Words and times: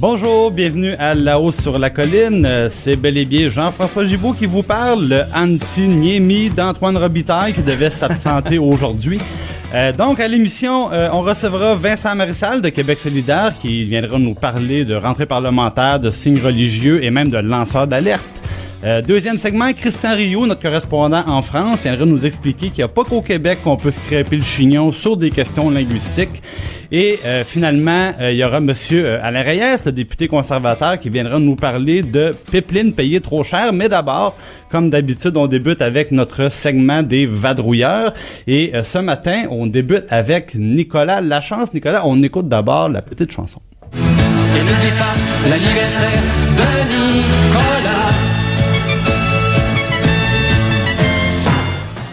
Bonjour, 0.00 0.52
bienvenue 0.52 0.94
à 0.94 1.12
La 1.12 1.40
Hausse 1.40 1.60
sur 1.60 1.76
la 1.76 1.90
colline. 1.90 2.46
Euh, 2.46 2.68
C'est 2.70 2.94
bel 2.94 3.18
et 3.18 3.24
bien 3.24 3.48
Jean-François 3.48 4.04
Gibault 4.04 4.32
qui 4.32 4.46
vous 4.46 4.62
parle, 4.62 5.08
le 5.08 5.22
anti-niemi 5.34 6.50
d'Antoine 6.50 6.96
Robitaille 6.96 7.52
qui 7.52 7.62
devait 7.62 7.90
s'absenter 7.90 8.58
aujourd'hui. 8.60 9.18
Euh, 9.74 9.90
donc, 9.92 10.20
à 10.20 10.28
l'émission, 10.28 10.92
euh, 10.92 11.08
on 11.12 11.22
recevra 11.22 11.74
Vincent 11.74 12.14
Marissal 12.14 12.62
de 12.62 12.68
Québec 12.68 13.00
solidaire 13.00 13.52
qui 13.60 13.86
viendra 13.86 14.20
nous 14.20 14.34
parler 14.34 14.84
de 14.84 14.94
rentrée 14.94 15.26
parlementaire, 15.26 15.98
de 15.98 16.10
signes 16.10 16.40
religieux 16.40 17.02
et 17.02 17.10
même 17.10 17.28
de 17.28 17.38
lanceurs 17.38 17.88
d'alerte. 17.88 18.37
Euh, 18.84 19.02
deuxième 19.02 19.38
segment, 19.38 19.72
Christian 19.72 20.14
Rio, 20.14 20.46
notre 20.46 20.62
correspondant 20.62 21.24
en 21.26 21.42
France, 21.42 21.78
viendra 21.82 22.04
nous 22.04 22.24
expliquer 22.24 22.68
qu'il 22.68 22.78
n'y 22.78 22.84
a 22.84 22.88
pas 22.88 23.02
qu'au 23.02 23.22
Québec 23.22 23.58
qu'on 23.64 23.76
peut 23.76 23.90
se 23.90 23.98
crêper 23.98 24.36
le 24.36 24.42
chignon 24.42 24.92
sur 24.92 25.16
des 25.16 25.30
questions 25.30 25.68
linguistiques. 25.68 26.42
Et 26.92 27.18
euh, 27.26 27.42
finalement, 27.42 28.12
euh, 28.20 28.30
il 28.30 28.38
y 28.38 28.44
aura 28.44 28.60
Monsieur 28.60 29.18
Alain 29.20 29.42
Reyes, 29.42 29.78
le 29.84 29.90
député 29.90 30.28
conservateur, 30.28 31.00
qui 31.00 31.10
viendra 31.10 31.40
nous 31.40 31.56
parler 31.56 32.02
de 32.02 32.30
pipeline 32.52 32.92
payée 32.92 33.20
trop 33.20 33.42
cher. 33.42 33.72
Mais 33.72 33.88
d'abord, 33.88 34.36
comme 34.70 34.90
d'habitude, 34.90 35.36
on 35.36 35.48
débute 35.48 35.82
avec 35.82 36.12
notre 36.12 36.48
segment 36.48 37.02
des 37.02 37.26
vadrouilleurs. 37.26 38.14
Et 38.46 38.72
ce 38.84 38.98
matin, 38.98 39.44
on 39.50 39.66
débute 39.66 40.04
avec 40.10 40.54
Nicolas 40.54 41.20
Lachance. 41.20 41.74
Nicolas, 41.74 42.02
on 42.06 42.22
écoute 42.22 42.48
d'abord 42.48 42.88
la 42.88 43.02
petite 43.02 43.32
chanson. 43.32 43.60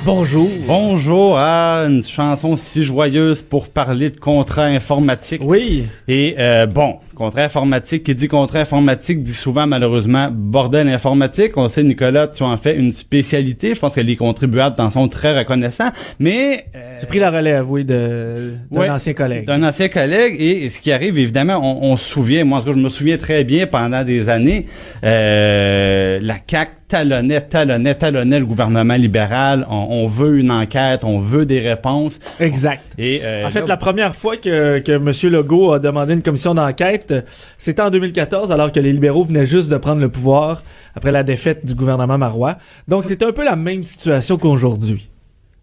Bonjour. 0.06 0.48
Bonjour 0.68 1.36
à 1.40 1.86
une 1.88 2.04
chanson 2.04 2.58
si 2.58 2.84
joyeuse 2.84 3.42
pour 3.42 3.70
parler 3.70 4.12
de 4.12 4.18
contrat 4.18 4.66
informatique. 4.66 5.42
Oui. 5.44 5.88
Et 6.08 6.36
euh, 6.38 6.68
bon, 6.68 6.98
contrat 7.16 7.42
informatique, 7.46 8.04
qui 8.04 8.14
dit 8.14 8.28
contrat 8.28 8.60
informatique 8.60 9.24
dit 9.24 9.34
souvent 9.34 9.66
malheureusement 9.66 10.28
bordel 10.32 10.90
informatique. 10.90 11.54
On 11.58 11.70
sait, 11.70 11.82
Nicolas, 11.84 12.28
tu 12.28 12.44
en 12.44 12.56
fais 12.56 12.76
une 12.76 12.92
spécialité. 12.92 13.74
Je 13.74 13.80
pense 13.80 13.96
que 13.96 14.02
les 14.02 14.16
contribuables 14.16 14.76
t'en 14.76 14.92
sont 14.92 15.08
très 15.08 15.36
reconnaissants. 15.36 15.90
Mais 16.20 16.68
euh, 16.76 16.98
J'ai 17.00 17.08
pris 17.08 17.20
la 17.20 17.32
relève, 17.32 17.66
oui, 17.68 17.84
d'un 17.84 18.60
ancien 18.94 19.14
collègue. 19.14 19.48
d'un 19.48 19.64
ancien 19.64 19.88
collègue 19.90 20.36
et, 20.38 20.66
et 20.66 20.70
ce 20.70 20.82
qui 20.82 20.92
arrive 20.92 21.18
évidemment 21.18 21.58
on, 21.58 21.94
on 21.94 21.98
se 21.98 22.08
souvient 22.08 22.44
moi 22.46 22.60
en 22.60 22.62
tout 22.62 22.68
cas, 22.68 22.74
je 22.76 22.80
me 22.82 22.90
souviens 22.90 23.18
très 23.18 23.44
bien 23.44 23.66
pendant 23.66 24.04
des 24.04 24.30
années 24.30 24.68
euh, 25.04 26.20
la 26.22 26.36
CAC 26.36 26.70
talonnait 26.96 27.42
talonnait 27.42 27.96
talonnait 27.96 28.40
le 28.40 28.46
gouvernement 28.46 28.96
libéral 28.96 29.66
on, 29.70 29.88
on 29.90 30.08
veut 30.08 30.38
une 30.38 30.50
enquête 30.52 31.04
on 31.04 31.20
veut 31.20 31.46
des 31.46 31.60
réponses 31.60 32.20
Exact. 32.40 32.84
et 32.98 33.22
euh, 33.24 33.46
En 33.46 33.50
fait, 33.50 33.62
là- 33.62 33.66
la 33.68 33.78
première 33.78 34.16
fois 34.16 34.38
que, 34.38 34.80
que 34.80 34.92
M. 34.94 35.32
Legault 35.34 35.74
a 35.74 35.80
demandé 35.80 36.14
une 36.14 36.22
commission 36.22 36.54
d'enquête, 36.56 37.14
c'était 37.58 37.82
en 37.82 37.90
2014, 37.90 38.52
alors 38.52 38.72
que 38.72 38.80
les 38.80 38.94
libéraux 38.94 39.24
venaient 39.26 39.46
juste 39.46 39.70
de 39.70 39.78
prendre 39.78 40.00
le 40.02 40.10
pouvoir 40.10 40.64
après 40.96 41.12
la 41.12 41.24
défaite 41.24 41.66
du 41.66 41.76
gouvernement 41.76 42.18
Marois. 42.18 42.56
Donc, 42.88 43.04
c'était 43.06 43.26
un 43.26 43.32
peu 43.32 43.44
la 43.44 43.56
même 43.56 43.84
situation 43.84 44.38
qu'aujourd'hui. 44.38 45.10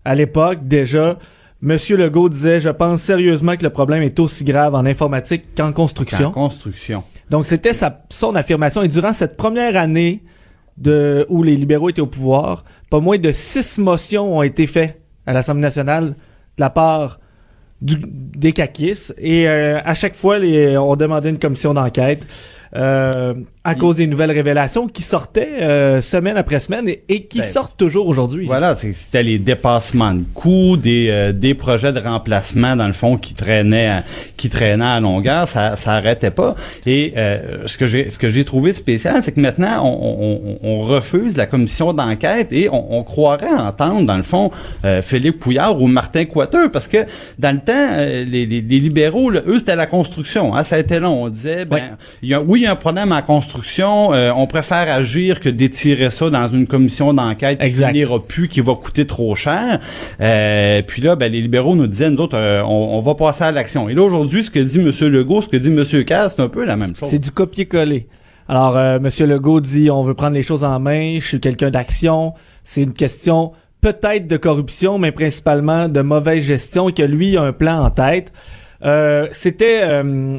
À 0.04 0.14
l'époque, 0.14 0.58
déjà, 0.66 1.18
M. 1.62 1.76
Legault 1.90 2.28
disait, 2.28 2.60
je 2.60 2.68
pense 2.70 3.00
sérieusement 3.02 3.56
que 3.56 3.62
le 3.62 3.70
problème 3.70 4.02
est 4.02 4.18
aussi 4.20 4.44
grave 4.44 4.74
en 4.74 4.84
informatique 4.84 5.44
qu'en 5.56 5.72
construction. 5.72 6.28
en 6.28 6.32
construction 6.32 7.04
Donc 7.30 7.46
c'était 7.46 7.72
son 8.10 8.34
affirmation. 8.34 8.82
Et 8.82 8.88
durant 8.88 9.12
cette 9.12 9.36
première 9.36 9.76
année 9.76 10.22
de, 10.76 11.26
où 11.28 11.42
les 11.42 11.56
libéraux 11.56 11.90
étaient 11.90 12.00
au 12.00 12.06
pouvoir, 12.06 12.64
pas 12.90 13.00
moins 13.00 13.18
de 13.18 13.32
six 13.32 13.78
motions 13.78 14.38
ont 14.38 14.42
été 14.42 14.66
faites 14.66 15.00
à 15.26 15.32
l'Assemblée 15.32 15.62
nationale 15.62 16.10
de 16.56 16.60
la 16.60 16.70
part 16.70 17.20
des 17.80 18.52
caquistes. 18.52 19.14
Et 19.18 19.48
euh, 19.48 19.80
à 19.84 19.94
chaque 19.94 20.14
fois, 20.14 20.38
on 20.38 20.96
demandait 20.96 21.30
une 21.30 21.38
commission 21.38 21.74
d'enquête 21.74 22.26
euh, 22.76 23.34
à 23.64 23.76
cause 23.76 23.94
des 23.94 24.08
nouvelles 24.08 24.32
révélations 24.32 24.88
qui 24.88 25.02
sortaient 25.02 25.62
euh, 25.62 26.00
semaine 26.00 26.36
après 26.36 26.58
semaine 26.58 26.88
et, 26.88 27.04
et 27.08 27.26
qui 27.26 27.38
Ben, 27.38 27.44
sortent 27.44 27.76
toujours 27.76 28.08
aujourd'hui. 28.08 28.46
Voilà, 28.46 28.74
c'était 28.74 29.22
les 29.22 29.38
dépassements 29.38 30.14
de 30.14 30.24
coûts, 30.34 30.76
des, 30.76 31.08
euh, 31.10 31.32
des 31.32 31.54
projets 31.54 31.92
de 31.92 32.00
remplacement 32.00 32.74
dans 32.74 32.88
le 32.88 32.92
fond 32.92 33.16
qui 33.16 33.34
traînaient, 33.34 33.86
à, 33.86 34.04
qui 34.36 34.50
traînaient 34.50 34.84
à 34.84 34.98
longueur, 34.98 35.46
ça, 35.46 35.76
ça 35.76 35.92
arrêtait 35.92 36.32
pas. 36.32 36.56
Et 36.86 37.12
euh, 37.16 37.66
ce 37.66 37.78
que 37.78 37.86
j'ai, 37.86 38.10
ce 38.10 38.18
que 38.18 38.28
j'ai 38.28 38.44
trouvé 38.44 38.72
spécial, 38.72 39.22
c'est 39.22 39.30
que 39.30 39.40
maintenant 39.40 39.84
on, 39.84 40.58
on, 40.64 40.68
on 40.68 40.80
refuse 40.80 41.36
la 41.36 41.46
commission 41.46 41.92
d'enquête 41.92 42.52
et 42.52 42.68
on, 42.68 42.98
on 42.98 43.04
croirait 43.04 43.46
entendre 43.52 44.04
dans 44.06 44.16
le 44.16 44.24
fond 44.24 44.50
euh, 44.84 45.02
Philippe 45.02 45.38
Pouillard 45.38 45.80
ou 45.80 45.86
Martin 45.86 46.24
Coiteux, 46.24 46.68
parce 46.70 46.88
que 46.88 47.06
dans 47.38 47.54
le 47.54 47.60
temps, 47.60 47.72
euh, 47.92 48.24
les, 48.24 48.44
les, 48.44 48.60
les 48.60 48.80
libéraux, 48.80 49.30
là, 49.30 49.40
eux 49.46 49.60
c'était 49.60 49.76
la 49.76 49.86
construction, 49.86 50.52
hein, 50.56 50.64
ça 50.64 50.74
a 50.74 50.78
été 50.80 50.98
long. 50.98 51.22
On 51.22 51.28
disait, 51.28 51.64
ben, 51.64 51.96
il 52.22 52.28
y 52.30 52.34
a, 52.34 52.40
oui, 52.42 52.60
il 52.60 52.62
y 52.64 52.66
a 52.66 52.72
un 52.72 52.76
problème 52.76 53.12
en 53.12 53.22
construction, 53.52 54.14
euh, 54.14 54.32
on 54.34 54.46
préfère 54.46 54.90
agir 54.90 55.38
que 55.38 55.50
d'étirer 55.50 56.08
ça 56.08 56.30
dans 56.30 56.48
une 56.48 56.66
commission 56.66 57.12
d'enquête 57.12 57.60
qui 57.60 57.70
finira 57.70 58.18
plus, 58.22 58.48
qui 58.48 58.62
va 58.62 58.74
coûter 58.74 59.06
trop 59.06 59.34
cher. 59.34 59.78
Euh, 60.20 60.80
puis 60.86 61.02
là, 61.02 61.16
ben, 61.16 61.30
les 61.30 61.42
libéraux 61.42 61.76
nous 61.76 61.86
disaient, 61.86 62.10
nous 62.10 62.20
autres, 62.20 62.36
euh, 62.36 62.62
on, 62.62 62.96
on 62.96 63.00
va 63.00 63.14
passer 63.14 63.44
à 63.44 63.52
l'action. 63.52 63.90
Et 63.90 63.94
là, 63.94 64.02
aujourd'hui, 64.02 64.42
ce 64.42 64.50
que 64.50 64.58
dit 64.58 64.80
M. 64.80 64.90
Legault, 65.10 65.42
ce 65.42 65.48
que 65.48 65.58
dit 65.58 65.68
M. 65.68 66.04
Cass, 66.04 66.34
c'est 66.36 66.42
un 66.42 66.48
peu 66.48 66.64
la 66.64 66.76
même 66.76 66.96
chose. 66.98 67.10
C'est 67.10 67.18
du 67.18 67.30
copier-coller. 67.30 68.06
Alors, 68.48 68.76
euh, 68.76 68.98
Monsieur 68.98 69.26
Legault 69.26 69.60
dit 69.60 69.90
on 69.90 70.00
veut 70.00 70.14
prendre 70.14 70.34
les 70.34 70.42
choses 70.42 70.64
en 70.64 70.80
main, 70.80 71.16
je 71.20 71.26
suis 71.26 71.40
quelqu'un 71.40 71.70
d'action. 71.70 72.32
C'est 72.64 72.82
une 72.82 72.94
question 72.94 73.52
peut-être 73.82 74.28
de 74.28 74.36
corruption, 74.38 74.96
mais 74.98 75.12
principalement 75.12 75.88
de 75.88 76.00
mauvaise 76.00 76.44
gestion 76.44 76.88
et 76.88 76.92
que 76.92 77.02
lui 77.02 77.36
a 77.36 77.42
un 77.42 77.52
plan 77.52 77.84
en 77.84 77.90
tête. 77.90 78.32
Euh, 78.84 79.28
c'était 79.30 79.80
euh, 79.84 80.38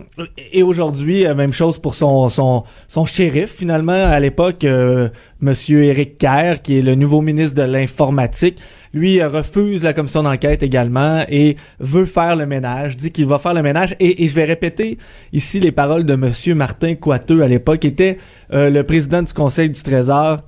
et 0.51 0.63
aujourd'hui 0.63 1.25
euh, 1.25 1.33
même 1.33 1.53
chose 1.53 1.79
pour 1.79 1.95
son 1.95 2.27
son 2.27 2.65
son 2.89 3.05
shérif 3.05 3.49
finalement 3.51 3.93
à 3.93 4.19
l'époque 4.19 4.65
euh, 4.65 5.07
monsieur 5.39 5.85
Éric 5.85 6.17
Kerr 6.17 6.61
qui 6.61 6.79
est 6.79 6.81
le 6.81 6.95
nouveau 6.95 7.21
ministre 7.21 7.55
de 7.61 7.63
l'informatique. 7.65 8.59
Lui 8.93 9.23
refuse 9.23 9.85
la 9.85 9.93
commission 9.93 10.23
d'enquête 10.23 10.61
également 10.61 11.23
et 11.29 11.55
veut 11.79 12.05
faire 12.05 12.35
le 12.35 12.45
ménage 12.45 12.97
dit 12.97 13.11
qu'il 13.11 13.27
va 13.27 13.37
faire 13.37 13.53
le 13.53 13.61
ménage. 13.61 13.95
Et, 14.01 14.23
et 14.23 14.27
je 14.27 14.35
vais 14.35 14.43
répéter 14.43 14.97
ici 15.31 15.61
les 15.61 15.71
paroles 15.71 16.03
de 16.03 16.15
monsieur 16.15 16.53
Martin 16.53 16.95
Coiteux 16.95 17.43
à 17.43 17.47
l'époque 17.47 17.85
était 17.85 18.17
le 18.51 18.81
président 18.83 19.23
du 19.23 19.33
conseil 19.33 19.69
du 19.69 19.81
trésor. 19.81 20.41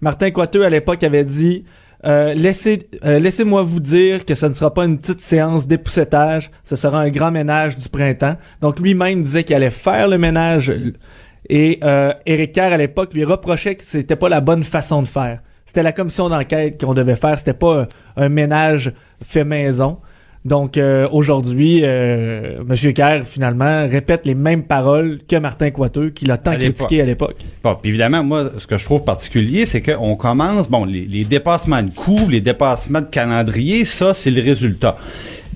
Martin 0.00 0.32
Coiteux 0.32 0.64
à 0.64 0.70
l'époque 0.70 1.04
avait 1.04 1.22
dit 1.22 1.64
euh, 2.04 2.34
laissez, 2.34 2.88
euh, 3.04 3.18
laissez-moi 3.18 3.62
vous 3.62 3.80
dire 3.80 4.24
que 4.24 4.34
ce 4.34 4.46
ne 4.46 4.52
sera 4.52 4.74
pas 4.74 4.84
une 4.84 4.98
petite 4.98 5.20
séance 5.20 5.66
d'époussetage, 5.66 6.50
ce 6.64 6.74
sera 6.74 7.00
un 7.00 7.10
grand 7.10 7.30
ménage 7.30 7.76
du 7.76 7.88
printemps. 7.88 8.36
Donc 8.60 8.80
lui-même 8.80 9.22
disait 9.22 9.44
qu'il 9.44 9.54
allait 9.54 9.70
faire 9.70 10.08
le 10.08 10.18
ménage 10.18 10.72
et 11.48 11.78
euh, 11.84 12.12
Éric 12.26 12.52
Kerr 12.52 12.72
à 12.72 12.76
l'époque 12.76 13.14
lui 13.14 13.24
reprochait 13.24 13.74
que 13.76 13.84
c'était 13.84 14.16
pas 14.16 14.28
la 14.28 14.40
bonne 14.40 14.64
façon 14.64 15.02
de 15.02 15.08
faire. 15.08 15.40
C'était 15.64 15.82
la 15.82 15.92
commission 15.92 16.28
d'enquête 16.28 16.80
qu'on 16.80 16.94
devait 16.94 17.16
faire, 17.16 17.38
c'était 17.38 17.54
pas 17.54 17.86
un 18.16 18.28
ménage 18.28 18.92
fait 19.24 19.44
maison. 19.44 19.98
Donc 20.44 20.76
euh, 20.76 21.08
aujourd'hui, 21.12 21.80
euh, 21.84 22.62
M. 22.68 22.92
Kerr 22.92 23.22
finalement 23.24 23.86
répète 23.88 24.22
les 24.26 24.34
mêmes 24.34 24.64
paroles 24.64 25.20
que 25.28 25.36
Martin 25.36 25.70
Coiteux, 25.70 26.10
qui 26.10 26.24
l'a 26.24 26.36
tant 26.36 26.50
À 26.50 26.56
critiqué 26.56 27.00
à 27.00 27.04
l'époque. 27.04 27.36
Bon, 27.62 27.76
puis 27.80 27.90
évidemment, 27.90 28.24
moi, 28.24 28.50
ce 28.58 28.66
que 28.66 28.76
je 28.76 28.84
trouve 28.84 29.04
particulier, 29.04 29.66
c'est 29.66 29.82
qu'on 29.82 30.16
commence, 30.16 30.68
bon, 30.68 30.84
les, 30.84 31.04
les 31.04 31.24
dépassements 31.24 31.82
de 31.82 31.90
coûts, 31.90 32.28
les 32.28 32.40
dépassements 32.40 33.02
de 33.02 33.06
calendrier, 33.06 33.84
ça, 33.84 34.14
c'est 34.14 34.32
le 34.32 34.42
résultat. 34.42 34.96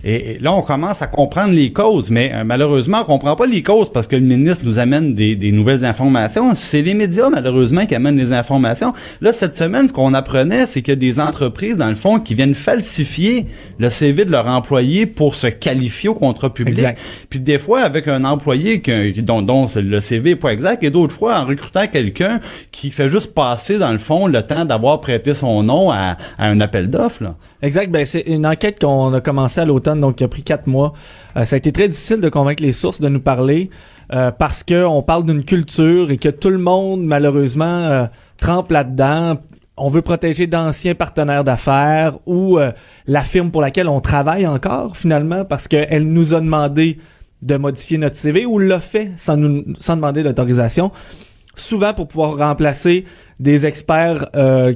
Et, 0.08 0.30
et 0.34 0.38
là, 0.38 0.52
on 0.54 0.62
commence 0.62 1.02
à 1.02 1.08
comprendre 1.08 1.52
les 1.52 1.72
causes, 1.72 2.12
mais 2.12 2.30
euh, 2.32 2.44
malheureusement, 2.44 2.98
on 3.02 3.04
comprend 3.04 3.34
pas 3.34 3.44
les 3.46 3.62
causes 3.64 3.90
parce 3.90 4.06
que 4.06 4.14
le 4.14 4.22
ministre 4.22 4.64
nous 4.64 4.78
amène 4.78 5.14
des, 5.14 5.34
des 5.34 5.50
nouvelles 5.50 5.84
informations. 5.84 6.52
C'est 6.54 6.80
les 6.80 6.94
médias, 6.94 7.28
malheureusement, 7.28 7.86
qui 7.86 7.94
amènent 7.96 8.16
les 8.16 8.32
informations. 8.32 8.92
Là, 9.20 9.32
cette 9.32 9.56
semaine, 9.56 9.88
ce 9.88 9.92
qu'on 9.92 10.14
apprenait, 10.14 10.66
c'est 10.66 10.80
qu'il 10.80 10.92
y 10.92 10.96
a 10.96 10.96
des 10.96 11.18
entreprises, 11.18 11.76
dans 11.76 11.88
le 11.88 11.96
fond, 11.96 12.20
qui 12.20 12.34
viennent 12.34 12.54
falsifier 12.54 13.46
le 13.78 13.90
CV 13.90 14.24
de 14.24 14.30
leur 14.30 14.46
employé 14.46 15.06
pour 15.06 15.34
se 15.34 15.48
qualifier 15.48 16.08
au 16.08 16.14
contrat 16.14 16.54
public. 16.54 16.74
Exact. 16.78 17.00
Puis 17.28 17.40
des 17.40 17.58
fois, 17.58 17.80
avec 17.80 18.06
un 18.06 18.24
employé 18.24 18.80
que- 18.80 19.20
dont, 19.20 19.42
dont 19.42 19.66
le 19.74 19.98
CV 20.00 20.30
est 20.30 20.36
pas 20.36 20.52
exact, 20.52 20.84
et 20.84 20.90
d'autres 20.90 21.14
fois, 21.16 21.40
en 21.40 21.46
recrutant 21.46 21.86
quelqu'un 21.88 22.38
qui 22.70 22.90
fait 22.92 23.08
juste 23.08 23.34
passer, 23.34 23.78
dans 23.78 23.90
le 23.92 23.98
fond, 23.98 24.28
le 24.28 24.42
temps 24.42 24.64
d'avoir 24.64 25.00
prêté 25.00 25.34
son 25.34 25.64
nom 25.64 25.90
à, 25.90 26.16
à 26.38 26.46
un 26.46 26.60
appel 26.60 26.88
d'offres. 26.90 27.34
Exact. 27.60 27.90
Ben, 27.90 28.06
c'est 28.06 28.20
une 28.26 28.46
enquête 28.46 28.80
qu'on 28.80 29.12
a 29.12 29.20
commencé 29.20 29.60
à 29.60 29.64
l'automne, 29.64 29.95
donc 30.00 30.16
qui 30.16 30.24
a 30.24 30.28
pris 30.28 30.42
quatre 30.42 30.66
mois. 30.66 30.92
Euh, 31.36 31.44
ça 31.44 31.54
a 31.54 31.58
été 31.58 31.72
très 31.72 31.88
difficile 31.88 32.20
de 32.20 32.28
convaincre 32.28 32.62
les 32.62 32.72
sources 32.72 33.00
de 33.00 33.08
nous 33.08 33.20
parler. 33.20 33.70
euh, 34.12 34.30
parce 34.30 34.62
que 34.62 34.84
on 34.84 35.02
parle 35.02 35.24
d'une 35.24 35.44
culture 35.44 36.12
et 36.12 36.16
que 36.16 36.28
tout 36.28 36.50
le 36.50 36.58
monde 36.58 37.02
malheureusement 37.04 37.64
euh, 37.64 38.06
trempe 38.38 38.70
là-dedans. 38.70 39.38
On 39.76 39.88
veut 39.88 40.02
protéger 40.02 40.46
d'anciens 40.46 40.94
partenaires 40.94 41.44
d'affaires 41.44 42.18
ou 42.24 42.58
la 43.06 43.20
firme 43.20 43.50
pour 43.50 43.60
laquelle 43.60 43.88
on 43.88 44.00
travaille 44.00 44.46
encore 44.46 44.96
finalement 44.96 45.44
parce 45.44 45.68
qu'elle 45.68 46.10
nous 46.10 46.32
a 46.32 46.40
demandé 46.40 46.96
de 47.42 47.56
modifier 47.58 47.98
notre 47.98 48.16
CV 48.16 48.46
ou 48.46 48.58
l'a 48.58 48.80
fait 48.80 49.10
sans 49.18 49.36
nous 49.36 49.64
sans 49.78 49.96
demander 49.96 50.22
d'autorisation. 50.22 50.92
Souvent 51.56 51.92
pour 51.92 52.08
pouvoir 52.08 52.38
remplacer 52.38 53.04
des 53.38 53.66
experts 53.66 54.30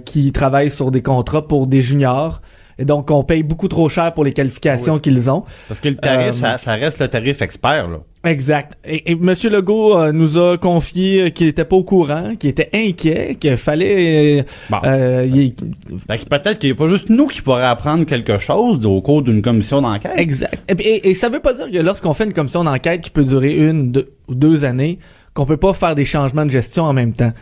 qui 0.04 0.32
travaillent 0.32 0.70
sur 0.70 0.90
des 0.90 1.00
contrats 1.00 1.48
pour 1.48 1.66
des 1.66 1.80
juniors. 1.80 2.42
Et 2.80 2.84
donc, 2.86 3.10
on 3.10 3.22
paye 3.22 3.42
beaucoup 3.42 3.68
trop 3.68 3.88
cher 3.90 4.14
pour 4.14 4.24
les 4.24 4.32
qualifications 4.32 4.98
qu'ils 4.98 5.30
ont. 5.30 5.44
Parce 5.68 5.78
que 5.80 5.88
le 5.90 5.96
tarif, 5.96 6.28
Euh, 6.28 6.32
ça, 6.32 6.56
ça 6.58 6.72
reste 6.72 6.98
le 7.00 7.08
tarif 7.08 7.42
expert, 7.42 7.88
là. 7.90 7.98
Exact. 8.24 8.76
Et, 8.86 9.12
et 9.12 9.14
Monsieur 9.14 9.50
Legault 9.50 9.96
euh, 9.96 10.12
nous 10.12 10.38
a 10.38 10.56
confié 10.58 11.30
qu'il 11.32 11.46
était 11.48 11.64
pas 11.64 11.76
au 11.76 11.84
courant, 11.84 12.34
qu'il 12.38 12.50
était 12.50 12.70
inquiet, 12.74 13.36
qu'il 13.38 13.56
fallait. 13.58 14.44
Bon. 14.70 14.78
euh, 14.84 15.26
il- 15.30 15.54
peut-être 15.54 16.58
qu'il 16.58 16.70
n'y 16.70 16.72
a 16.72 16.76
pas 16.76 16.88
juste 16.88 17.08
nous 17.10 17.26
qui 17.26 17.42
pourraient 17.42 17.64
apprendre 17.64 18.04
quelque 18.04 18.38
chose 18.38 18.84
au 18.86 19.00
cours 19.02 19.22
d'une 19.22 19.42
commission 19.42 19.80
d'enquête. 19.82 20.12
exact. 20.16 20.58
Et, 20.68 20.88
et, 20.88 21.10
et 21.10 21.14
ça 21.14 21.28
veut 21.28 21.40
pas 21.40 21.52
dire 21.52 21.70
que 21.70 21.78
lorsqu'on 21.78 22.12
fait 22.14 22.24
une 22.24 22.32
commission 22.32 22.64
d'enquête 22.64 23.00
qui 23.02 23.10
peut 23.10 23.24
durer 23.24 23.54
une 23.56 23.92
deux, 23.92 24.12
ou 24.28 24.34
deux 24.34 24.64
années, 24.64 24.98
qu'on 25.34 25.46
peut 25.46 25.56
pas 25.56 25.72
faire 25.74 25.94
des 25.94 26.04
changements 26.04 26.44
de 26.46 26.50
gestion 26.50 26.84
en 26.84 26.92
même 26.92 27.12
temps. 27.12 27.32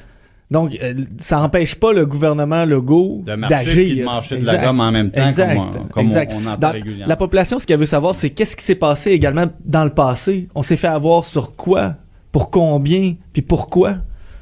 Donc, 0.51 0.77
euh, 0.83 0.95
ça 1.19 1.41
empêche 1.43 1.75
pas 1.75 1.93
le 1.93 2.07
gouvernement 2.07 2.65
Legault 2.65 3.23
d'agir. 3.27 3.99
de 3.99 4.05
marcher 4.05 4.39
de 4.39 4.47
la 4.47 4.57
gomme 4.57 4.81
en 4.81 4.91
même 4.91 5.11
temps, 5.11 5.27
Exact. 5.27 5.59
comme 5.93 6.03
exact. 6.05 6.33
on- 6.35 6.39
on 6.43 6.47
entend 6.51 6.59
Dans- 6.59 6.73
régulièrement. 6.73 7.07
La 7.07 7.17
population, 7.17 7.59
ce 7.59 7.67
qu'elle 7.67 7.79
veut 7.79 7.85
savoir, 7.87 8.15
c'est 8.15 8.31
qu'est-ce 8.31 8.57
qui 8.57 8.65
s'est 8.65 8.75
passé 8.75 9.11
également 9.11 9.47
dans 9.67 9.85
le 9.85 9.91
passé. 9.91 10.49
On 10.55 10.63
s'est 10.63 10.77
fait 10.79 10.89
avoir 10.89 11.27
sur 11.27 11.55
quoi, 11.55 11.97
pour 12.33 12.51
combien, 12.51 13.15
puis 13.35 13.43
pourquoi. 13.43 13.97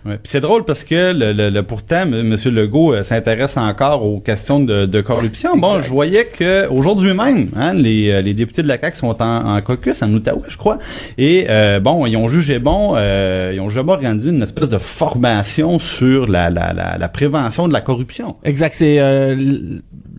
Ouais. 0.07 0.19
C'est 0.25 0.41
drôle 0.41 0.65
parce 0.65 0.85
que 0.85 1.13
le, 1.13 1.33
le- 1.33 1.51
le- 1.51 1.63
pourtant, 1.63 2.03
M. 2.03 2.23
Monsieur 2.23 2.51
Legault 2.51 2.95
euh, 2.95 3.03
s'intéresse 3.03 3.57
encore 3.57 4.05
aux 4.05 4.21
questions 4.21 4.61
de, 4.61 4.87
de 4.87 5.01
corruption. 5.01 5.57
Bon, 5.57 5.81
je 5.81 5.89
voyais 5.89 6.27
que 6.27 6.69
aujourd'hui 6.69 7.13
même, 7.13 7.49
hein, 7.57 7.73
les, 7.75 8.11
euh, 8.11 8.21
les 8.23 8.35
députés 8.35 8.63
de 8.63 8.69
la 8.69 8.79
CAQ 8.79 8.97
sont 8.97 9.23
en, 9.23 9.57
en 9.57 9.61
caucus 9.63 10.03
en 10.03 10.13
Outaouais, 10.13 10.43
je 10.49 10.57
crois. 10.57 10.79
Et 11.19 11.47
euh, 11.51 11.81
bon, 11.81 12.07
ils 12.07 12.17
ont 12.17 12.29
jugé 12.29 12.59
bon, 12.59 12.95
euh, 12.97 13.53
ils 13.55 13.61
ont 13.61 13.69
jugé 13.69 13.83
bon 13.83 13.93
organiser 13.95 14.31
une 14.31 14.43
espèce 14.43 14.69
de 14.69 14.79
formation 14.79 15.79
sur 15.79 16.27
la, 16.29 16.51
la, 16.51 16.73
la, 16.73 16.99
la 16.99 17.09
prévention 17.09 17.67
de 17.67 17.73
la 17.73 17.81
corruption. 17.81 18.37
Exact, 18.45 18.75
c'est 18.75 18.99
euh, 19.01 19.37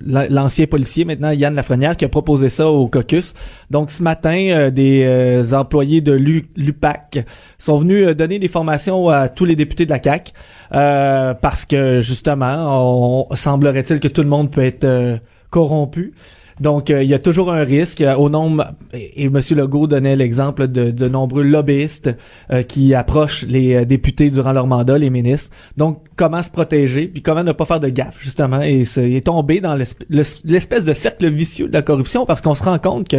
l'ancien 0.08 0.66
policier 0.68 1.04
maintenant 1.06 1.32
Yann 1.32 1.54
Lafrenière 1.54 1.96
qui 1.98 2.06
a 2.06 2.10
proposé 2.10 2.50
ça 2.50 2.68
au 2.70 2.88
caucus. 2.88 3.34
Donc 3.70 3.92
ce 3.92 4.02
matin, 4.02 4.38
euh, 4.50 4.70
des 4.72 5.04
euh, 5.04 5.44
employés 5.54 6.02
de 6.02 6.14
l'U- 6.14 6.50
l'UPAC 6.56 7.26
sont 7.58 7.78
venus 7.78 8.08
euh, 8.08 8.14
donner 8.14 8.40
des 8.40 8.48
formations 8.48 9.10
à 9.10 9.28
tous 9.30 9.46
les 9.46 9.56
députés 9.56 9.86
de 9.86 9.92
la 9.92 10.00
CAC 10.00 10.34
parce 10.70 11.66
que 11.66 12.02
justement, 12.02 13.26
on, 13.30 13.36
semblerait-il 13.36 14.00
que 14.00 14.08
tout 14.08 14.22
le 14.24 14.30
monde 14.30 14.52
peut 14.52 14.64
être 14.64 15.20
corrompu. 15.50 16.14
Donc, 16.60 16.90
euh, 16.90 17.04
il 17.04 17.10
y 17.10 17.14
a 17.14 17.20
toujours 17.20 17.52
un 17.52 17.64
risque. 17.64 18.02
euh, 18.02 18.16
Au 18.16 18.30
nombre, 18.30 18.66
et, 18.94 19.24
et 19.24 19.26
M. 19.26 19.40
Legault 19.52 19.86
donnait 19.88 20.16
l'exemple 20.16 20.68
de, 20.68 20.90
de 20.92 21.08
nombreux 21.08 21.44
lobbyistes 21.44 22.10
euh, 22.52 22.64
qui 22.64 22.94
approchent 22.96 23.44
les 23.48 23.76
euh, 23.76 23.86
députés 23.86 24.30
durant 24.30 24.54
leur 24.54 24.66
mandat, 24.68 24.98
les 24.98 25.10
ministres. 25.12 25.56
Donc, 25.78 26.02
comment 26.16 26.42
se 26.42 26.50
protéger, 26.50 27.08
puis 27.08 27.22
comment 27.22 27.44
ne 27.44 27.52
pas 27.52 27.66
faire 27.66 27.80
de 27.80 27.90
gaffe, 27.90 28.18
justement, 28.20 28.62
et 28.62 28.86
se, 28.86 29.00
et 29.02 29.22
tomber 29.22 29.62
dans 29.62 29.76
l'esp- 29.76 30.04
le- 30.10 30.24
l'espèce 30.46 30.84
de 30.86 30.94
cercle 30.94 31.28
vicieux 31.30 31.68
de 31.68 31.74
la 31.74 31.82
corruption, 31.84 32.26
parce 32.26 32.42
qu'on 32.42 32.56
se 32.56 32.64
rend 32.64 32.80
compte 32.80 33.08
que 33.08 33.18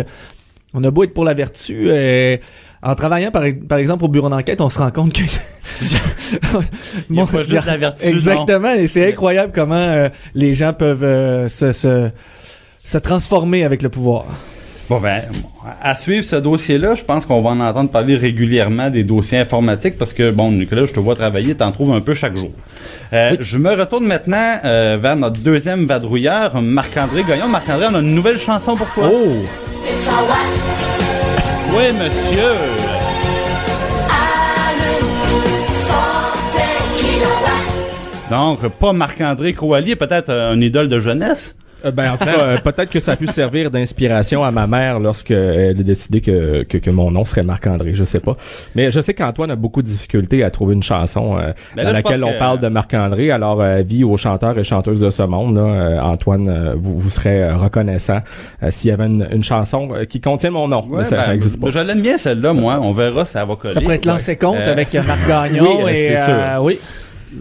on 0.75 0.83
a 0.85 0.91
beau 0.91 1.05
être 1.05 1.15
pour 1.15 1.25
la 1.25 1.33
vertu, 1.35 1.87
euh, 1.91 2.37
en 2.83 2.95
travaillant 2.95 3.31
par, 3.31 3.43
par 3.69 3.79
exemple 3.79 4.05
au 4.05 4.09
bureau 4.09 4.29
d'enquête, 4.29 4.61
on 4.61 4.69
se 4.69 4.79
rend 4.79 4.91
compte 4.91 5.13
que 5.15 5.23
Il 7.11 7.17
y 7.17 7.21
a 7.21 7.27
pas 7.27 7.43
juste 7.43 7.67
la 7.67 7.77
vertu, 7.77 8.05
non. 8.07 8.13
Exactement, 8.13 8.73
et 8.75 8.87
c'est 8.87 9.09
incroyable 9.09 9.53
comment 9.55 9.75
euh, 9.77 10.09
les 10.35 10.53
gens 10.55 10.73
peuvent 10.73 11.05
euh, 11.05 11.49
se, 11.49 11.73
se 11.73 12.11
se 12.89 12.97
transformer 12.97 13.65
avec 13.65 13.83
le 13.83 13.91
pouvoir. 13.91 14.25
Bon 14.89 14.99
ben, 14.99 15.21
à 15.83 15.95
suivre 15.95 16.25
ce 16.25 16.37
dossier-là, 16.37 16.95
je 16.95 17.05
pense 17.05 17.27
qu'on 17.27 17.43
va 17.43 17.51
en 17.51 17.61
entendre 17.61 17.91
parler 17.91 18.17
régulièrement 18.17 18.89
des 18.89 19.05
dossiers 19.05 19.37
informatiques 19.37 19.99
parce 19.99 20.15
que, 20.15 20.31
bon, 20.31 20.51
Nicolas, 20.53 20.87
je 20.87 20.95
te 20.95 21.01
vois 21.01 21.15
travailler, 21.15 21.55
t'en 21.55 21.71
trouves 21.71 21.93
un 21.93 22.01
peu 22.01 22.15
chaque 22.15 22.35
jour. 22.35 22.51
Euh, 23.13 23.37
Je 23.41 23.59
me 23.59 23.75
retourne 23.75 24.07
maintenant 24.07 24.57
euh, 24.65 24.97
vers 24.99 25.17
notre 25.17 25.39
deuxième 25.39 25.85
vadrouilleur, 25.85 26.63
Marc-André 26.63 27.25
Gagnon. 27.29 27.49
Marc-André, 27.49 27.89
on 27.91 27.95
a 27.97 27.99
une 27.99 28.15
nouvelle 28.15 28.39
chanson 28.39 28.75
pour 28.75 28.87
toi. 28.95 29.11
Oh! 29.13 29.35
Oui, 31.77 31.85
monsieur! 32.03 32.55
Donc, 38.31 38.67
pas 38.69 38.93
Marc-André 38.95 39.53
Coallier, 39.53 39.97
peut-être 39.97 40.31
un 40.31 40.59
idole 40.63 40.89
de 40.89 41.01
jeunesse? 41.01 41.55
Euh, 41.85 41.91
ben, 41.91 42.13
en 42.13 42.17
tout 42.17 42.25
cas, 42.25 42.41
euh, 42.41 42.59
peut-être 42.59 42.91
que 42.91 43.01
ça 43.01 43.13
a 43.13 43.17
pu 43.17 43.27
servir 43.27 43.71
d'inspiration 43.71 44.43
à 44.45 44.51
ma 44.51 44.67
mère 44.67 44.99
lorsqu'elle 44.99 45.79
a 45.79 45.83
décidé 45.83 46.21
que, 46.21 46.65
que, 46.65 46.79
que 46.79 46.91
mon 46.91 47.11
nom 47.11 47.25
serait 47.25 47.43
Marc-André, 47.43 47.93
je 47.95 48.05
sais 48.05 48.21
pas. 48.21 48.37
Mais 48.75 48.91
je 48.91 49.01
sais 49.01 49.15
qu'Antoine 49.15 49.51
a 49.51 49.57
beaucoup 49.57 49.83
de 49.83 49.87
difficultés 49.87 50.43
à 50.43 50.51
trouver 50.51 50.75
une 50.75 50.83
chanson 50.83 51.37
euh, 51.39 51.53
Ben 51.77 51.83
là, 51.83 51.85
dans 51.85 51.93
laquelle 51.93 52.25
on 52.25 52.33
que- 52.33 52.39
parle 52.39 52.61
de 52.61 52.69
Marc-André. 52.69 53.31
Alors, 53.31 53.61
euh, 53.61 53.83
vie 53.83 54.03
aux 54.05 54.17
chanteurs 54.17 54.59
et 54.59 54.65
chanteuses 54.65 55.01
de 55.01 55.11
ce 55.11 55.23
monde, 55.23 55.57
là, 55.57 55.63
euh, 55.63 56.01
Antoine, 56.01 56.49
euh, 56.49 56.75
vous, 56.77 56.99
vous 56.99 57.11
serez 57.11 57.43
euh, 57.45 57.57
reconnaissant 57.57 58.21
euh, 58.63 58.71
s'il 58.71 58.91
y 58.91 58.93
avait 58.93 59.07
une, 59.07 59.27
une 59.33 59.45
chanson 59.45 59.91
euh, 59.95 60.05
qui 60.05 60.21
contient 60.21 60.51
mon 60.51 60.69
nom. 60.69 60.85
Ouais, 60.89 60.99
mais 60.99 61.05
ça 61.05 61.17
ben, 61.17 61.33
n'existe 61.33 61.61
pas. 61.61 61.71
Je 61.71 61.79
l'aime 61.79 62.01
bien 62.01 62.19
celle-là, 62.19 62.53
moi. 62.53 62.79
On 62.83 62.93
verra 62.93 63.25
si 63.25 63.33
ça 63.33 63.45
va 63.45 63.55
coller. 63.57 63.75
Ça 63.75 63.81
pourrait 63.81 63.97
être 63.97 64.07
lancé 64.07 64.37
compte 64.37 64.57
Euh, 64.59 64.73
avec 64.73 64.95
euh, 64.95 65.03
Marc 65.07 65.21
Gagnon 65.29 65.85
oui, 65.85 65.93
et 65.93 66.07
c'est 66.09 66.17
sûr. 66.17 66.35
euh, 66.35 66.59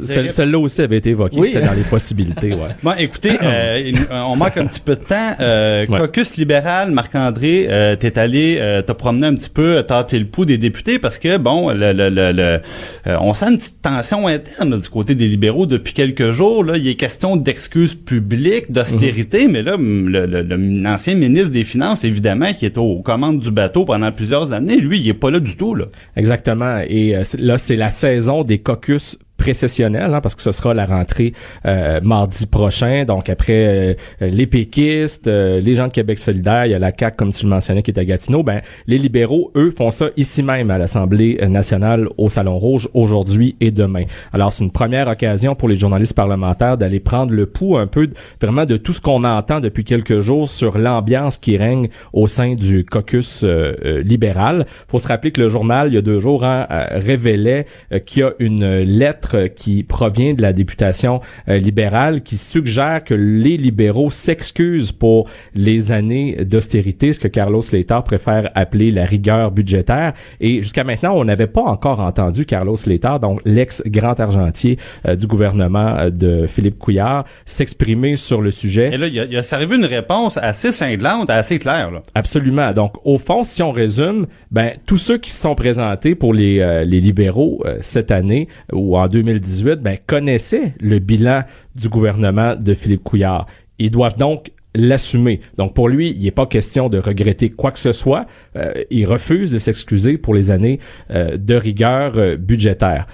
Celle- 0.05 0.31
Celle-là 0.31 0.59
aussi 0.59 0.81
avait 0.81 0.97
été 0.97 1.09
évoquée, 1.11 1.39
Oui. 1.39 1.51
c'était 1.53 1.65
dans 1.65 1.73
les 1.73 1.83
possibilités, 1.83 2.53
ouais. 2.53 2.69
Bon, 2.83 2.93
écoutez, 2.97 3.31
euh, 3.41 3.91
euh, 4.11 4.21
on 4.27 4.35
manque 4.35 4.57
un 4.57 4.65
petit 4.65 4.79
peu 4.81 4.95
de 4.95 5.01
temps. 5.01 5.33
Euh, 5.39 5.85
Ouais. 5.87 5.99
Caucus 5.99 6.37
libéral, 6.37 6.91
Marc-André, 6.91 7.67
euh, 7.69 7.95
t'es 7.95 8.17
allé 8.19 8.57
euh, 8.59 8.81
te 8.81 8.91
promener 8.91 9.27
un 9.27 9.35
petit 9.35 9.49
peu, 9.49 9.77
euh, 9.77 9.81
tâter 9.83 10.17
le 10.19 10.25
pouls 10.25 10.45
des 10.45 10.57
députés 10.57 10.99
parce 10.99 11.17
que, 11.19 11.37
bon, 11.37 11.69
le, 11.69 11.93
le, 11.93 12.09
le, 12.09 12.31
le- 12.31 12.59
euh, 13.07 13.17
on 13.21 13.33
sent 13.33 13.45
une 13.51 13.57
petite 13.57 13.81
tension 13.81 14.27
interne 14.27 14.71
là, 14.71 14.77
du 14.77 14.89
côté 14.89 15.15
des 15.15 15.27
libéraux 15.27 15.65
depuis 15.65 15.93
quelques 15.93 16.31
jours. 16.31 16.63
Là, 16.63 16.77
il 16.77 16.87
est 16.87 16.95
question 16.95 17.35
d'excuses 17.37 17.95
publiques, 17.95 18.71
d'austérité, 18.71 19.47
mais 19.47 19.61
là, 19.63 19.75
m- 19.75 20.09
le, 20.09 20.25
le- 20.25 20.41
le- 20.43 20.81
l'ancien 20.81 21.15
ministre 21.15 21.51
des 21.51 21.63
Finances, 21.63 22.03
évidemment, 22.03 22.53
qui 22.53 22.65
est 22.65 22.77
aux 22.77 23.01
commandes 23.01 23.39
du 23.39 23.51
bateau 23.51 23.85
pendant 23.85 24.11
plusieurs 24.11 24.51
années, 24.53 24.77
lui, 24.77 24.99
il 24.99 25.07
est 25.09 25.13
pas 25.13 25.31
là 25.31 25.39
du 25.39 25.55
tout. 25.55 25.75
Là. 25.75 25.85
Exactement. 26.15 26.81
Et 26.87 27.15
euh, 27.15 27.23
là, 27.39 27.57
c'est 27.57 27.75
la 27.75 27.89
saison 27.89 28.43
des 28.43 28.59
caucus 28.59 29.17
précessionnels, 29.37 30.13
hein, 30.13 30.21
parce 30.21 30.35
que 30.35 30.41
ce 30.41 30.51
sera 30.51 30.73
la 30.73 30.85
rentrée 30.85 31.33
euh, 31.65 31.99
mardi 32.01 32.47
prochain. 32.47 33.05
Donc 33.05 33.29
après 33.29 33.53
euh, 33.67 33.93
les 34.19 34.47
péquistes, 34.47 35.27
euh, 35.27 35.59
les 35.59 35.75
gens 35.75 35.87
de 35.87 35.93
Québec 35.93 36.19
solidaire, 36.19 36.65
il 36.65 36.71
y 36.71 36.75
a 36.75 36.79
la 36.79 36.91
CAQ, 36.97 37.15
comme 37.15 37.31
tu 37.31 37.45
le 37.45 37.49
mentionnais, 37.49 37.83
qui 37.83 37.91
est 37.91 37.99
à 37.99 38.05
Gatineau. 38.05 38.43
Ben, 38.43 38.61
les 38.87 38.97
libéraux, 38.97 39.51
eux, 39.55 39.71
font 39.71 39.91
ça 39.91 40.07
ici 40.17 40.43
même 40.43 40.71
à 40.71 40.77
l'Assemblée 40.77 41.39
nationale 41.47 42.07
au 42.17 42.29
Salon 42.29 42.57
Rouge 42.57 42.89
aujourd'hui 42.93 43.55
et 43.61 43.71
demain. 43.71 44.03
Alors 44.33 44.53
c'est 44.53 44.63
une 44.63 44.71
première 44.71 45.07
occasion 45.07 45.55
pour 45.55 45.69
les 45.69 45.77
journalistes 45.77 46.15
parlementaires 46.15 46.77
d'aller 46.77 46.99
prendre 46.99 47.31
le 47.31 47.45
pouls 47.45 47.77
un 47.77 47.87
peu 47.87 48.09
vraiment 48.41 48.65
de 48.65 48.77
tout 48.77 48.93
ce 48.93 49.01
qu'on 49.01 49.23
entend 49.23 49.59
depuis 49.59 49.83
quelques 49.83 50.19
jours 50.19 50.49
sur 50.49 50.77
l'ambiance 50.77 51.37
qui 51.37 51.57
règne 51.57 51.89
au 52.13 52.27
sein 52.27 52.55
du 52.55 52.85
caucus 52.85 53.43
euh, 53.43 53.75
euh, 53.85 54.01
libéral. 54.01 54.65
Faut 54.87 54.99
se 54.99 55.07
rappeler 55.07 55.31
que 55.31 55.41
le 55.41 55.49
journal 55.49 55.87
il 55.87 55.93
y 55.93 55.97
a 55.97 56.01
deux 56.01 56.19
jours 56.19 56.43
hein, 56.43 56.65
euh, 56.71 56.85
révélait 56.91 57.65
euh, 57.91 57.99
qu'il 57.99 58.21
y 58.21 58.23
a 58.23 58.33
une 58.39 58.79
lettre 58.79 59.26
euh, 59.35 59.47
qui 59.47 59.83
provient 59.83 60.33
de 60.33 60.41
la 60.41 60.53
députation 60.53 61.21
euh, 61.49 61.57
libérale 61.57 62.21
qui 62.21 62.37
suggère 62.37 63.03
que 63.03 63.13
les 63.13 63.57
libéraux 63.57 64.09
s'excusent 64.09 64.91
pour 64.91 65.29
les 65.55 65.91
années 65.91 66.45
d'austérité, 66.45 67.13
ce 67.13 67.19
que 67.19 67.27
Carlos 67.27 67.61
Slater 67.61 67.99
préfère 68.05 68.49
appeler 68.55 68.91
la 68.91 69.05
rigueur 69.05 69.51
budgétaire. 69.51 70.13
Et 70.39 70.61
jusqu'à 70.61 70.83
maintenant, 70.83 71.13
on 71.15 71.25
n'avait 71.25 71.47
pas 71.47 71.61
encore 71.63 71.99
entendu 71.99 72.45
Carlos 72.45 72.77
Slater, 72.77 73.19
donc 73.21 73.41
l'ex-grand 73.45 74.19
argentier 74.19 74.77
euh, 75.05 75.15
du 75.15 75.27
gouvernement 75.27 76.09
de 76.11 76.47
Philippe 76.47 76.77
Couillard, 76.77 77.25
s'exprimer 77.45 78.15
sur 78.15 78.41
le 78.41 78.51
sujet. 78.51 78.91
Et 78.93 78.97
là, 78.97 79.07
il 79.07 79.19
a, 79.19 79.25
il 79.25 79.37
a 79.37 79.43
servi 79.43 79.75
une 79.75 79.85
réponse 79.85 80.37
assez 80.37 80.71
cinglante, 80.71 81.29
assez 81.29 81.59
claire. 81.59 81.91
Là. 81.91 82.01
Absolument. 82.15 82.71
Donc, 82.73 82.95
au 83.05 83.17
fond, 83.17 83.43
si 83.43 83.61
on 83.63 83.71
résume, 83.71 84.27
ben 84.51 84.73
tous 84.85 84.97
ceux 84.97 85.17
qui 85.17 85.31
se 85.31 85.41
sont 85.41 85.55
présentés 85.55 86.15
pour 86.15 86.33
les, 86.33 86.59
euh, 86.59 86.83
les 86.83 86.99
libéraux 86.99 87.61
euh, 87.65 87.77
cette 87.81 88.11
année 88.11 88.47
ou 88.71 88.97
en 88.97 89.07
2018, 89.17 89.81
ben 89.81 89.97
connaissaient 90.05 90.73
le 90.79 90.99
bilan 90.99 91.43
du 91.75 91.89
gouvernement 91.89 92.55
de 92.55 92.73
Philippe 92.73 93.03
Couillard. 93.03 93.47
Ils 93.79 93.91
doivent 93.91 94.17
donc 94.17 94.51
l'assumer. 94.75 95.39
Donc 95.57 95.73
pour 95.73 95.89
lui, 95.89 96.13
il 96.15 96.23
n'est 96.23 96.31
pas 96.31 96.45
question 96.45 96.87
de 96.87 96.99
regretter 96.99 97.49
quoi 97.49 97.71
que 97.71 97.79
ce 97.79 97.93
soit. 97.93 98.27
Euh, 98.55 98.73
il 98.91 99.05
refuse 99.05 99.51
de 99.51 99.59
s'excuser 99.59 100.17
pour 100.17 100.35
les 100.35 100.51
années 100.51 100.79
euh, 101.09 101.35
de 101.35 101.55
rigueur 101.55 102.13
euh, 102.17 102.35
budgétaire. 102.37 103.07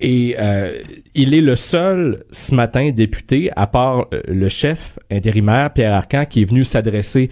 et 0.00 0.36
il 1.18 1.34
est 1.34 1.40
le 1.40 1.56
seul 1.56 2.24
ce 2.30 2.54
matin 2.54 2.90
député, 2.90 3.50
à 3.56 3.66
part 3.66 4.06
le 4.26 4.48
chef 4.48 4.98
intérimaire 5.10 5.72
Pierre 5.72 5.94
Arcan, 5.94 6.24
qui 6.24 6.42
est 6.42 6.44
venu 6.44 6.64
s'adresser 6.64 7.30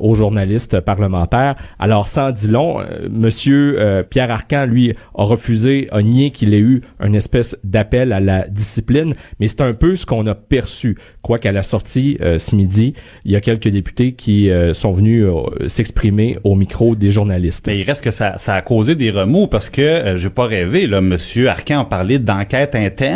aux 0.00 0.14
journalistes 0.14 0.80
parlementaires. 0.80 1.56
Alors 1.78 2.08
sans 2.08 2.30
dit 2.30 2.48
long, 2.48 2.80
Monsieur 3.10 4.04
Pierre 4.08 4.30
Arcan, 4.30 4.66
lui, 4.66 4.92
a 5.14 5.24
refusé, 5.24 5.88
a 5.90 6.02
nié 6.02 6.30
qu'il 6.30 6.54
ait 6.54 6.60
eu 6.60 6.80
une 7.02 7.14
espèce 7.14 7.58
d'appel 7.64 8.12
à 8.12 8.20
la 8.20 8.48
discipline, 8.48 9.14
mais 9.40 9.48
c'est 9.48 9.60
un 9.60 9.72
peu 9.72 9.96
ce 9.96 10.06
qu'on 10.06 10.26
a 10.26 10.34
perçu. 10.34 10.96
Quoi 11.22 11.38
qu'à 11.38 11.52
la 11.52 11.62
sortie 11.62 12.18
ce 12.38 12.54
midi, 12.54 12.94
il 13.24 13.32
y 13.32 13.36
a 13.36 13.40
quelques 13.40 13.68
députés 13.68 14.12
qui 14.12 14.50
euh, 14.50 14.74
sont 14.74 14.90
venus 14.90 15.24
euh, 15.24 15.68
s'exprimer 15.68 16.38
au 16.44 16.54
micro 16.54 16.94
des 16.94 17.10
journalistes. 17.10 17.66
Mais 17.66 17.78
il 17.78 17.84
reste 17.84 18.02
que 18.02 18.10
ça, 18.10 18.38
ça 18.38 18.54
a 18.54 18.62
causé 18.62 18.94
des 18.94 19.10
remous 19.10 19.46
parce 19.46 19.70
que 19.70 19.82
euh, 19.82 20.16
j'ai 20.16 20.30
pas 20.30 20.46
rêvé 20.46 20.86
là, 20.86 21.00
Monsieur 21.00 21.48
Arcan 21.48 21.84
parlé 21.84 22.18
d'enquête 22.18 22.74
interne. 22.74 23.15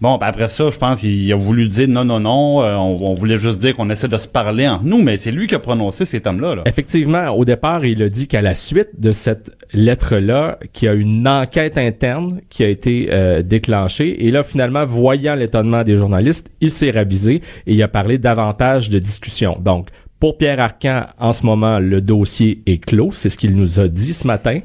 Bon, 0.00 0.18
ben 0.18 0.26
après 0.26 0.48
ça, 0.48 0.68
je 0.68 0.78
pense 0.78 1.00
qu'il 1.00 1.32
a 1.32 1.36
voulu 1.36 1.68
dire 1.68 1.88
non, 1.88 2.04
non, 2.04 2.20
non. 2.20 2.58
on, 2.58 3.14
voulait 3.14 3.38
juste 3.38 3.58
dire 3.58 3.74
qu'on 3.74 3.90
essaie 3.90 4.08
de 4.08 4.18
se 4.18 4.28
parler 4.28 4.68
entre 4.68 4.84
nous, 4.84 5.02
mais 5.02 5.16
c'est 5.16 5.32
lui 5.32 5.46
qui 5.46 5.54
a 5.54 5.58
prononcé 5.58 6.04
ces 6.04 6.20
termes-là. 6.20 6.56
Là. 6.56 6.62
Effectivement, 6.66 7.28
au 7.30 7.44
départ, 7.44 7.84
il 7.84 8.02
a 8.02 8.08
dit 8.08 8.28
qu'à 8.28 8.42
la 8.42 8.54
suite 8.54 8.90
de 8.98 9.12
cette 9.12 9.50
lettre-là, 9.72 10.58
qu'il 10.72 10.86
y 10.86 10.88
a 10.88 10.94
une 10.94 11.26
enquête 11.26 11.78
interne 11.78 12.40
qui 12.50 12.64
a 12.64 12.68
été 12.68 13.10
déclenchée. 13.44 14.26
Et 14.26 14.30
là, 14.30 14.42
finalement, 14.42 14.84
voyant 14.84 15.34
l'étonnement 15.34 15.82
des 15.82 15.96
journalistes, 15.96 16.50
il 16.60 16.70
s'est 16.70 16.90
ravisé 16.90 17.42
et 17.66 17.74
il 17.74 17.82
a 17.82 17.88
parlé 17.88 18.18
davantage 18.18 18.90
de 18.90 18.98
discussion. 18.98 19.56
Donc, 19.60 19.88
pour 20.18 20.38
Pierre 20.38 20.60
Arcan, 20.60 21.06
en 21.18 21.34
ce 21.34 21.44
moment, 21.44 21.78
le 21.78 22.00
dossier 22.00 22.62
est 22.64 22.82
clos. 22.82 23.10
C'est 23.12 23.28
ce 23.28 23.36
qu'il 23.36 23.54
nous 23.54 23.80
a 23.80 23.88
dit 23.88 24.14
ce 24.14 24.26
matin. 24.26 24.60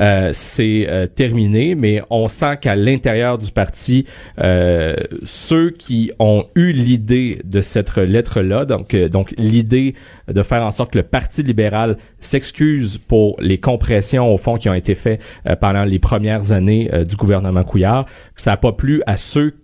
Euh, 0.00 0.30
c'est 0.32 0.86
euh, 0.88 1.08
terminé, 1.08 1.74
mais 1.74 2.02
on 2.08 2.28
sent 2.28 2.58
qu'à 2.60 2.76
l'intérieur 2.76 3.36
du 3.36 3.50
parti, 3.50 4.06
euh, 4.38 4.94
ceux 5.24 5.70
qui 5.70 6.12
ont 6.20 6.46
eu 6.54 6.70
l'idée 6.72 7.40
de 7.44 7.60
cette 7.60 7.96
lettre-là, 7.96 8.64
donc, 8.64 8.94
donc 8.94 9.34
l'idée 9.38 9.94
de 10.28 10.42
faire 10.44 10.62
en 10.62 10.70
sorte 10.70 10.92
que 10.92 10.98
le 10.98 11.04
Parti 11.04 11.42
libéral 11.42 11.96
s'excuse 12.20 12.98
pour 12.98 13.36
les 13.40 13.58
compressions 13.58 14.32
au 14.32 14.38
fond 14.38 14.56
qui 14.56 14.68
ont 14.68 14.74
été 14.74 14.94
faites 14.94 15.20
pendant 15.60 15.84
les 15.84 15.98
premières 15.98 16.52
années 16.52 16.90
du 17.08 17.16
gouvernement 17.16 17.64
Couillard, 17.64 18.04
que 18.34 18.40
ça 18.40 18.52
n'a 18.52 18.56
pas 18.56 18.72
plu 18.72 19.02
à 19.06 19.16
ceux 19.16 19.54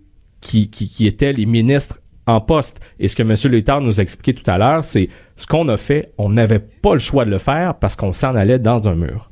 qui, 0.41 0.69
qui, 0.69 0.89
qui 0.89 1.07
étaient 1.07 1.33
les 1.33 1.47
ministres 1.47 2.01
en 2.29 2.41
poste. 2.41 2.81
Et 3.01 3.09
ce 3.09 3.17
que 3.17 3.23
M. 3.23 3.35
Létard 3.53 3.81
nous 3.81 3.99
a 3.99 4.03
expliqué 4.03 4.35
tout 4.35 4.49
à 4.49 4.59
l'heure, 4.59 4.85
c'est 4.85 5.09
ce 5.39 5.47
qu'on 5.47 5.69
a 5.69 5.77
fait, 5.77 6.13
on 6.19 6.31
n'avait 6.31 6.59
pas 6.59 6.93
le 6.93 6.99
choix 6.99 7.25
de 7.25 7.31
le 7.31 7.39
faire 7.39 7.77
parce 7.77 7.95
qu'on 7.95 8.13
s'en 8.13 8.35
allait 8.35 8.59
dans 8.59 8.89
un 8.89 8.97
mur. 8.97 9.28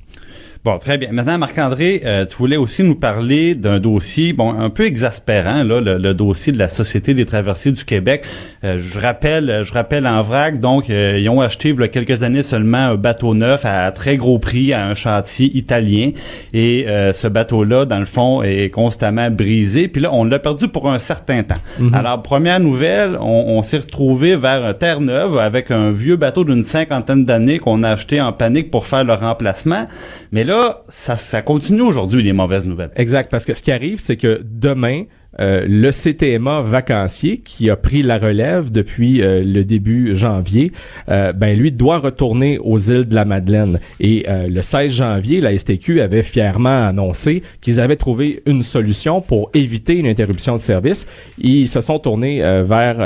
Bon, 0.67 0.79
très 0.79 0.99
bien. 0.99 1.11
Maintenant, 1.13 1.39
Marc-André, 1.39 2.03
euh, 2.05 2.27
tu 2.27 2.37
voulais 2.39 2.57
aussi 2.57 2.83
nous 2.83 2.97
parler 2.97 3.55
d'un 3.55 3.79
dossier, 3.79 4.33
bon, 4.33 4.51
un 4.51 4.69
peu 4.69 4.85
exaspérant, 4.85 5.63
là, 5.63 5.81
le, 5.81 6.13
dossier 6.13 6.53
de 6.53 6.59
la 6.59 6.69
Société 6.69 7.15
des 7.15 7.25
traversiers 7.25 7.71
du 7.71 7.85
Québec. 7.85 8.25
Euh, 8.65 8.77
je 8.77 8.99
rappelle, 8.99 9.63
je 9.63 9.73
rappelle 9.73 10.09
en 10.09 10.23
vrac, 10.23 10.59
donc, 10.59 10.91
euh, 10.91 11.21
ils 11.23 11.29
ont 11.29 11.41
acheté 11.41 11.69
il 11.69 11.79
y 11.79 11.83
a 11.85 11.87
quelques 11.87 12.25
années 12.25 12.43
seulement 12.43 12.79
un 12.79 12.95
bateau 12.97 13.33
neuf 13.33 13.65
à, 13.65 13.89
très 13.93 14.17
gros 14.17 14.41
prix 14.41 14.73
à 14.73 14.89
un 14.89 14.95
chantier 14.95 15.57
italien. 15.57 16.11
Et 16.53 16.87
ce 17.13 17.29
bateau-là, 17.29 17.85
dans 17.85 18.01
le 18.01 18.05
fond, 18.05 18.43
est 18.43 18.71
constamment 18.71 19.31
brisé. 19.31 19.87
Puis 19.87 20.03
là, 20.03 20.11
on 20.13 20.25
l'a 20.25 20.41
perdu 20.41 20.67
pour 20.67 20.91
un 20.91 20.99
certain 20.99 21.45
temps. 21.45 21.61
Mhm. 21.79 21.95
Alors, 21.95 22.23
première 22.23 22.59
nouvelle, 22.59 23.17
on, 23.21 23.45
on 23.57 23.63
s'est 23.63 23.79
retrouvé 23.79 24.35
vers 24.35 24.77
Terre-Neuve 24.77 25.39
avec 25.39 25.71
un 25.71 25.93
vieux 25.93 26.17
bateau 26.17 26.43
d'une 26.43 26.65
cinquantaine 26.65 27.25
d'années 27.25 27.61
qu'on 27.61 27.85
a 27.85 27.91
acheté 27.91 28.21
en 28.21 28.33
panique 28.33 28.73
pour 28.73 28.89
faire 28.89 29.05
le 29.05 29.15
remplacement. 29.15 29.87
Mais 30.33 30.43
là, 30.43 30.56
ça, 30.89 31.17
ça 31.17 31.43
continue 31.43 31.83
aujourd'hui, 31.83 32.23
les 32.23 32.33
mauvaises 32.33 32.67
nouvelles. 32.67 32.93
Exact, 32.97 33.31
parce 33.31 33.45
que 33.45 33.55
ce 33.55 33.63
qui 33.63 33.73
arrive, 33.73 33.99
c'est 33.99 34.17
que 34.17 34.41
demain, 34.45 35.05
euh, 35.41 35.65
le 35.69 35.91
CTMA 35.91 36.63
vacancier 36.63 37.39
qui 37.39 37.71
a 37.71 37.77
pris 37.77 38.03
la 38.03 38.19
relève 38.19 38.71
depuis 38.71 39.23
euh, 39.23 39.43
le 39.45 39.65
début 39.65 40.17
janvier, 40.17 40.73
euh, 41.09 41.33
ben 41.33 41.57
lui 41.57 41.73
doit 41.73 41.99
retourner 41.99 42.59
aux 42.59 42.79
îles 42.79 43.07
de 43.07 43.15
la 43.15 43.25
Madeleine. 43.25 43.81
Et 44.01 44.27
le 44.29 44.63
16 44.63 44.93
janvier, 44.93 45.41
la 45.41 45.57
STQ 45.57 46.01
avait 46.01 46.23
fièrement 46.23 46.87
annoncé 46.87 47.43
qu'ils 47.61 47.81
avaient 47.81 47.97
trouvé 47.97 48.43
une 48.47 48.63
solution 48.63 49.21
pour 49.21 49.51
éviter 49.55 49.95
une 49.95 50.07
interruption 50.07 50.57
de 50.57 50.61
service. 50.61 51.07
Ils 51.39 51.69
se 51.69 51.81
sont 51.81 51.99
tournés 51.99 52.41
vers 52.63 52.99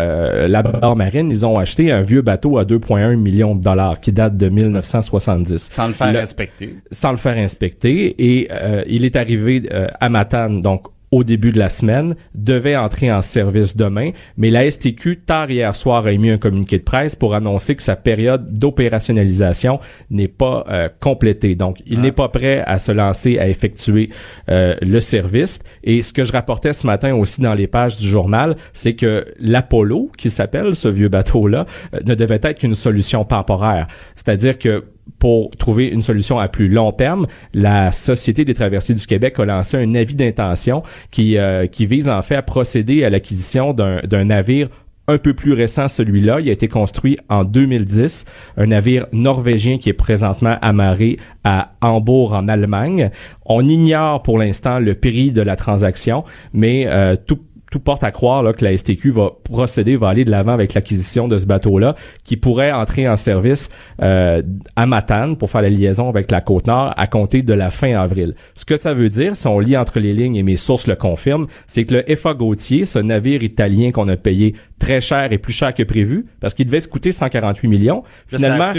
la 0.48 0.62
barre 0.62 0.96
marine. 0.96 1.30
Ils 1.30 1.46
ont 1.46 1.56
acheté 1.56 1.92
un 1.92 2.02
vieux 2.02 2.22
bateau 2.22 2.58
à 2.58 2.64
2,1 2.64 3.16
millions 3.16 3.54
de 3.54 3.62
dollars 3.62 4.00
qui 4.00 4.12
date 4.12 4.36
de 4.36 4.48
1970. 4.48 5.68
Sans 5.70 5.88
le 5.88 5.94
faire 5.94 6.22
inspecter. 6.22 6.76
Sans 6.90 7.10
le 7.10 7.16
faire 7.16 7.36
inspecter. 7.36 8.14
Et 8.18 8.48
il 8.88 9.04
est 9.04 9.16
arrivé 9.16 9.62
à 10.00 10.08
Matane, 10.08 10.60
donc 10.60 10.84
au 11.10 11.24
début 11.24 11.50
de 11.50 11.58
la 11.58 11.68
semaine, 11.68 12.14
devait 12.34 12.76
entrer 12.76 13.12
en 13.12 13.22
service 13.22 13.76
demain, 13.76 14.10
mais 14.36 14.50
la 14.50 14.70
STQ, 14.70 15.22
tard 15.26 15.50
hier 15.50 15.74
soir, 15.74 16.06
a 16.06 16.12
émis 16.12 16.30
un 16.30 16.38
communiqué 16.38 16.78
de 16.78 16.84
presse 16.84 17.16
pour 17.16 17.34
annoncer 17.34 17.74
que 17.74 17.82
sa 17.82 17.96
période 17.96 18.56
d'opérationnalisation 18.58 19.80
n'est 20.10 20.28
pas 20.28 20.64
euh, 20.68 20.88
complétée. 21.00 21.54
Donc, 21.54 21.78
il 21.86 21.98
ah. 21.98 22.02
n'est 22.02 22.12
pas 22.12 22.28
prêt 22.28 22.62
à 22.64 22.78
se 22.78 22.92
lancer 22.92 23.38
à 23.38 23.48
effectuer 23.48 24.10
euh, 24.50 24.76
le 24.82 25.00
service. 25.00 25.60
Et 25.82 26.02
ce 26.02 26.12
que 26.12 26.24
je 26.24 26.32
rapportais 26.32 26.72
ce 26.72 26.86
matin 26.86 27.14
aussi 27.14 27.40
dans 27.40 27.54
les 27.54 27.66
pages 27.66 27.96
du 27.96 28.06
journal, 28.06 28.56
c'est 28.72 28.94
que 28.94 29.26
l'Apollo, 29.38 30.10
qui 30.16 30.30
s'appelle 30.30 30.76
ce 30.76 30.88
vieux 30.88 31.08
bateau-là, 31.08 31.66
euh, 31.94 31.98
ne 32.06 32.14
devait 32.14 32.40
être 32.42 32.60
qu'une 32.60 32.74
solution 32.74 33.24
temporaire. 33.24 33.88
C'est-à-dire 34.14 34.58
que 34.58 34.84
pour 35.18 35.50
trouver 35.50 35.88
une 35.88 36.02
solution 36.02 36.38
à 36.38 36.48
plus 36.48 36.68
long 36.68 36.92
terme, 36.92 37.26
la 37.54 37.92
Société 37.92 38.44
des 38.44 38.54
traversiers 38.54 38.94
du 38.94 39.06
Québec 39.06 39.38
a 39.38 39.44
lancé 39.44 39.76
un 39.76 39.94
avis 39.94 40.14
d'intention 40.14 40.82
qui, 41.10 41.36
euh, 41.38 41.66
qui 41.66 41.86
vise 41.86 42.08
en 42.08 42.22
fait 42.22 42.36
à 42.36 42.42
procéder 42.42 43.04
à 43.04 43.10
l'acquisition 43.10 43.72
d'un 43.72 44.24
navire 44.24 44.68
un 45.10 45.18
peu 45.18 45.34
plus 45.34 45.52
récent, 45.52 45.88
celui-là. 45.88 46.40
Il 46.40 46.48
a 46.48 46.52
été 46.52 46.68
construit 46.68 47.16
en 47.28 47.42
2010, 47.42 48.26
un 48.56 48.66
navire 48.66 49.06
norvégien 49.12 49.78
qui 49.78 49.88
est 49.88 49.94
présentement 49.94 50.56
amarré 50.62 51.16
à 51.42 51.72
Hambourg 51.80 52.32
en 52.32 52.46
Allemagne. 52.46 53.10
On 53.44 53.66
ignore 53.66 54.22
pour 54.22 54.38
l'instant 54.38 54.78
le 54.78 54.94
prix 54.94 55.32
de 55.32 55.42
la 55.42 55.56
transaction, 55.56 56.24
mais 56.52 56.86
euh, 56.86 57.16
tout 57.16 57.40
tout 57.70 57.78
porte 57.78 58.04
à 58.04 58.10
croire 58.10 58.42
là, 58.42 58.52
que 58.52 58.64
la 58.64 58.76
STQ 58.76 59.12
va 59.12 59.30
procéder, 59.44 59.96
va 59.96 60.08
aller 60.08 60.24
de 60.24 60.30
l'avant 60.30 60.52
avec 60.52 60.74
l'acquisition 60.74 61.28
de 61.28 61.38
ce 61.38 61.46
bateau-là, 61.46 61.94
qui 62.24 62.36
pourrait 62.36 62.72
entrer 62.72 63.08
en 63.08 63.16
service 63.16 63.70
euh, 64.02 64.42
à 64.76 64.86
Matane 64.86 65.36
pour 65.36 65.50
faire 65.50 65.62
la 65.62 65.70
liaison 65.70 66.08
avec 66.08 66.30
la 66.30 66.40
Côte-Nord 66.40 66.92
à 66.96 67.06
compter 67.06 67.42
de 67.42 67.54
la 67.54 67.70
fin 67.70 67.94
avril. 67.94 68.34
Ce 68.54 68.64
que 68.64 68.76
ça 68.76 68.92
veut 68.92 69.08
dire, 69.08 69.36
si 69.36 69.46
on 69.46 69.60
lit 69.60 69.76
entre 69.76 70.00
les 70.00 70.12
lignes 70.12 70.36
et 70.36 70.42
mes 70.42 70.56
sources 70.56 70.88
le 70.88 70.96
confirment, 70.96 71.46
c'est 71.66 71.84
que 71.84 71.94
le 71.94 72.16
FA 72.16 72.34
Gautier, 72.34 72.84
ce 72.84 72.98
navire 72.98 73.42
italien 73.42 73.92
qu'on 73.92 74.08
a 74.08 74.16
payé 74.16 74.54
très 74.78 75.00
cher 75.00 75.32
et 75.32 75.38
plus 75.38 75.52
cher 75.52 75.72
que 75.72 75.84
prévu, 75.84 76.26
parce 76.40 76.54
qu'il 76.54 76.66
devait 76.66 76.80
se 76.80 76.88
coûter 76.88 77.12
148 77.12 77.68
millions, 77.68 78.02
finalement... 78.26 78.72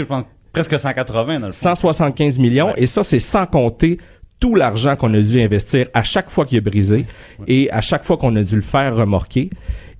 presque 0.52 0.78
180 0.78 1.40
dans 1.40 1.46
le 1.46 1.52
175 1.52 2.38
millions 2.38 2.74
et 2.76 2.86
ça 2.86 3.02
c'est 3.04 3.20
sans 3.20 3.46
compter 3.46 3.96
tout 4.42 4.56
l'argent 4.56 4.96
qu'on 4.96 5.14
a 5.14 5.20
dû 5.20 5.40
investir 5.40 5.86
à 5.94 6.02
chaque 6.02 6.28
fois 6.28 6.44
qu'il 6.44 6.58
est 6.58 6.62
brisé 6.62 7.06
et 7.46 7.70
à 7.70 7.80
chaque 7.80 8.02
fois 8.02 8.16
qu'on 8.16 8.34
a 8.34 8.42
dû 8.42 8.56
le 8.56 8.60
faire 8.60 8.96
remorquer. 8.96 9.50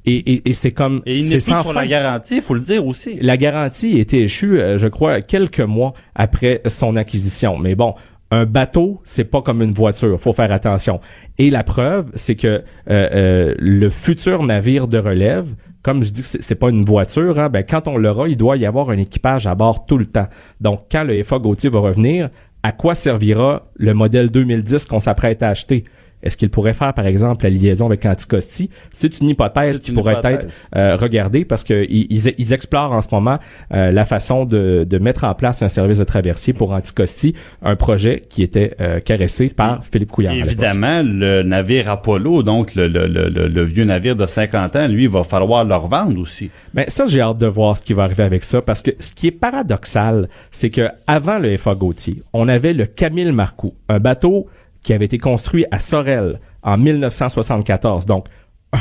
Et, 0.04 0.16
et, 0.16 0.50
et 0.50 0.52
c'est 0.52 0.72
comme 0.72 1.00
et 1.06 1.16
il 1.18 1.28
n'est 1.28 1.36
plus 1.36 1.62
sur 1.62 1.72
la 1.72 1.86
garantie, 1.86 2.36
il 2.38 2.42
faut 2.42 2.54
le 2.54 2.60
dire 2.60 2.84
aussi. 2.84 3.16
La 3.20 3.36
garantie 3.36 3.98
a 3.98 4.00
été 4.00 4.24
échue, 4.24 4.60
euh, 4.60 4.78
je 4.78 4.88
crois, 4.88 5.20
quelques 5.20 5.60
mois 5.60 5.92
après 6.16 6.60
son 6.66 6.96
acquisition. 6.96 7.56
Mais 7.56 7.76
bon, 7.76 7.94
un 8.32 8.44
bateau, 8.44 9.00
c'est 9.04 9.22
pas 9.22 9.42
comme 9.42 9.62
une 9.62 9.74
voiture, 9.74 10.18
faut 10.18 10.32
faire 10.32 10.50
attention. 10.50 10.98
Et 11.38 11.48
la 11.48 11.62
preuve, 11.62 12.10
c'est 12.16 12.34
que 12.34 12.48
euh, 12.48 12.62
euh, 12.90 13.54
le 13.60 13.90
futur 13.90 14.42
navire 14.42 14.88
de 14.88 14.98
relève, 14.98 15.54
comme 15.82 16.02
je 16.02 16.10
dis 16.10 16.22
que 16.22 16.28
c'est 16.28 16.56
pas 16.56 16.70
une 16.70 16.84
voiture, 16.84 17.38
hein, 17.38 17.48
ben 17.48 17.62
quand 17.62 17.86
on 17.86 17.96
l'aura, 17.96 18.26
il 18.26 18.36
doit 18.36 18.56
y 18.56 18.66
avoir 18.66 18.90
un 18.90 18.98
équipage 18.98 19.46
à 19.46 19.54
bord 19.54 19.86
tout 19.86 19.98
le 19.98 20.06
temps. 20.06 20.26
Donc 20.60 20.86
quand 20.90 21.04
le 21.04 21.22
FA 21.22 21.38
Gauthier 21.38 21.70
va 21.70 21.78
revenir, 21.78 22.28
à 22.62 22.72
quoi 22.72 22.94
servira 22.94 23.70
le 23.74 23.94
modèle 23.94 24.30
2010 24.30 24.84
qu'on 24.86 25.00
s'apprête 25.00 25.42
à 25.42 25.48
acheter? 25.48 25.84
Est-ce 26.22 26.36
qu'il 26.36 26.50
pourrait 26.50 26.72
faire, 26.72 26.94
par 26.94 27.06
exemple, 27.06 27.44
la 27.44 27.50
liaison 27.50 27.86
avec 27.86 28.06
Anticosti? 28.06 28.70
C'est 28.92 29.20
une 29.20 29.30
hypothèse 29.30 29.80
qui 29.80 29.92
pourrait 29.92 30.20
être 30.24 30.46
euh, 30.76 30.96
regardée 30.96 31.44
parce 31.44 31.64
qu'ils 31.64 32.06
ils, 32.10 32.52
explorent 32.52 32.92
en 32.92 33.02
ce 33.02 33.08
moment 33.10 33.38
euh, 33.72 33.90
la 33.90 34.04
façon 34.04 34.44
de, 34.44 34.86
de, 34.88 34.98
mettre 34.98 35.24
en 35.24 35.34
place 35.34 35.62
un 35.62 35.68
service 35.68 35.98
de 35.98 36.04
traversier 36.04 36.52
pour 36.52 36.72
Anticosti, 36.72 37.34
un 37.62 37.76
projet 37.76 38.22
qui 38.28 38.42
était 38.42 38.74
euh, 38.80 39.00
caressé 39.00 39.48
par 39.48 39.84
Philippe 39.84 40.10
Couillard. 40.12 40.34
Évidemment, 40.34 41.02
le 41.02 41.42
navire 41.42 41.90
Apollo, 41.90 42.42
donc 42.42 42.74
le, 42.74 42.86
le, 42.86 43.06
le, 43.06 43.28
le, 43.28 43.62
vieux 43.64 43.84
navire 43.84 44.14
de 44.14 44.26
50 44.26 44.76
ans, 44.76 44.88
lui, 44.88 45.04
il 45.04 45.08
va 45.08 45.24
falloir 45.24 45.64
le 45.64 45.74
revendre 45.74 46.20
aussi. 46.20 46.50
Mais 46.74 46.84
ben, 46.84 46.90
ça, 46.90 47.06
j'ai 47.06 47.20
hâte 47.20 47.38
de 47.38 47.46
voir 47.46 47.76
ce 47.76 47.82
qui 47.82 47.92
va 47.92 48.04
arriver 48.04 48.22
avec 48.22 48.44
ça 48.44 48.62
parce 48.62 48.82
que 48.82 48.92
ce 48.98 49.12
qui 49.12 49.26
est 49.26 49.32
paradoxal, 49.32 50.28
c'est 50.50 50.70
que 50.70 50.88
avant 51.06 51.38
le 51.38 51.56
FA 51.56 51.74
Gauthier, 51.74 52.22
on 52.32 52.48
avait 52.48 52.72
le 52.72 52.86
Camille 52.86 53.32
Marcoux, 53.32 53.74
un 53.88 53.98
bateau 53.98 54.46
qui 54.82 54.92
avait 54.92 55.04
été 55.04 55.18
construit 55.18 55.64
à 55.70 55.78
Sorel 55.78 56.40
en 56.62 56.76
1974. 56.76 58.06
Donc, 58.06 58.26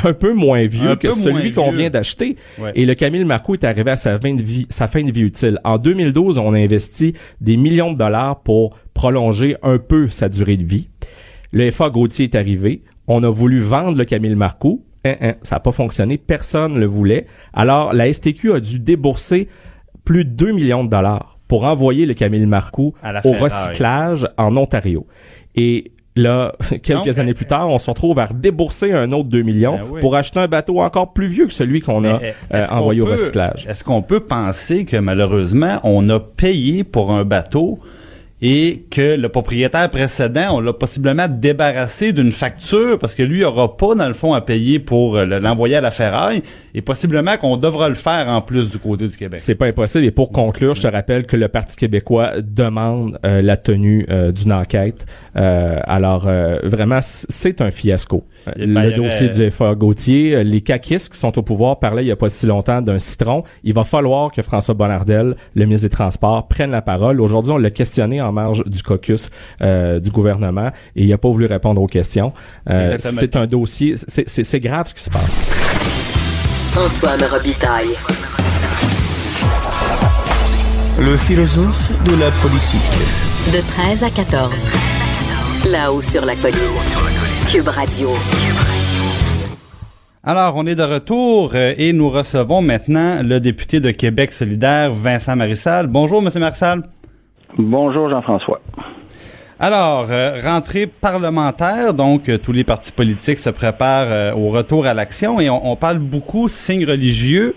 un 0.04 0.12
peu 0.12 0.32
moins 0.32 0.66
vieux 0.66 0.90
Un 0.90 0.96
que 0.96 1.12
celui 1.12 1.52
qu'on 1.52 1.72
vient 1.72 1.90
d'acheter. 1.90 2.36
Ouais. 2.58 2.72
Et 2.74 2.86
le 2.86 2.94
Camille 2.94 3.24
Marcoux 3.24 3.54
est 3.54 3.64
arrivé 3.64 3.90
à 3.90 3.96
sa 3.96 4.18
fin, 4.18 4.34
de 4.34 4.42
vie, 4.42 4.66
sa 4.70 4.88
fin 4.88 5.04
de 5.04 5.12
vie 5.12 5.22
utile. 5.22 5.58
En 5.64 5.78
2012, 5.78 6.38
on 6.38 6.54
a 6.54 6.58
investi 6.58 7.14
des 7.40 7.56
millions 7.56 7.92
de 7.92 7.98
dollars 7.98 8.40
pour 8.40 8.76
prolonger 8.94 9.56
un 9.62 9.78
peu 9.78 10.08
sa 10.08 10.28
durée 10.28 10.56
de 10.56 10.64
vie. 10.64 10.88
Le 11.52 11.70
FA 11.70 11.90
Gauthier 11.90 12.24
est 12.24 12.34
arrivé. 12.34 12.82
On 13.06 13.22
a 13.22 13.30
voulu 13.30 13.60
vendre 13.60 13.98
le 13.98 14.04
Camille 14.04 14.34
Marcoux. 14.34 14.84
Hein, 15.04 15.16
hein, 15.20 15.34
ça 15.42 15.56
n'a 15.56 15.60
pas 15.60 15.72
fonctionné. 15.72 16.16
Personne 16.16 16.74
ne 16.74 16.78
le 16.78 16.86
voulait. 16.86 17.26
Alors, 17.52 17.92
la 17.92 18.10
STQ 18.12 18.54
a 18.54 18.60
dû 18.60 18.78
débourser 18.78 19.48
plus 20.04 20.24
de 20.24 20.30
2 20.30 20.52
millions 20.52 20.84
de 20.84 20.90
dollars 20.90 21.38
pour 21.48 21.64
envoyer 21.64 22.06
le 22.06 22.14
Camille 22.14 22.46
la 22.46 23.20
au 23.26 23.32
recyclage 23.32 24.26
en 24.38 24.56
Ontario. 24.56 25.06
Et 25.56 25.92
là, 26.16 26.52
quelques 26.82 27.06
Donc, 27.06 27.18
années 27.18 27.34
plus 27.34 27.46
tard, 27.46 27.68
on 27.68 27.78
se 27.78 27.88
retrouve 27.90 28.18
à 28.18 28.26
redébourser 28.26 28.92
un 28.92 29.12
autre 29.12 29.28
2 29.28 29.42
millions 29.42 29.76
Ben 29.76 29.84
oui. 29.90 30.00
pour 30.00 30.14
acheter 30.16 30.40
un 30.40 30.48
bateau 30.48 30.80
encore 30.80 31.12
plus 31.12 31.26
vieux 31.26 31.46
que 31.46 31.52
celui 31.52 31.80
qu'on 31.80 32.04
a 32.04 32.18
Mais, 32.18 32.34
euh, 32.54 32.66
envoyé 32.70 33.00
au 33.00 33.06
peut- 33.06 33.12
recyclage. 33.12 33.66
Est-ce 33.68 33.82
qu'on 33.84 34.02
peut 34.02 34.20
penser 34.20 34.84
que 34.84 34.96
malheureusement, 34.96 35.78
on 35.84 36.08
a 36.10 36.20
payé 36.20 36.84
pour 36.84 37.12
un 37.12 37.24
bateau 37.24 37.78
et 38.44 38.84
que 38.90 39.16
le 39.16 39.28
propriétaire 39.28 39.88
précédent, 39.88 40.56
on 40.56 40.60
l'a 40.60 40.72
possiblement 40.72 41.28
débarrassé 41.28 42.12
d'une 42.12 42.32
facture 42.32 42.98
parce 42.98 43.14
que 43.14 43.22
lui 43.22 43.44
aura 43.44 43.76
pas, 43.76 43.94
dans 43.94 44.08
le 44.08 44.14
fond, 44.14 44.34
à 44.34 44.40
payer 44.40 44.80
pour 44.80 45.16
euh, 45.16 45.24
le- 45.24 45.38
l'envoyer 45.38 45.76
à 45.76 45.80
la 45.80 45.92
ferraille 45.92 46.42
et 46.74 46.82
possiblement 46.82 47.36
qu'on 47.36 47.56
devra 47.56 47.88
le 47.88 47.94
faire 47.94 48.26
en 48.28 48.40
plus 48.42 48.68
du 48.70 48.78
côté 48.78 49.06
du 49.06 49.16
Québec. 49.16 49.38
C'est 49.40 49.54
pas 49.54 49.66
impossible. 49.66 50.04
Et 50.04 50.10
pour 50.10 50.32
conclure, 50.32 50.74
je 50.74 50.82
te 50.82 50.86
rappelle 50.88 51.24
que 51.26 51.36
le 51.36 51.46
Parti 51.46 51.76
québécois 51.76 52.32
demande 52.42 53.18
euh, 53.24 53.42
la 53.42 53.56
tenue 53.56 54.06
euh, 54.10 54.32
d'une 54.32 54.52
enquête. 54.52 55.06
Euh, 55.36 55.78
alors, 55.84 56.24
euh, 56.26 56.58
vraiment, 56.64 56.98
c'est 57.00 57.60
un 57.60 57.70
fiasco. 57.70 58.24
Euh, 58.48 58.52
Eh 58.56 58.66
ben, 58.66 58.82
le 58.86 58.92
dossier 58.92 59.28
du 59.28 59.50
FA 59.52 59.74
Gauthier, 59.76 60.34
euh, 60.34 60.42
les 60.42 60.62
caquistes 60.62 61.12
qui 61.12 61.18
sont 61.18 61.38
au 61.38 61.42
pouvoir 61.42 61.78
parlaient 61.78 62.02
il 62.04 62.08
y 62.08 62.12
a 62.12 62.16
pas 62.16 62.28
si 62.28 62.46
longtemps 62.46 62.82
d'un 62.82 62.98
citron. 62.98 63.44
Il 63.62 63.72
va 63.74 63.84
falloir 63.84 64.32
que 64.32 64.42
François 64.42 64.74
Bonnardel, 64.74 65.36
le 65.54 65.64
ministre 65.64 65.86
des 65.86 65.90
Transports, 65.94 66.48
prenne 66.48 66.72
la 66.72 66.82
parole. 66.82 67.20
Aujourd'hui, 67.20 67.52
on 67.52 67.58
l'a 67.58 67.70
questionné 67.70 68.20
en 68.20 68.31
marge 68.32 68.64
du 68.64 68.82
caucus 68.82 69.30
euh, 69.62 70.00
du 70.00 70.10
gouvernement 70.10 70.70
et 70.96 71.04
il 71.04 71.12
a 71.12 71.18
pas 71.18 71.28
voulu 71.28 71.46
répondre 71.46 71.80
aux 71.80 71.86
questions. 71.86 72.32
Euh, 72.68 72.96
c'est 72.98 73.36
un 73.36 73.46
dossier, 73.46 73.94
c'est- 73.96 74.28
c'est 74.28 74.44
c'est 74.44 74.60
grave 74.60 74.88
ce 74.88 74.94
qui 74.94 75.02
se 75.02 75.10
passe. 75.10 75.40
Antoine 76.76 77.22
Robitaille. 77.30 77.94
Le 81.00 81.16
philosophe 81.16 81.90
de 82.04 82.14
la 82.16 82.30
politique. 82.30 82.80
De 83.52 83.60
13 83.66 84.04
à 84.04 84.10
14. 84.10 84.52
Là-haut 85.68 86.02
sur 86.02 86.24
la 86.24 86.34
colline. 86.36 86.58
Cube 87.50 87.68
Radio. 87.68 88.10
Alors, 90.24 90.54
on 90.56 90.66
est 90.66 90.76
de 90.76 90.82
retour 90.84 91.50
euh, 91.54 91.74
et 91.76 91.92
nous 91.92 92.08
recevons 92.08 92.62
maintenant 92.62 93.22
le 93.24 93.40
député 93.40 93.80
de 93.80 93.90
Québec 93.90 94.32
solidaire, 94.32 94.92
Vincent 94.94 95.34
Marissal. 95.34 95.88
Bonjour, 95.88 96.22
Monsieur 96.22 96.38
Marissal. 96.40 96.84
Bonjour 97.58 98.08
Jean-François. 98.08 98.60
Alors, 99.64 100.08
euh, 100.10 100.40
rentrée 100.42 100.88
parlementaire, 100.88 101.94
donc 101.94 102.28
euh, 102.28 102.36
tous 102.36 102.50
les 102.50 102.64
partis 102.64 102.90
politiques 102.90 103.38
se 103.38 103.48
préparent 103.48 104.08
euh, 104.08 104.32
au 104.32 104.48
retour 104.48 104.86
à 104.86 104.92
l'action 104.92 105.38
et 105.38 105.48
on, 105.48 105.76
parle 105.76 105.98
beaucoup 105.98 106.48
signes 106.48 106.84
religieux, 106.84 107.54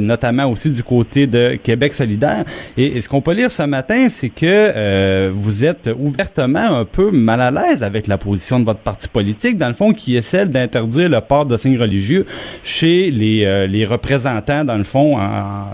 notamment 0.00 0.46
aussi 0.46 0.70
du 0.70 0.82
côté 0.82 1.26
de 1.26 1.58
Québec 1.62 1.92
solidaire. 1.92 2.44
Et, 2.78 2.98
ce 3.02 3.10
qu'on 3.10 3.20
peut 3.20 3.34
lire 3.34 3.50
ce 3.50 3.64
matin, 3.64 4.08
c'est 4.08 4.30
que 4.30 5.30
vous 5.30 5.64
êtes 5.64 5.90
ouvertement 5.98 6.78
un 6.78 6.84
peu 6.86 7.10
mal 7.10 7.40
à 7.42 7.50
l'aise 7.50 7.82
avec 7.82 8.06
la 8.06 8.16
position 8.16 8.58
de 8.58 8.64
votre 8.64 8.80
parti 8.80 9.08
politique, 9.08 9.58
dans 9.58 9.68
le 9.68 9.74
fond, 9.74 9.92
qui 9.92 10.16
est 10.16 10.22
celle 10.22 10.48
d'interdire 10.48 11.10
le 11.10 11.20
port 11.20 11.44
de 11.44 11.56
signes 11.58 11.78
religieux 11.78 12.26
chez 12.62 13.10
les, 13.10 13.86
représentants, 13.86 14.64
dans 14.64 14.78
le 14.78 14.84
fond, 14.84 15.18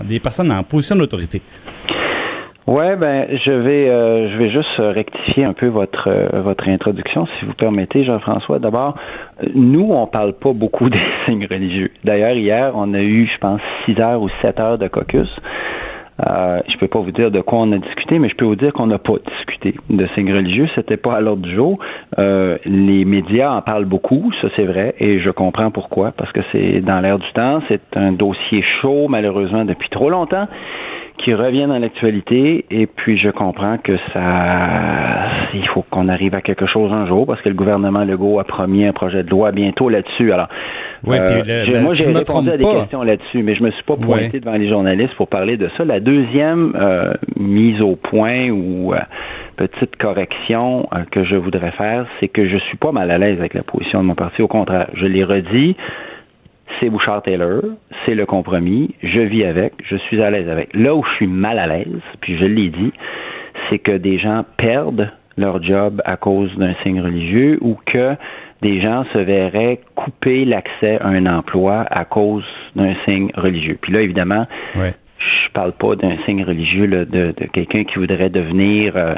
des 0.07 0.19
personnes 0.19 0.51
en 0.51 0.63
position 0.63 0.97
d'autorité. 0.97 1.41
Ouais, 2.67 2.95
ben 2.95 3.25
je 3.43 3.55
vais 3.57 3.89
euh, 3.89 4.29
je 4.31 4.37
vais 4.37 4.51
juste 4.51 4.77
rectifier 4.77 5.45
un 5.45 5.53
peu 5.53 5.65
votre 5.65 6.07
euh, 6.07 6.41
votre 6.41 6.69
introduction, 6.69 7.25
si 7.39 7.45
vous 7.45 7.53
permettez, 7.55 8.03
Jean-François. 8.03 8.59
D'abord, 8.59 8.95
nous 9.55 9.89
on 9.91 10.05
parle 10.05 10.33
pas 10.33 10.53
beaucoup 10.53 10.87
des 10.91 11.01
signes 11.25 11.47
religieux. 11.49 11.89
D'ailleurs, 12.03 12.35
hier 12.35 12.71
on 12.75 12.93
a 12.93 13.01
eu, 13.01 13.27
je 13.33 13.37
pense, 13.39 13.61
six 13.85 13.99
heures 13.99 14.21
ou 14.21 14.29
sept 14.43 14.59
heures 14.59 14.77
de 14.77 14.87
caucus. 14.87 15.27
Euh, 16.27 16.59
je 16.71 16.77
peux 16.77 16.87
pas 16.87 16.99
vous 16.99 17.11
dire 17.11 17.31
de 17.31 17.41
quoi 17.41 17.59
on 17.59 17.71
a 17.71 17.79
discuté, 17.79 18.19
mais 18.19 18.29
je 18.29 18.35
peux 18.35 18.45
vous 18.45 18.55
dire 18.55 18.71
qu'on 18.73 18.85
n'a 18.85 18.99
pas 18.99 19.15
discuté 19.37 19.73
de 19.89 20.07
signes 20.13 20.31
religieux. 20.31 20.69
C'était 20.75 20.97
pas 20.97 21.15
à 21.15 21.21
l'ordre 21.21 21.41
du 21.41 21.55
jour. 21.55 21.79
Euh, 22.19 22.59
les 22.65 23.05
médias 23.05 23.51
en 23.51 23.63
parlent 23.63 23.85
beaucoup, 23.85 24.31
ça 24.39 24.49
c'est 24.55 24.65
vrai, 24.65 24.93
et 24.99 25.19
je 25.19 25.31
comprends 25.31 25.71
pourquoi, 25.71 26.11
parce 26.15 26.31
que 26.31 26.41
c'est 26.51 26.81
dans 26.81 26.99
l'air 26.99 27.17
du 27.17 27.31
temps. 27.33 27.61
C'est 27.69 27.97
un 27.97 28.11
dossier 28.11 28.63
chaud, 28.81 29.07
malheureusement, 29.09 29.65
depuis 29.65 29.89
trop 29.89 30.11
longtemps 30.11 30.47
qui 31.23 31.33
revient 31.33 31.65
dans 31.67 31.77
l'actualité 31.77 32.65
et 32.71 32.87
puis 32.87 33.17
je 33.17 33.29
comprends 33.29 33.77
que 33.77 33.93
ça 34.13 35.27
il 35.53 35.67
faut 35.67 35.83
qu'on 35.89 36.07
arrive 36.07 36.33
à 36.35 36.41
quelque 36.41 36.65
chose 36.65 36.91
un 36.91 37.05
jour 37.07 37.25
parce 37.27 37.41
que 37.41 37.49
le 37.49 37.55
gouvernement 37.55 38.03
Legault 38.03 38.39
a 38.39 38.43
promis 38.43 38.85
un 38.85 38.93
projet 38.93 39.23
de 39.23 39.29
loi 39.29 39.51
bientôt 39.51 39.89
là-dessus. 39.89 40.31
Alors 40.31 40.47
Oui, 41.05 41.17
euh, 41.19 41.27
puis 41.41 41.47
le- 41.51 41.65
j'ai- 41.65 41.73
ben, 41.73 41.83
moi 41.83 41.91
si 41.93 42.03
j'ai 42.03 42.11
répondu 42.11 42.49
à 42.49 42.57
des 42.57 42.63
pas- 42.63 42.73
questions 42.81 43.03
là-dessus, 43.03 43.43
mais 43.43 43.55
je 43.55 43.63
me 43.63 43.71
suis 43.71 43.83
pas 43.83 43.97
pointé 43.97 44.39
devant 44.39 44.55
les 44.57 44.69
journalistes 44.69 45.13
pour 45.15 45.27
parler 45.27 45.57
de 45.57 45.69
ça. 45.77 45.83
La 45.85 45.99
deuxième 45.99 46.73
euh, 46.75 47.13
mise 47.37 47.81
au 47.81 47.95
point 47.95 48.49
ou 48.49 48.93
euh, 48.93 48.99
petite 49.57 49.95
correction 49.97 50.87
euh, 50.93 50.99
que 51.11 51.23
je 51.23 51.35
voudrais 51.35 51.71
faire, 51.77 52.05
c'est 52.19 52.27
que 52.29 52.47
je 52.47 52.57
suis 52.57 52.77
pas 52.77 52.91
mal 52.91 53.11
à 53.11 53.17
l'aise 53.17 53.37
avec 53.39 53.53
la 53.53 53.63
position 53.63 53.99
de 54.01 54.05
mon 54.07 54.15
parti. 54.15 54.41
Au 54.41 54.47
contraire, 54.47 54.87
je 54.95 55.05
l'ai 55.05 55.23
redit 55.23 55.75
c'est 56.79 56.89
Bouchard-Taylor, 56.89 57.61
c'est 58.05 58.15
le 58.15 58.25
compromis, 58.25 58.95
je 59.03 59.19
vis 59.19 59.45
avec, 59.45 59.73
je 59.83 59.95
suis 59.95 60.21
à 60.21 60.29
l'aise 60.29 60.49
avec. 60.49 60.69
Là 60.73 60.95
où 60.95 61.03
je 61.03 61.15
suis 61.15 61.27
mal 61.27 61.59
à 61.59 61.67
l'aise, 61.67 62.01
puis 62.21 62.37
je 62.37 62.45
l'ai 62.45 62.69
dit, 62.69 62.91
c'est 63.69 63.79
que 63.79 63.91
des 63.91 64.17
gens 64.19 64.45
perdent 64.57 65.09
leur 65.37 65.61
job 65.63 66.01
à 66.05 66.17
cause 66.17 66.55
d'un 66.57 66.73
signe 66.83 67.01
religieux 67.01 67.57
ou 67.61 67.77
que 67.85 68.15
des 68.61 68.81
gens 68.81 69.05
se 69.13 69.17
verraient 69.17 69.79
couper 69.95 70.45
l'accès 70.45 70.99
à 71.01 71.07
un 71.07 71.25
emploi 71.25 71.85
à 71.89 72.05
cause 72.05 72.45
d'un 72.75 72.93
signe 73.05 73.31
religieux. 73.35 73.77
Puis 73.81 73.91
là, 73.91 74.01
évidemment, 74.01 74.45
je 75.19 75.51
parle 75.53 75.71
pas 75.73 75.95
d'un 75.95 76.17
signe 76.25 76.43
religieux 76.43 76.85
là, 76.85 77.05
de, 77.05 77.33
de 77.37 77.45
quelqu'un 77.53 77.83
qui 77.83 77.99
voudrait 77.99 78.29
devenir 78.29 78.95
euh, 78.95 79.15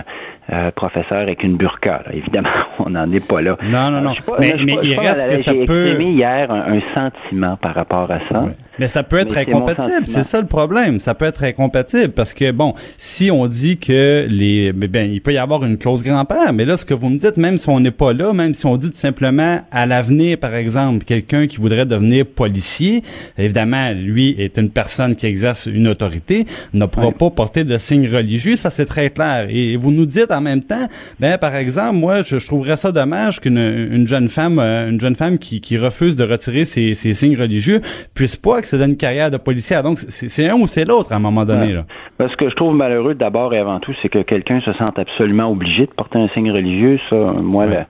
euh, 0.52 0.72
professeur 0.72 1.20
avec 1.20 1.44
une 1.44 1.56
burqa. 1.58 2.04
là. 2.06 2.14
Évidemment, 2.14 2.50
on 2.80 2.90
n'en 2.90 3.12
est 3.12 3.26
pas 3.26 3.42
là. 3.42 3.56
Non, 3.64 3.90
non, 3.92 3.98
Euh, 3.98 4.02
non. 4.02 4.14
pas- 4.26 4.36
Mais- 4.40 4.56
suis 4.58 4.66
mais 4.66 4.76
pas- 4.76 4.82
il 4.84 5.00
reste 5.00 5.30
que 5.30 5.38
ça 5.38 5.52
J'ai 5.54 5.66
peut- 5.66 5.88
exprimé 5.88 6.12
hier 6.12 6.52
un, 6.52 6.74
un 6.76 6.82
sentiment 6.94 7.56
par 7.58 7.76
rapport 7.76 8.12
à 8.12 8.20
ça. 8.30 8.44
Mais 8.80 8.88
ça 8.88 9.04
peut 9.04 9.18
être 9.18 9.38
incompatible, 9.38 10.06
c'est 10.06 10.24
ça 10.24 10.42
le 10.42 10.48
problème. 10.48 11.00
Ça 11.00 11.14
peut 11.14 11.26
être 11.26 11.44
incompatible 11.44 12.10
parce 12.10 12.34
que 12.34 12.52
bon, 12.52 12.74
si 12.98 13.30
on 13.30 13.48
dit 13.48 13.78
que 13.78 14.26
les, 14.30 14.74
mais 14.74 14.88
ben, 14.88 15.12
il 15.12 15.22
peut 15.22 15.34
y 15.34 15.38
avoir 15.38 15.64
une 15.64 15.78
clause 15.78 16.04
grand-père, 16.04 16.54
mais 16.54 16.66
là, 16.66 16.76
ce 16.78 16.86
que 16.86 16.94
vous 16.94 17.10
me 17.10 17.18
dites, 17.18 17.38
même 17.38 17.58
si 17.58 17.70
on 17.70 17.80
n'est 17.80 17.92
pas 17.92 18.14
là, 18.14 18.34
même 18.34 18.56
si 18.56 18.66
on 18.66 18.78
dit 18.78 18.90
tout 18.90 18.98
simplement 18.98 19.60
à 19.72 19.86
l'avenir, 19.86 20.38
par 20.40 20.56
exemple, 20.56 21.06
quelqu'un 21.06 21.46
qui 21.46 21.58
voudrait 21.58 21.86
devenir 21.86 22.26
policier, 22.26 23.04
évidemment, 23.38 23.92
lui 23.92 24.36
est 24.40 24.58
une 24.58 24.70
personne 24.70 25.16
qui 25.16 25.28
exerce 25.28 25.68
une 25.68 25.88
autorité, 25.88 26.46
ne 26.74 26.86
pourra 26.86 27.12
pas 27.12 27.30
porter 27.30 27.64
de 27.64 27.78
signes 27.78 28.10
religieux, 28.10 28.56
ça 28.56 28.72
c'est 28.72 28.86
très 28.86 29.12
clair. 29.12 29.48
Et 29.50 29.76
vous 29.76 29.92
nous 29.92 30.08
dites 30.08 30.32
en 30.32 30.42
même 30.42 30.64
temps, 30.64 30.88
ben 31.20 31.38
par 31.38 31.56
exemple, 31.56 31.98
moi, 31.98 32.24
je, 32.24 32.40
je 32.40 32.48
trouverais 32.48 32.78
ça 32.78 32.92
dommage 32.92 33.40
qu'une 33.40 33.58
une 33.58 34.08
jeune 34.08 34.30
femme, 34.30 34.58
euh, 34.60 34.90
une 34.90 35.00
jeune 35.00 35.16
femme 35.16 35.38
qui, 35.38 35.62
qui 35.62 35.78
refuse 35.78 36.16
de 36.16 36.24
retirer 36.24 36.66
ses, 36.66 36.96
ses 36.96 37.14
signes 37.14 37.38
religieux 37.38 37.82
puisse 38.14 38.36
pas 38.36 38.63
accéder 38.64 38.84
à 38.84 38.88
une 38.88 38.98
carrière 38.98 39.30
de 39.30 39.38
policière. 39.38 39.84
Donc 39.84 39.98
c'est 40.00 40.50
un 40.50 40.56
ou 40.56 40.68
c'est 40.68 40.86
l'autre 40.88 41.12
à 41.14 41.16
un 41.18 41.20
moment 41.20 41.46
donné. 41.46 41.68
Ouais. 41.68 41.74
Là. 41.74 41.84
Ben, 42.20 42.28
ce 42.30 42.36
que 42.38 42.50
je 42.50 42.56
trouve 42.56 42.74
malheureux 42.76 43.14
d'abord 43.16 43.54
et 43.54 43.60
avant 43.60 43.80
tout, 43.80 43.94
c'est 44.02 44.10
que 44.10 44.20
quelqu'un 44.24 44.60
se 44.62 44.74
sente 44.74 44.98
absolument 44.98 45.50
obligé 45.52 45.86
de 45.86 45.92
porter 45.92 46.18
un 46.20 46.30
signe 46.30 46.52
religieux. 46.52 47.00
Ça, 47.10 47.16
moi, 47.16 47.66
Ouais. 47.66 47.86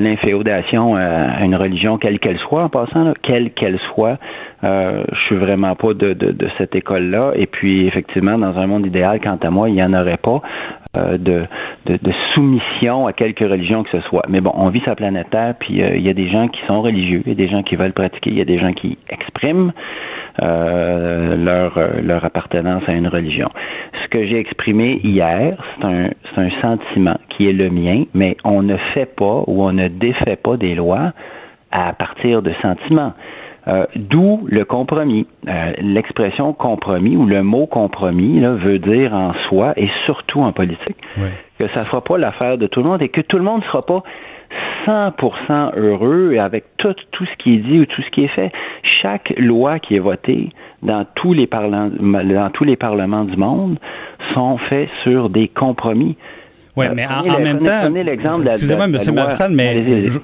l'inféodation 0.00 0.96
à 0.96 1.44
une 1.44 1.56
religion, 1.56 1.98
quelle 1.98 2.18
qu'elle 2.18 2.38
soit, 2.38 2.64
en 2.64 2.68
passant, 2.68 3.04
là, 3.04 3.14
quelle 3.22 3.50
qu'elle 3.52 3.78
soit, 3.94 4.18
euh, 4.64 5.02
je 5.12 5.20
suis 5.26 5.36
vraiment 5.36 5.74
pas 5.74 5.94
de, 5.94 6.12
de, 6.12 6.30
de 6.30 6.48
cette 6.58 6.74
école-là. 6.74 7.32
Et 7.36 7.46
puis, 7.46 7.86
effectivement, 7.86 8.38
dans 8.38 8.56
un 8.58 8.66
monde 8.66 8.86
idéal, 8.86 9.20
quant 9.20 9.38
à 9.42 9.50
moi, 9.50 9.68
il 9.68 9.74
n'y 9.74 9.82
en 9.82 9.92
aurait 9.94 10.18
pas 10.18 10.40
de, 10.94 11.46
de, 11.86 11.96
de 11.96 12.12
soumission 12.34 13.06
à 13.06 13.12
quelque 13.12 13.44
religion 13.44 13.82
que 13.82 13.90
ce 13.90 14.00
soit. 14.08 14.24
Mais 14.28 14.40
bon, 14.40 14.52
on 14.54 14.68
vit 14.68 14.82
sa 14.84 14.94
planète 14.94 15.30
Terre, 15.30 15.54
puis 15.58 15.82
euh, 15.82 15.96
il 15.96 16.02
y 16.02 16.10
a 16.10 16.14
des 16.14 16.28
gens 16.28 16.48
qui 16.48 16.60
sont 16.66 16.82
religieux, 16.82 17.22
il 17.24 17.30
y 17.30 17.32
a 17.32 17.46
des 17.46 17.48
gens 17.48 17.62
qui 17.62 17.76
veulent 17.76 17.92
pratiquer, 17.92 18.30
il 18.30 18.38
y 18.38 18.40
a 18.40 18.44
des 18.44 18.58
gens 18.58 18.72
qui 18.72 18.98
expriment 19.08 19.72
euh, 20.42 21.36
leur, 21.36 21.78
euh, 21.78 22.00
leur 22.02 22.24
appartenance 22.24 22.82
à 22.86 22.92
une 22.92 23.08
religion. 23.08 23.48
Ce 24.02 24.08
que 24.08 24.26
j'ai 24.26 24.38
exprimé 24.38 25.00
hier, 25.02 25.56
c'est 25.78 25.86
un, 25.86 26.08
c'est 26.34 26.40
un 26.40 26.50
sentiment 26.60 27.18
qui 27.30 27.48
est 27.48 27.52
le 27.52 27.70
mien, 27.70 28.04
mais 28.14 28.36
on 28.44 28.62
ne 28.62 28.76
fait 28.94 29.06
pas 29.06 29.44
ou 29.46 29.64
on 29.64 29.72
ne 29.72 29.88
défait 29.88 30.36
pas 30.36 30.56
des 30.56 30.74
lois 30.74 31.12
à 31.70 31.92
partir 31.94 32.42
de 32.42 32.52
sentiments. 32.60 33.14
Euh, 33.68 33.86
D'où 33.94 34.40
le 34.50 34.64
compromis. 34.64 35.26
Euh, 35.48 35.72
L'expression 35.80 36.52
compromis 36.52 37.16
ou 37.16 37.26
le 37.26 37.42
mot 37.44 37.66
compromis 37.66 38.40
là, 38.40 38.52
veut 38.54 38.78
dire 38.80 39.14
en 39.14 39.34
soi 39.48 39.72
et 39.76 39.88
surtout 40.04 40.40
en 40.40 40.52
politique 40.52 40.96
que 41.58 41.66
ça 41.68 41.80
ne 41.80 41.84
sera 41.86 42.02
pas 42.02 42.18
l'affaire 42.18 42.58
de 42.58 42.66
tout 42.66 42.82
le 42.82 42.88
monde 42.88 43.02
et 43.02 43.08
que 43.08 43.20
tout 43.20 43.36
le 43.38 43.44
monde 43.44 43.60
ne 43.60 43.66
sera 43.66 43.82
pas 43.82 44.02
100% 44.86 45.76
heureux 45.76 46.36
avec 46.38 46.64
tout, 46.76 46.94
tout 47.12 47.24
ce 47.24 47.36
qui 47.42 47.54
est 47.54 47.58
dit 47.58 47.80
ou 47.80 47.86
tout 47.86 48.02
ce 48.02 48.10
qui 48.10 48.24
est 48.24 48.28
fait. 48.34 48.50
Chaque 48.82 49.32
loi 49.38 49.78
qui 49.78 49.94
est 49.96 50.00
votée 50.00 50.50
dans 50.82 51.04
tous 51.14 51.32
les, 51.32 51.46
parlements, 51.46 51.88
dans 52.00 52.50
tous 52.50 52.64
les 52.64 52.76
parlements 52.76 53.24
du 53.24 53.36
monde 53.36 53.78
sont 54.34 54.58
faits 54.58 54.88
sur 55.04 55.30
des 55.30 55.48
compromis. 55.48 56.16
Ouais, 56.76 56.88
Euh, 56.88 56.92
mais 56.94 57.06
en, 57.06 57.38
même 57.38 57.58
temps, 57.60 57.80
prenez 57.82 58.02
l'exemple 58.02 58.40
de 58.40 58.46
la- 58.46 58.52
excusez-moi, 58.54 58.86
loi. 58.88 59.12
Marissal, 59.12 59.52
mais 59.52 60.06
je- 60.06 60.18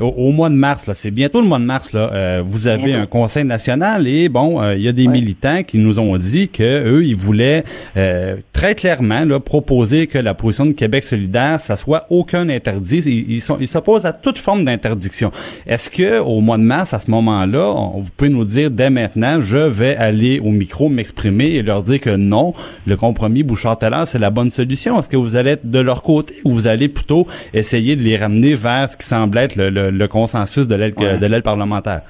au, 0.00 0.06
au 0.06 0.32
mois 0.32 0.48
de 0.50 0.54
mars, 0.54 0.86
là, 0.86 0.94
c'est 0.94 1.10
bientôt 1.10 1.40
le 1.40 1.46
mois 1.46 1.58
de 1.58 1.64
mars, 1.64 1.92
là, 1.92 2.10
euh, 2.12 2.42
vous 2.44 2.66
avez 2.68 2.84
Bientôt. 2.84 3.02
un 3.02 3.06
conseil 3.06 3.44
national 3.44 4.06
et 4.06 4.28
bon, 4.28 4.60
euh, 4.62 4.74
il 4.74 4.82
y 4.82 4.88
a 4.88 4.92
des 4.92 5.06
Ouais. 5.06 5.12
militants 5.12 5.62
qui 5.62 5.78
nous 5.78 5.98
ont 5.98 6.16
dit 6.16 6.48
que 6.48 6.62
eux, 6.88 7.04
ils 7.04 7.16
voulaient 7.16 7.64
euh, 7.96 8.36
très 8.52 8.74
clairement 8.74 9.24
là, 9.24 9.40
proposer 9.40 10.06
que 10.06 10.18
la 10.18 10.34
position 10.34 10.66
de 10.66 10.72
Québec 10.72 11.04
solidaire, 11.04 11.60
ça 11.60 11.76
soit 11.76 12.06
aucun 12.10 12.48
interdit. 12.48 12.98
Ils, 13.04 13.32
ils 13.36 13.40
sont, 13.40 13.56
ils 13.60 13.68
s'opposent 13.68 14.06
à 14.06 14.12
toute 14.12 14.38
forme 14.38 14.64
d'interdiction. 14.64 15.32
Est-ce 15.66 15.90
que 15.90 16.20
au 16.20 16.40
mois 16.40 16.58
de 16.58 16.62
mars, 16.62 16.94
à 16.94 16.98
ce 16.98 17.10
moment-là, 17.10 17.66
on- 17.76 18.00
vous 18.00 18.10
pouvez 18.16 18.30
nous 18.30 18.44
dire 18.44 18.70
dès 18.70 18.90
maintenant, 18.90 19.40
je 19.40 19.58
vais 19.58 19.96
aller 19.96 20.38
au 20.40 20.50
micro 20.50 20.88
m'exprimer 20.88 21.46
et 21.46 21.62
leur 21.62 21.82
dire 21.82 22.00
que 22.00 22.10
non, 22.16 22.54
le 22.86 22.96
compromis 22.96 23.42
Bouchard-Taylor, 23.42 24.06
c'est 24.06 24.18
la 24.18 24.30
bonne 24.30 24.50
solution. 24.50 24.98
Est-ce 24.98 25.08
que 25.08 25.16
vous 25.16 25.36
allez 25.36 25.50
être 25.50 25.66
de 25.66 25.78
leur 25.80 26.02
côté 26.02 26.34
ou 26.44 26.52
vous 26.52 26.66
allez 26.66 26.88
plutôt 26.88 27.26
essayer 27.54 27.96
de 27.96 28.02
les 28.02 28.16
ramener 28.16 28.54
vers 28.54 28.88
ce 28.90 28.96
qui 28.96 29.06
semble 29.06 29.38
être 29.38 29.56
le, 29.56 29.70
le- 29.70 29.81
le 29.90 30.06
consensus 30.08 30.68
de 30.68 30.74
l'aile 30.76 30.92
Ouais. 30.96 31.42
parlementaire? 31.42 32.02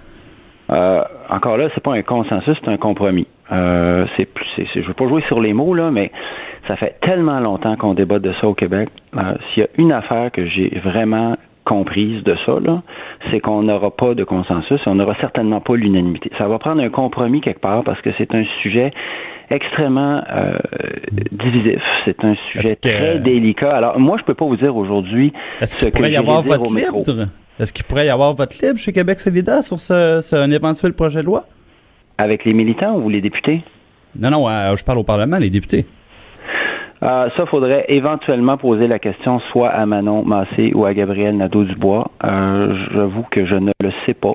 Euh, 0.70 1.02
encore 1.28 1.56
là, 1.56 1.68
c'est 1.74 1.82
pas 1.82 1.92
un 1.94 2.02
consensus, 2.02 2.56
c'est 2.64 2.70
un 2.70 2.76
compromis. 2.76 3.26
Euh, 3.50 4.06
c'est 4.16 4.24
plus, 4.26 4.46
je 4.74 4.80
veux 4.80 4.94
pas 4.94 5.06
jouer 5.08 5.22
sur 5.28 5.40
les 5.40 5.52
mots 5.52 5.74
là, 5.74 5.90
mais 5.90 6.10
ça 6.68 6.76
fait 6.76 6.96
tellement 7.02 7.40
longtemps 7.40 7.76
qu'on 7.76 7.92
débat 7.94 8.18
de 8.18 8.32
ça 8.40 8.46
au 8.46 8.54
Québec. 8.54 8.88
Euh, 9.16 9.34
s'il 9.52 9.62
y 9.64 9.66
a 9.66 9.68
une 9.76 9.92
affaire 9.92 10.30
que 10.30 10.46
j'ai 10.46 10.80
vraiment 10.82 11.36
comprise 11.64 12.22
de 12.24 12.34
ça, 12.46 12.54
c'est 13.30 13.40
qu'on 13.40 13.62
n'aura 13.62 13.90
pas 13.90 14.14
de 14.14 14.24
consensus, 14.24 14.80
on 14.86 14.94
n'aura 14.94 15.14
certainement 15.20 15.60
pas 15.60 15.76
l'unanimité. 15.76 16.30
Ça 16.38 16.48
va 16.48 16.58
prendre 16.58 16.82
un 16.82 16.88
compromis 16.88 17.40
quelque 17.40 17.60
part 17.60 17.84
parce 17.84 18.00
que 18.00 18.10
c'est 18.16 18.34
un 18.34 18.44
sujet 18.62 18.90
extrêmement 19.50 20.22
euh, 20.32 20.56
divisif. 21.32 21.80
C'est 22.04 22.24
un 22.24 22.34
sujet 22.50 22.76
que- 22.76 22.88
très 22.88 23.18
délicat. 23.18 23.68
Alors, 23.72 23.98
moi, 24.00 24.16
je 24.18 24.24
peux 24.24 24.34
pas 24.34 24.44
vous 24.46 24.56
dire 24.56 24.74
aujourd'hui 24.76 25.32
Est-ce 25.60 25.72
ce 25.72 25.76
qu'il 25.76 25.90
que 25.90 25.96
pourrait 25.98 26.10
y 26.12 26.16
avoir 26.16 26.42
métro. 26.42 26.64
libre? 26.74 27.26
Est-ce 27.60 27.72
qu'il 27.72 27.84
pourrait 27.84 28.06
y 28.06 28.10
avoir 28.10 28.34
votre 28.34 28.56
libre 28.62 28.78
chez 28.78 28.92
Québec 28.92 29.20
solidaire 29.20 29.62
sur 29.62 29.78
ce, 29.80 30.20
ce- 30.22 30.36
un 30.36 30.50
éventuel 30.50 30.94
projet 30.94 31.20
de 31.20 31.26
loi? 31.26 31.44
Avec 32.18 32.44
les 32.44 32.52
militants 32.54 32.96
ou 32.96 33.08
les 33.08 33.20
députés? 33.20 33.62
Non, 34.18 34.30
non, 34.30 34.48
euh, 34.48 34.74
je 34.76 34.84
parle 34.84 34.98
au 34.98 35.04
Parlement, 35.04 35.38
les 35.38 35.50
députés. 35.50 35.86
Euh, 37.02 37.28
ça, 37.36 37.46
faudrait 37.46 37.84
éventuellement 37.88 38.56
poser 38.56 38.86
la 38.86 38.98
question 38.98 39.40
soit 39.50 39.70
à 39.70 39.84
Manon 39.86 40.24
Massé 40.24 40.72
ou 40.74 40.84
à 40.84 40.94
Gabriel 40.94 41.36
Nadeau-Dubois. 41.36 42.10
Euh, 42.24 42.74
J'avoue 42.94 43.24
que 43.30 43.44
je 43.44 43.54
ne 43.56 43.72
le 43.80 43.90
sais 44.06 44.14
pas. 44.14 44.34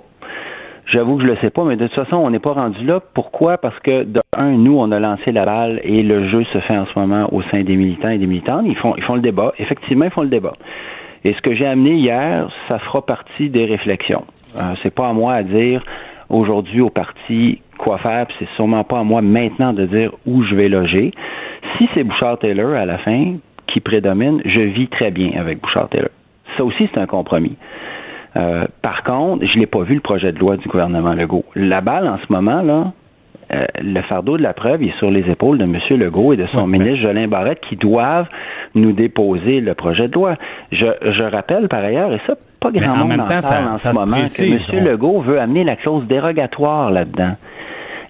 J'avoue 0.91 1.17
que 1.17 1.23
je 1.23 1.27
le 1.27 1.37
sais 1.41 1.49
pas, 1.49 1.63
mais 1.65 1.75
de 1.75 1.85
toute 1.87 1.95
façon, 1.95 2.15
on 2.17 2.29
n'est 2.29 2.39
pas 2.39 2.53
rendu 2.53 2.83
là. 2.85 2.99
Pourquoi? 3.13 3.57
Parce 3.57 3.77
que, 3.79 4.03
de 4.03 4.21
un, 4.35 4.51
nous, 4.51 4.77
on 4.77 4.91
a 4.91 4.99
lancé 4.99 5.31
la 5.31 5.45
balle 5.45 5.79
et 5.83 6.01
le 6.03 6.29
jeu 6.29 6.43
se 6.53 6.59
fait 6.59 6.77
en 6.77 6.85
ce 6.85 6.97
moment 6.99 7.27
au 7.33 7.41
sein 7.43 7.61
des 7.63 7.75
militants 7.75 8.09
et 8.09 8.17
des 8.17 8.25
militantes. 8.27 8.63
Ils 8.65 8.75
font, 8.77 8.95
ils 8.97 9.03
font 9.03 9.15
le 9.15 9.21
débat. 9.21 9.53
Effectivement, 9.59 10.05
ils 10.05 10.11
font 10.11 10.21
le 10.23 10.29
débat. 10.29 10.53
Et 11.23 11.33
ce 11.33 11.41
que 11.41 11.55
j'ai 11.55 11.65
amené 11.65 11.95
hier, 11.95 12.49
ça 12.67 12.79
fera 12.79 13.05
partie 13.05 13.49
des 13.49 13.65
réflexions. 13.65 14.25
Euh, 14.55 14.75
c'est 14.83 14.93
pas 14.93 15.09
à 15.09 15.13
moi 15.13 15.33
à 15.33 15.43
dire 15.43 15.83
aujourd'hui 16.29 16.81
au 16.81 16.89
parti 16.89 17.61
quoi 17.77 17.97
faire, 17.99 18.25
puis 18.27 18.35
c'est 18.39 18.49
sûrement 18.55 18.83
pas 18.83 18.99
à 18.99 19.03
moi 19.03 19.21
maintenant 19.21 19.73
de 19.73 19.85
dire 19.85 20.11
où 20.25 20.43
je 20.43 20.55
vais 20.55 20.69
loger. 20.69 21.11
Si 21.77 21.87
c'est 21.93 22.03
Bouchard 22.03 22.39
Taylor 22.39 22.73
à 22.73 22.85
la 22.85 22.97
fin 22.97 23.35
qui 23.67 23.79
prédomine, 23.79 24.41
je 24.45 24.61
vis 24.61 24.87
très 24.87 25.11
bien 25.11 25.31
avec 25.39 25.61
Bouchard 25.61 25.89
Taylor. 25.89 26.09
Ça 26.57 26.63
aussi, 26.63 26.89
c'est 26.93 26.99
un 26.99 27.05
compromis. 27.05 27.55
Euh, 28.35 28.65
par 28.81 29.03
contre, 29.03 29.45
je 29.45 29.59
l'ai 29.59 29.65
pas 29.65 29.83
vu 29.83 29.95
le 29.95 30.01
projet 30.01 30.31
de 30.31 30.39
loi 30.39 30.57
du 30.57 30.67
gouvernement 30.67 31.13
Legault. 31.13 31.45
La 31.55 31.81
balle 31.81 32.07
en 32.07 32.17
ce 32.17 32.31
moment 32.31 32.61
là, 32.61 32.91
euh, 33.53 33.65
le 33.81 34.01
fardeau 34.01 34.37
de 34.37 34.43
la 34.43 34.53
preuve 34.53 34.83
est 34.83 34.97
sur 34.99 35.09
les 35.09 35.29
épaules 35.29 35.57
de 35.57 35.63
M. 35.63 35.77
Legault 35.91 36.33
et 36.33 36.37
de 36.37 36.47
son 36.47 36.67
ministre 36.67 37.01
Jolin 37.01 37.27
Barrette 37.27 37.61
qui 37.69 37.75
doivent 37.77 38.27
nous 38.75 38.91
déposer 38.91 39.61
le 39.61 39.73
projet 39.73 40.07
de 40.07 40.13
loi. 40.13 40.35
Je, 40.71 40.85
je 41.01 41.23
rappelle 41.23 41.67
par 41.69 41.83
ailleurs, 41.83 42.11
et 42.13 42.19
ça, 42.27 42.33
pas 42.59 42.71
grand 42.71 42.93
en 42.93 42.97
monde 42.97 43.07
même 43.09 43.19
en 43.21 43.25
temps, 43.27 43.41
ça- 43.41 43.55
parle 43.57 43.71
en 43.71 43.75
ça 43.75 43.93
ce 43.93 43.99
moment, 43.99 44.17
précise, 44.17 44.69
que 44.69 44.75
M. 44.75 44.83
on- 44.83 44.89
Legault 44.91 45.21
veut 45.21 45.39
amener 45.39 45.63
la 45.63 45.75
clause 45.77 46.05
dérogatoire 46.07 46.91
là-dedans. 46.91 47.35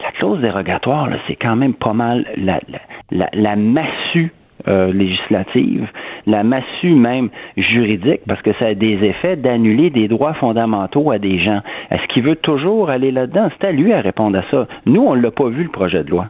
La 0.04 0.12
clause 0.18 0.40
dérogatoire, 0.42 1.10
là, 1.10 1.18
c'est 1.28 1.36
quand 1.36 1.56
même 1.56 1.74
pas 1.74 1.94
mal 1.94 2.26
la, 2.38 2.60
la, 2.70 2.80
la, 3.12 3.30
la 3.34 3.56
massue 3.56 4.32
euh, 4.68 4.92
législative, 4.92 5.88
la 6.26 6.44
massue 6.44 6.94
même 6.94 7.30
juridique, 7.56 8.22
parce 8.28 8.42
que 8.42 8.54
ça 8.60 8.68
a 8.68 8.74
des 8.74 9.04
effets 9.04 9.36
d'annuler 9.36 9.90
des 9.90 10.08
droits 10.08 10.34
fondamentaux 10.34 11.12
à 11.12 11.20
des 11.20 11.40
gens. 11.40 11.62
Est-ce 11.92 12.06
qu'il 12.08 12.24
veut 12.24 12.36
toujours 12.36 12.90
aller 12.90 13.12
là-dedans? 13.12 13.50
C'est 13.58 13.68
à 13.68 13.72
lui 13.72 13.94
à 13.94 14.02
répondre 14.02 14.38
à 14.38 14.44
ça. 14.52 14.68
Nous, 14.86 15.02
on 15.02 15.14
l'a 15.14 15.32
pas 15.32 15.50
vu, 15.50 15.64
le 15.64 15.70
projet 15.70 16.04
de 16.04 16.10
loi. 16.10 16.28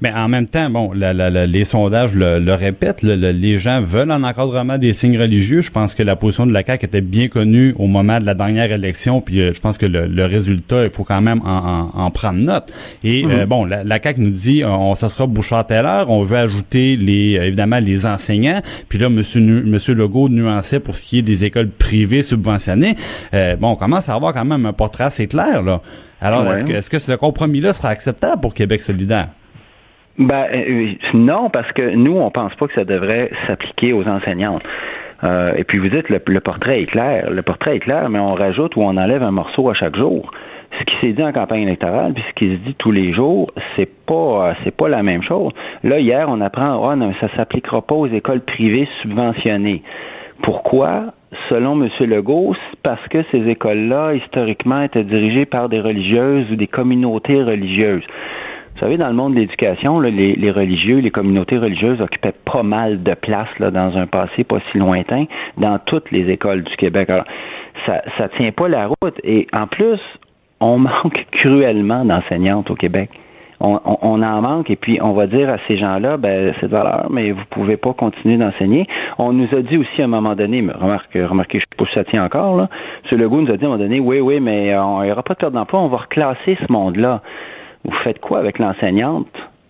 Mais 0.00 0.12
en 0.12 0.28
même 0.28 0.46
temps, 0.46 0.70
bon, 0.70 0.92
la- 0.92 1.12
la- 1.12 1.28
la- 1.28 1.46
les 1.46 1.64
sondages 1.64 2.14
le, 2.14 2.38
le 2.38 2.54
répètent, 2.54 3.02
le- 3.02 3.16
le- 3.16 3.32
les 3.32 3.58
gens 3.58 3.82
veulent 3.82 4.12
un 4.12 4.22
encadrement 4.22 4.78
des 4.78 4.92
signes 4.92 5.18
religieux. 5.18 5.60
Je 5.60 5.72
pense 5.72 5.94
que 5.94 6.04
la 6.04 6.14
position 6.14 6.46
de 6.46 6.52
la 6.52 6.62
CAQ 6.64 6.86
était 6.86 7.00
bien 7.00 7.26
connue 7.26 7.74
au 7.80 7.88
moment 7.88 8.20
de 8.20 8.24
la 8.24 8.34
dernière 8.34 8.70
élection, 8.70 9.20
puis 9.20 9.40
euh, 9.40 9.52
je 9.52 9.60
pense 9.60 9.76
que 9.76 9.86
le, 9.86 10.06
le 10.06 10.24
résultat, 10.26 10.84
il 10.84 10.90
faut 10.90 11.02
quand 11.02 11.20
même 11.20 11.40
en, 11.44 11.90
en- 11.96 12.00
en 12.00 12.10
prendre 12.12 12.38
note. 12.38 12.72
Et 13.02 13.24
euh, 13.26 13.44
bon, 13.46 13.64
la, 13.64 13.82
la 13.82 14.00
CAQ 14.00 14.20
nous 14.20 14.30
dit, 14.30 14.62
euh, 14.62 14.68
on, 14.70 14.94
ça 14.94 15.08
sera 15.08 15.26
Bouchard-Taylor, 15.26 16.08
on 16.10 16.22
veut 16.22 16.36
ajouter 16.38 16.96
les 16.96 17.36
euh, 17.36 17.46
évidemment 17.46 17.80
les 17.80 18.06
enseignants, 18.06 18.60
puis 18.88 18.98
là, 19.00 19.08
Monsieur, 19.08 19.40
Nu- 19.40 19.62
Monsieur 19.64 19.94
Legault 19.94 20.28
nuançait 20.28 20.78
pour 20.78 20.94
ce 20.94 21.04
qui 21.04 21.18
est 21.18 21.22
des 21.22 21.44
écoles 21.44 21.70
privées 21.70 22.22
subventionnées. 22.22 22.94
Euh, 23.34 23.56
bon, 23.56 23.70
on 23.70 23.76
commence 23.76 24.08
à 24.08 24.14
avoir 24.14 24.32
quand 24.32 24.44
même 24.44 24.64
un 24.64 24.72
portrait 24.72 25.04
assez 25.04 25.26
clair, 25.26 25.62
là. 25.62 25.80
Alors, 26.20 26.46
Ouais. 26.46 26.54
est-ce 26.54 26.64
que, 26.64 26.72
est-ce 26.72 26.90
que 26.90 26.98
ce 26.98 27.12
compromis-là 27.12 27.72
sera 27.72 27.88
acceptable 27.90 28.40
pour 28.40 28.52
Québec 28.54 28.82
solidaire? 28.82 29.28
Ben 30.18 30.46
euh, 30.52 30.92
non, 31.14 31.48
parce 31.48 31.70
que 31.72 31.94
nous, 31.94 32.16
on 32.16 32.30
pense 32.30 32.54
pas 32.56 32.66
que 32.66 32.74
ça 32.74 32.84
devrait 32.84 33.30
s'appliquer 33.46 33.92
aux 33.92 34.06
enseignantes. 34.06 34.62
Euh, 35.22 35.52
et 35.56 35.64
puis 35.64 35.78
vous 35.78 35.88
dites 35.88 36.08
le, 36.08 36.20
le 36.26 36.40
portrait 36.40 36.82
est 36.82 36.86
clair. 36.86 37.30
Le 37.30 37.42
portrait 37.42 37.76
est 37.76 37.80
clair, 37.80 38.08
mais 38.08 38.18
on 38.18 38.34
rajoute 38.34 38.74
ou 38.76 38.82
on 38.82 38.96
enlève 38.96 39.22
un 39.22 39.30
morceau 39.30 39.70
à 39.70 39.74
chaque 39.74 39.96
jour. 39.96 40.30
Ce 40.78 40.84
qui 40.84 40.94
s'est 41.00 41.12
dit 41.12 41.22
en 41.22 41.32
campagne 41.32 41.62
électorale, 41.62 42.12
puis 42.14 42.24
ce 42.28 42.34
qui 42.34 42.50
se 42.50 42.56
dit 42.56 42.74
tous 42.74 42.92
les 42.92 43.12
jours, 43.12 43.50
c'est 43.74 43.88
pas 44.06 44.54
c'est 44.64 44.76
pas 44.76 44.88
la 44.88 45.02
même 45.02 45.22
chose. 45.22 45.52
Là, 45.82 45.98
hier, 45.98 46.26
on 46.28 46.40
apprend 46.40 46.88
ah 46.88 46.96
non, 46.96 47.14
ça 47.20 47.28
s'appliquera 47.36 47.82
pas 47.82 47.94
aux 47.94 48.06
écoles 48.06 48.40
privées 48.40 48.88
subventionnées. 49.02 49.82
Pourquoi? 50.42 51.14
Selon 51.48 51.80
M. 51.82 51.88
Legault, 52.00 52.54
parce 52.82 53.06
que 53.08 53.22
ces 53.30 53.48
écoles-là, 53.48 54.14
historiquement, 54.14 54.82
étaient 54.82 55.04
dirigées 55.04 55.46
par 55.46 55.68
des 55.68 55.80
religieuses 55.80 56.50
ou 56.50 56.56
des 56.56 56.66
communautés 56.66 57.42
religieuses. 57.42 58.04
Vous 58.78 58.84
savez, 58.84 58.96
dans 58.96 59.08
le 59.08 59.14
monde 59.14 59.34
de 59.34 59.40
l'éducation, 59.40 59.98
les, 59.98 60.50
religieux, 60.52 60.98
les 60.98 61.10
communautés 61.10 61.58
religieuses 61.58 62.00
occupaient 62.00 62.34
pas 62.44 62.62
mal 62.62 63.02
de 63.02 63.14
place 63.14 63.48
dans 63.58 63.96
un 63.96 64.06
passé 64.06 64.44
pas 64.44 64.58
si 64.70 64.78
lointain 64.78 65.24
dans 65.56 65.80
toutes 65.84 66.12
les 66.12 66.30
écoles 66.30 66.62
du 66.62 66.76
Québec. 66.76 67.10
Alors, 67.10 67.24
ça 67.86 68.02
ça 68.16 68.28
tient 68.28 68.52
pas 68.52 68.68
la 68.68 68.86
route. 68.86 69.20
Et 69.24 69.48
en 69.52 69.66
plus, 69.66 69.98
on 70.60 70.78
manque 70.78 71.26
cruellement 71.32 72.04
d'enseignantes 72.04 72.70
au 72.70 72.76
Québec. 72.76 73.10
On, 73.58 74.22
en 74.22 74.40
manque 74.42 74.70
et 74.70 74.76
puis 74.76 75.00
on 75.02 75.12
va 75.12 75.26
dire 75.26 75.50
à 75.50 75.56
ces 75.66 75.76
gens-là, 75.76 76.16
ben 76.16 76.54
c'est 76.60 76.68
de 76.68 76.70
valeur, 76.70 77.08
mais 77.10 77.32
vous 77.32 77.42
pouvez 77.50 77.76
pas 77.76 77.92
continuer 77.92 78.36
d'enseigner. 78.36 78.86
On 79.18 79.32
nous 79.32 79.48
a 79.50 79.62
dit 79.62 79.76
aussi 79.76 80.00
à 80.00 80.04
un 80.04 80.06
moment 80.06 80.36
donné, 80.36 80.62
mais 80.62 80.72
remarque, 80.74 81.12
remarquez, 81.14 81.58
je 81.58 81.64
sais 81.64 81.76
pas 81.76 81.84
si 81.86 81.94
ça 81.94 82.04
tient 82.04 82.24
encore 82.24 82.56
là. 82.56 82.68
M. 83.10 83.20
Legault 83.20 83.40
nous 83.40 83.52
a 83.52 83.56
dit 83.56 83.64
à 83.64 83.66
un 83.66 83.70
moment 83.70 83.82
donné, 83.82 83.98
oui, 83.98 84.20
oui, 84.20 84.38
mais 84.38 84.78
on- 84.78 85.02
n'y 85.02 85.10
aura 85.10 85.24
pas 85.24 85.34
de 85.34 85.40
perte 85.40 85.52
d'emploi, 85.52 85.80
on 85.80 85.88
va 85.88 85.96
reclasser 85.96 86.56
ce 86.64 86.72
monde-là. 86.72 87.20
Vous 87.84 87.94
faites 88.04 88.20
quoi 88.20 88.38
avec 88.38 88.58
l'enseignante 88.58 89.28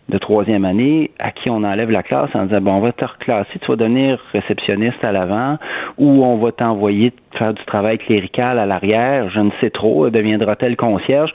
de 0.09 0.19
troisième 0.19 0.65
année 0.65 1.11
à 1.19 1.31
qui 1.33 1.51
on 1.51 1.65
enlève 1.65 1.91
la 1.91 2.03
classe 2.03 2.31
en 2.35 2.47
disant 2.47 2.61
bon 2.61 2.73
on 2.75 2.81
va 2.81 2.93
te 2.93 3.05
reclasser, 3.05 3.59
tu 3.61 3.67
vas 3.67 3.77
devenir 3.77 4.19
réceptionniste 4.33 5.03
à 5.05 5.13
l'avant 5.13 5.59
ou 5.99 6.25
on 6.25 6.39
va 6.39 6.53
t'envoyer 6.53 7.13
faire 7.39 7.53
du 7.53 7.65
travail 7.67 7.99
clérical 7.99 8.59
à 8.59 8.65
l'arrière, 8.65 9.29
je 9.31 9.41
ne 9.41 9.51
sais 9.61 9.71
trop, 9.71 10.09
deviendra-t-elle 10.09 10.77
concierge? 10.77 11.31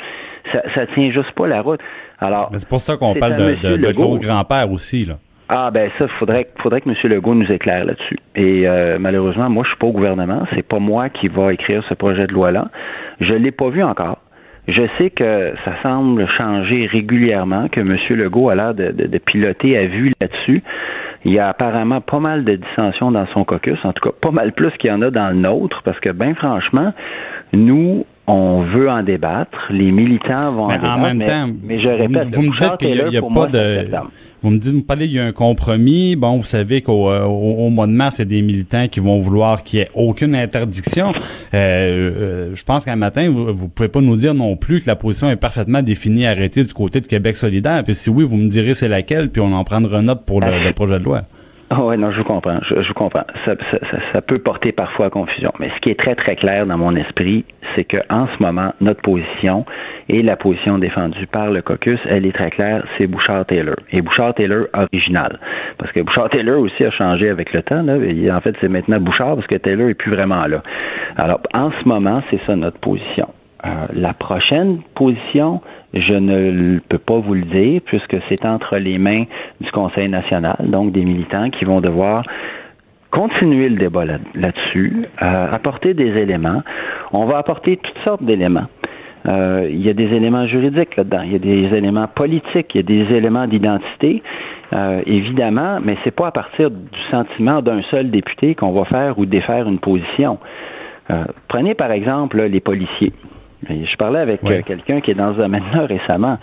Ça, 0.52 0.62
ça 0.74 0.88
tient 0.88 1.12
juste 1.12 1.32
pas 1.34 1.48
la 1.48 1.62
route. 1.62 1.80
Alors 2.20 2.50
c'est 2.56 2.68
pour 2.68 2.82
ça 2.82 2.98
qu'on 2.98 3.14
parle 3.14 3.36
de, 3.36 3.78
de, 3.78 3.92
clause 3.92 4.20
grand-père 4.20 4.72
aussi, 4.72 5.06
là. 5.06 5.16
Ah 5.50 5.70
ben 5.72 5.92
ça, 6.00 6.08
faudrait 6.20 6.48
faudrait 6.64 6.82
que 6.82 6.90
M. 6.90 6.96
Legault 7.04 7.36
nous 7.36 7.52
éclaire 7.52 7.86
là-dessus. 7.86 8.18
Et 8.36 8.68
euh, 8.68 8.98
malheureusement, 8.98 9.50
moi 9.50 9.64
je 9.66 9.70
suis 9.70 9.78
pas 9.78 9.88
au 9.88 9.92
gouvernement, 9.92 10.44
c'est 10.56 10.68
pas 10.68 10.80
moi 10.80 11.10
qui 11.10 11.28
va 11.28 11.54
écrire 11.54 11.84
ce 11.88 11.94
projet 11.94 12.26
de 12.26 12.34
loi-là. 12.34 12.70
Je 13.20 13.34
l'ai 13.34 13.52
pas 13.52 13.70
vu 13.70 13.84
encore. 13.84 14.18
Je 14.67 14.84
sais 14.97 15.10
que 15.10 15.54
ça 15.65 15.73
semble 15.84 16.26
changer 16.38 16.86
régulièrement, 16.88 17.67
que 17.67 17.82
M. 17.82 17.97
Legault 18.12 18.49
a 18.49 18.56
l'air 18.56 18.73
de, 18.73 18.91
de- 18.91 19.08
de 19.08 19.17
piloter 19.17 19.78
à 19.78 19.86
vue 19.88 20.12
là-dessus. 20.21 20.63
Il 21.26 21.32
y 21.34 21.39
a 21.39 21.49
apparemment 21.49 21.99
pas 22.02 22.19
mal 22.19 22.43
de 22.45 22.56
dissensions 22.56 23.12
dans 23.12 23.26
son 23.34 23.43
caucus, 23.45 23.78
en 23.84 23.93
tout 23.93 24.10
cas 24.10 24.15
pas 24.21 24.32
mal 24.32 24.52
plus 24.54 24.71
qu'il 24.80 24.89
y 24.89 24.93
en 24.93 25.02
a 25.02 25.10
dans 25.12 25.30
le 25.30 25.36
nôtre, 25.36 25.82
parce 25.84 25.99
que 25.99 26.10
bien 26.12 26.34
franchement, 26.36 26.93
nous, 27.54 28.06
on 28.28 28.62
veut 28.62 28.89
en 28.89 29.04
débattre. 29.04 29.58
Les 29.69 29.91
militants 29.91 30.52
vont 30.52 30.67
Mais 30.67 30.76
en 30.76 30.78
débattre. 30.78 30.97
en 30.97 31.02
même 31.02 31.17
mais, 31.17 31.26
temps, 31.26 31.47
mais 31.63 31.80
je 31.80 31.88
vous 31.89 31.93
me- 31.95 31.97
répète, 32.17 32.36
vous 32.36 32.41
me 32.41 32.52
dites 32.52 32.78
qu'il 32.78 32.95
y 32.95 33.02
a- 33.02 33.08
y 33.10 33.21
pas 33.34 33.47
de-. 33.47 33.88
Vous 34.44 34.50
me 34.50 34.58
dites, 34.58 34.74
vous 34.74 34.84
parlez, 34.84 35.06
il 35.06 35.14
y 35.14 35.20
a 35.20 35.26
un 35.26 35.32
compromis. 35.32 36.18
Bon, 36.18 36.36
vous 36.36 36.44
savez 36.44 36.82
qu'au 36.82 37.10
euh, 37.10 37.24
au, 37.24 37.66
au 37.66 37.70
mois 37.70 37.88
de 37.88 37.94
mars, 37.94 38.18
il 38.18 38.20
y 38.20 38.22
a 38.24 38.26
des 38.26 38.42
militants 38.42 38.90
qui 38.90 39.00
vont 39.00 39.18
vouloir 39.18 39.64
qu'il 39.64 39.80
n'y 39.80 39.86
ait 39.86 39.90
aucune 39.94 40.36
interdiction. 40.36 41.14
Euh, 41.54 41.54
euh, 41.54 42.52
je 42.54 42.64
pense 42.66 42.84
qu'un 42.84 42.98
matin, 42.98 43.30
vous, 43.30 43.54
vous 43.54 43.70
pouvez 43.70 43.88
pas 43.88 44.02
nous 44.02 44.18
dire 44.18 44.34
non 44.34 44.58
plus 44.58 44.82
que 44.82 44.88
la 44.88 44.98
position 44.98 45.30
est 45.30 45.38
parfaitement 45.38 45.82
définie, 45.82 46.26
arrêtée 46.26 46.62
du 46.62 46.74
côté 46.74 47.00
de 47.00 47.08
Québec 47.08 47.38
solidaire. 47.38 47.86
Puis 47.86 47.96
si 47.96 48.10
oui, 48.10 48.26
vous 48.26 48.36
me 48.36 48.50
direz 48.50 48.74
c'est 48.74 48.90
laquelle, 48.90 49.30
puis 49.30 49.42
on 49.42 49.54
en 49.54 49.64
prendra 49.64 50.02
note 50.02 50.26
pour 50.26 50.42
le, 50.42 50.62
le 50.62 50.74
projet 50.74 51.00
de 51.00 51.06
loi. 51.06 51.24
Ah 51.76 51.84
ouais, 51.86 51.98
non, 51.98 52.12
je 52.12 52.20
vous 52.20 52.24
comprends. 52.24 52.60
Je, 52.70 52.76
vous 52.76 52.94
comprends. 52.94 53.26
Ça, 53.46 53.56
ça, 53.72 53.98
ça, 54.12 54.22
peut 54.22 54.36
porter 54.36 54.72
parfois 54.72 55.08
à 55.08 55.10
confusion. 55.10 55.52
Mais 55.60 55.72
ce 55.76 55.82
qui 55.82 55.90
est 55.90 56.00
très, 56.00 56.14
très 56.14 56.36
clair 56.36 56.68
dans 56.68 56.78
mon 56.78 56.96
esprit, 56.96 57.46
c'est 57.74 57.84
que 57.84 57.98
en 58.12 58.28
ce 58.28 58.44
moment, 58.44 58.74
notre 58.80 59.02
position 59.02 59.66
et 60.08 60.22
la 60.22 60.36
position 60.36 60.78
défendue 60.78 61.26
par 61.26 61.50
le 61.50 61.64
caucus, 61.64 62.00
elle 62.08 62.28
est 62.28 62.32
très 62.32 62.52
claire, 62.52 62.86
c'est 62.96 63.08
Bouchard-Taylor. 63.08 63.76
Et 63.92 64.04
Bouchard-Taylor 64.04 64.68
original. 64.74 65.40
Parce 65.80 65.92
que 65.94 66.02
Bouchard-Taylor 66.02 66.60
aussi 66.60 66.86
a 66.86 66.92
changé 66.92 67.28
avec 67.28 67.52
le 67.54 67.64
temps. 67.64 67.82
Là. 67.82 67.96
En 68.38 68.42
fait, 68.42 68.56
c'est 68.62 68.70
maintenant 68.70 69.00
Bouchard 69.00 69.36
parce 69.36 69.48
que 69.48 69.56
Taylor 69.56 69.90
est 69.90 69.96
plus 69.96 70.12
vraiment 70.12 70.46
là. 70.46 70.62
Alors, 71.18 71.42
en 71.56 71.72
ce 71.72 71.88
moment, 71.88 72.22
c'est 72.30 72.40
ça 72.46 72.56
notre 72.56 72.78
position. 72.78 73.30
Euh, 73.66 73.88
la 73.94 74.14
prochaine 74.14 74.82
position, 74.94 75.62
je 75.94 76.14
ne 76.14 76.80
peux 76.90 76.98
pas 76.98 77.20
vous 77.20 77.34
le 77.36 77.44
dire 77.44 77.82
puisque 77.86 78.18
c'est 78.30 78.46
entre 78.46 78.78
les 78.78 78.98
mains 78.98 79.26
du 79.62 79.72
Conseil 79.72 80.10
national, 80.10 80.56
donc 80.62 80.92
des 80.92 81.06
militants 81.06 81.50
qui 81.50 81.66
vont 81.66 81.82
devoir 81.82 82.24
continuer 83.12 83.70
le 83.70 83.76
débat 83.76 84.06
là- 84.06 84.18
là-dessus, 84.34 85.06
euh, 85.22 85.52
apporter 85.52 85.94
des 85.94 86.18
éléments. 86.18 86.64
On 87.12 87.26
va 87.26 87.38
apporter 87.38 87.78
toutes 87.78 88.04
sortes 88.04 88.24
d'éléments. 88.24 88.66
Euh, 89.28 89.68
il 89.70 89.82
y 89.86 89.90
a 89.90 89.94
des 89.94 90.12
éléments 90.12 90.48
juridiques 90.48 90.98
là-dedans, 90.98 91.22
il 91.24 91.32
y 91.32 91.36
a 91.36 91.40
des 91.40 91.78
éléments 91.78 92.08
politiques, 92.08 92.74
il 92.74 92.78
y 92.78 92.80
a 92.80 92.84
des 93.06 93.16
éléments 93.16 93.48
d'identité, 93.48 94.22
euh, 94.74 95.02
évidemment, 95.06 95.80
mais 95.82 95.96
c'est 96.04 96.12
pas 96.16 96.28
à 96.28 96.32
partir 96.32 96.72
du 96.72 97.00
sentiment 97.10 97.62
d'un 97.62 97.82
seul 97.84 98.10
député 98.10 98.56
qu'on 98.56 98.72
va 98.74 98.84
faire 98.86 99.18
ou 99.20 99.26
défaire 99.26 99.68
une 99.70 99.80
position. 99.80 100.40
Prenez 101.50 101.76
par 101.76 101.92
exemple 101.92 102.42
les 102.48 102.62
policiers. 102.62 103.12
Et 103.69 103.86
Je 103.86 103.95
parlais 103.97 104.19
avec 104.19 104.41
Oui. 104.43 104.56
euh, 104.56 104.62
quelqu'un 104.65 105.02
qui 105.02 105.12
est 105.12 105.15
dans 105.15 105.34
ce 105.34 105.38
domaine-là 105.39 105.86
récemment. 105.86 106.38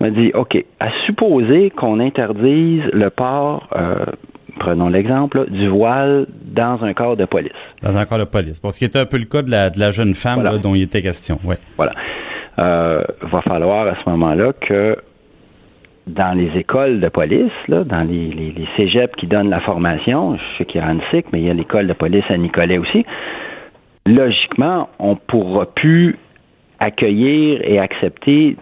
Il 0.00 0.04
m'a 0.06 0.10
dit, 0.10 0.30
OK, 0.34 0.56
à 0.80 0.88
supposer 1.06 1.70
qu'on 1.70 2.00
interdise 2.00 2.82
le 2.92 3.08
port, 3.10 3.68
euh, 3.76 4.04
prenons 4.58 4.88
l'exemple, 4.88 5.50
du 5.50 5.68
voile 5.68 6.26
dans 6.44 6.82
un 6.84 6.92
corps 6.94 7.16
de 7.16 7.24
police. 7.24 7.52
Dans 7.82 7.96
un 7.96 8.04
corps 8.04 8.18
de 8.18 8.24
police. 8.24 8.60
Bon, 8.60 8.70
ce 8.70 8.78
qui 8.78 8.84
était 8.84 8.98
un 8.98 9.06
peu 9.06 9.16
le 9.18 9.24
cas 9.24 9.42
de 9.42 9.50
la, 9.50 9.70
de 9.70 9.78
la 9.80 9.90
jeune 9.90 10.14
femme 10.14 10.36
Voilà. 10.40 10.52
là, 10.52 10.58
dont 10.58 10.74
il 10.74 10.82
était 10.82 11.02
question. 11.02 11.38
Ouais. 11.44 11.56
Voilà. 11.76 11.92
Euh, 12.58 13.02
va 13.22 13.42
falloir 13.42 13.86
à 13.86 13.94
ce 14.02 14.08
moment-là 14.10 14.52
que 14.60 14.96
dans 16.06 16.36
les 16.38 16.50
écoles 16.58 17.00
de 17.00 17.08
police, 17.08 17.50
là, 17.68 17.82
dans 17.84 18.02
les, 18.02 18.28
les, 18.28 18.52
les 18.52 18.68
cégeps 18.76 19.14
qui 19.16 19.26
donnent 19.26 19.50
la 19.50 19.60
formation, 19.60 20.36
je 20.36 20.58
sais 20.58 20.64
qu'il 20.64 20.80
y 20.80 20.84
a 20.84 20.86
Annecy, 20.88 21.24
mais 21.32 21.40
il 21.40 21.46
y 21.46 21.50
a 21.50 21.54
l'école 21.54 21.86
de 21.86 21.92
police 21.94 22.24
à 22.28 22.36
Nicolet 22.36 22.78
aussi, 22.78 23.04
logiquement, 24.06 24.88
on 24.98 25.16
pourra 25.16 25.66
plus 25.66 26.16
accueillir 26.78 27.60
et 27.64 27.78
accepter 27.78 28.56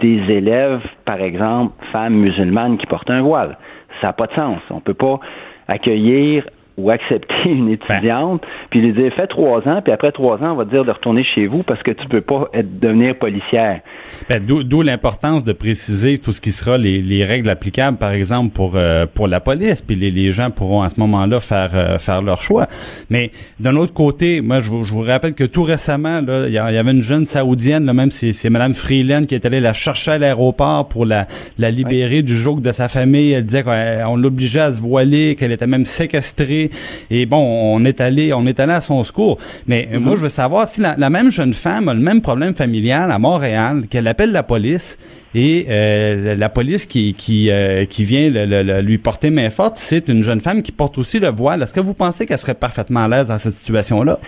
des 0.00 0.20
élèves, 0.28 0.82
par 1.04 1.20
exemple, 1.20 1.72
femmes 1.92 2.14
musulmanes 2.14 2.78
qui 2.78 2.86
portent 2.86 3.10
un 3.10 3.22
voile. 3.22 3.56
Ça 4.00 4.08
n'a 4.08 4.12
pas 4.12 4.26
de 4.26 4.34
sens. 4.34 4.60
On 4.70 4.80
peut 4.80 4.94
pas 4.94 5.20
accueillir 5.68 6.44
ou 6.76 6.90
accepter 6.90 7.34
une 7.46 7.68
étudiante, 7.70 8.42
puis 8.70 8.80
lui 8.80 8.92
dire 8.92 9.12
fais 9.14 9.26
trois 9.26 9.66
ans, 9.68 9.80
puis 9.82 9.92
après 9.92 10.10
trois 10.10 10.38
ans, 10.42 10.52
on 10.52 10.56
va 10.56 10.64
te 10.64 10.70
dire 10.70 10.84
de 10.84 10.90
retourner 10.90 11.24
chez 11.34 11.46
vous 11.46 11.62
parce 11.62 11.82
que 11.82 11.92
tu 11.92 12.06
peux 12.08 12.20
pas 12.20 12.48
être, 12.52 12.80
devenir 12.80 13.16
policière. 13.16 13.80
Ben, 14.28 14.44
D'où 14.44 14.82
l'importance 14.82 15.44
de 15.44 15.52
préciser 15.52 16.18
tout 16.18 16.32
ce 16.32 16.40
qui 16.40 16.50
sera 16.50 16.76
les, 16.76 17.00
les 17.00 17.24
règles 17.24 17.48
applicables, 17.48 17.96
par 17.96 18.10
exemple, 18.10 18.52
pour 18.52 18.72
euh, 18.74 19.06
pour 19.12 19.28
la 19.28 19.40
police. 19.40 19.82
Puis 19.82 19.96
les, 19.96 20.10
les 20.10 20.32
gens 20.32 20.50
pourront 20.50 20.82
à 20.82 20.88
ce 20.88 20.98
moment-là 21.00 21.40
faire 21.40 21.70
euh, 21.74 21.98
faire 21.98 22.22
leur 22.22 22.40
choix. 22.40 22.66
Mais 23.08 23.30
d'un 23.60 23.76
autre 23.76 23.94
côté, 23.94 24.40
moi, 24.40 24.60
je 24.60 24.70
vous, 24.70 24.84
je 24.84 24.92
vous 24.92 25.02
rappelle 25.02 25.34
que 25.34 25.44
tout 25.44 25.62
récemment, 25.62 26.20
là, 26.20 26.46
il 26.48 26.52
y, 26.52 26.58
avait 26.58 26.90
une 26.90 27.02
jeune 27.02 27.24
saoudienne, 27.24 27.84
là, 27.84 27.92
même 27.92 28.10
c'est 28.10 28.32
c'est 28.32 28.50
Madame 28.50 28.74
Freeland 28.74 29.26
qui 29.26 29.34
est 29.34 29.46
allée 29.46 29.60
la 29.60 29.72
chercher 29.72 30.12
à 30.12 30.18
l'aéroport 30.18 30.88
pour 30.88 31.06
la 31.06 31.26
la 31.58 31.70
libérer 31.70 32.22
du 32.22 32.36
joug 32.36 32.60
de 32.60 32.72
sa 32.72 32.88
famille. 32.88 33.32
Elle 33.32 33.46
disait 33.46 33.62
qu'on 33.62 34.16
l'obligeait 34.16 34.60
à 34.60 34.72
se 34.72 34.80
voiler, 34.80 35.36
qu'elle 35.36 35.52
était 35.52 35.66
même 35.66 35.84
séquestrée. 35.84 36.63
Et 37.10 37.26
bon, 37.26 37.38
on 37.38 37.84
est 37.84 38.00
allé 38.00 38.32
on 38.32 38.46
est 38.46 38.58
allé 38.60 38.72
à 38.72 38.80
son 38.80 39.02
secours. 39.04 39.38
Mais 39.66 39.88
euh, 39.92 40.00
moi, 40.00 40.16
je 40.16 40.20
veux 40.22 40.28
savoir 40.28 40.66
si 40.68 40.80
la, 40.80 40.94
la 40.96 41.10
même 41.10 41.30
jeune 41.30 41.54
femme 41.54 41.88
a 41.88 41.94
le 41.94 42.00
même 42.00 42.20
problème 42.20 42.54
familial 42.54 43.10
à 43.10 43.18
Montréal, 43.18 43.84
qu'elle 43.90 44.08
appelle 44.08 44.32
la 44.32 44.42
police 44.42 44.98
et 45.34 45.66
euh, 45.68 46.34
la- 46.36 46.48
police 46.48 46.86
qui 46.86 47.14
qui 47.14 47.50
euh, 47.50 47.84
qui 47.86 48.04
vient 48.04 48.30
le- 48.30 48.46
le- 48.46 48.62
le- 48.62 48.80
lui 48.80 48.98
porter 48.98 49.30
main 49.30 49.50
forte, 49.50 49.76
c'est 49.76 50.08
une 50.08 50.22
jeune 50.22 50.40
femme 50.40 50.62
qui 50.62 50.70
porte 50.72 50.96
aussi 50.98 51.18
le 51.18 51.28
voile. 51.30 51.62
Est-ce 51.62 51.74
que 51.74 51.80
vous 51.80 51.94
pensez 51.94 52.26
qu'elle 52.26 52.38
serait 52.38 52.54
parfaitement 52.54 53.00
à 53.04 53.08
l'aise 53.08 53.28
dans 53.28 53.38
cette 53.38 53.52
situation-là? 53.54 54.18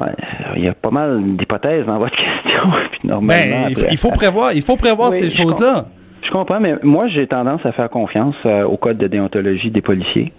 Ouais, 0.00 0.12
il 0.56 0.64
y 0.64 0.68
a 0.68 0.74
pas 0.74 0.90
mal 0.90 1.36
d'hypothèses 1.36 1.84
dans 1.86 1.98
votre 1.98 2.16
question. 2.16 2.62
puis 2.92 3.08
normalement, 3.08 3.64
Ben, 3.64 3.68
il 3.70 3.74
faut, 3.74 3.80
après- 3.82 3.92
il 3.92 3.98
faut 3.98 4.10
prévoir, 4.10 4.52
il 4.54 4.62
faut 4.62 4.76
prévoir 4.76 5.10
Oui, 5.10 5.18
ces 5.18 5.30
choses-là. 5.30 5.86
Je 6.24 6.30
comprends, 6.30 6.60
mais 6.60 6.74
moi, 6.82 7.08
j'ai 7.08 7.26
tendance 7.26 7.60
à 7.66 7.72
faire 7.72 7.90
confiance 7.90 8.36
euh, 8.46 8.62
au 8.64 8.76
code 8.78 8.96
de 8.96 9.06
déontologie 9.08 9.70
des 9.70 9.82
policiers. 9.82 10.32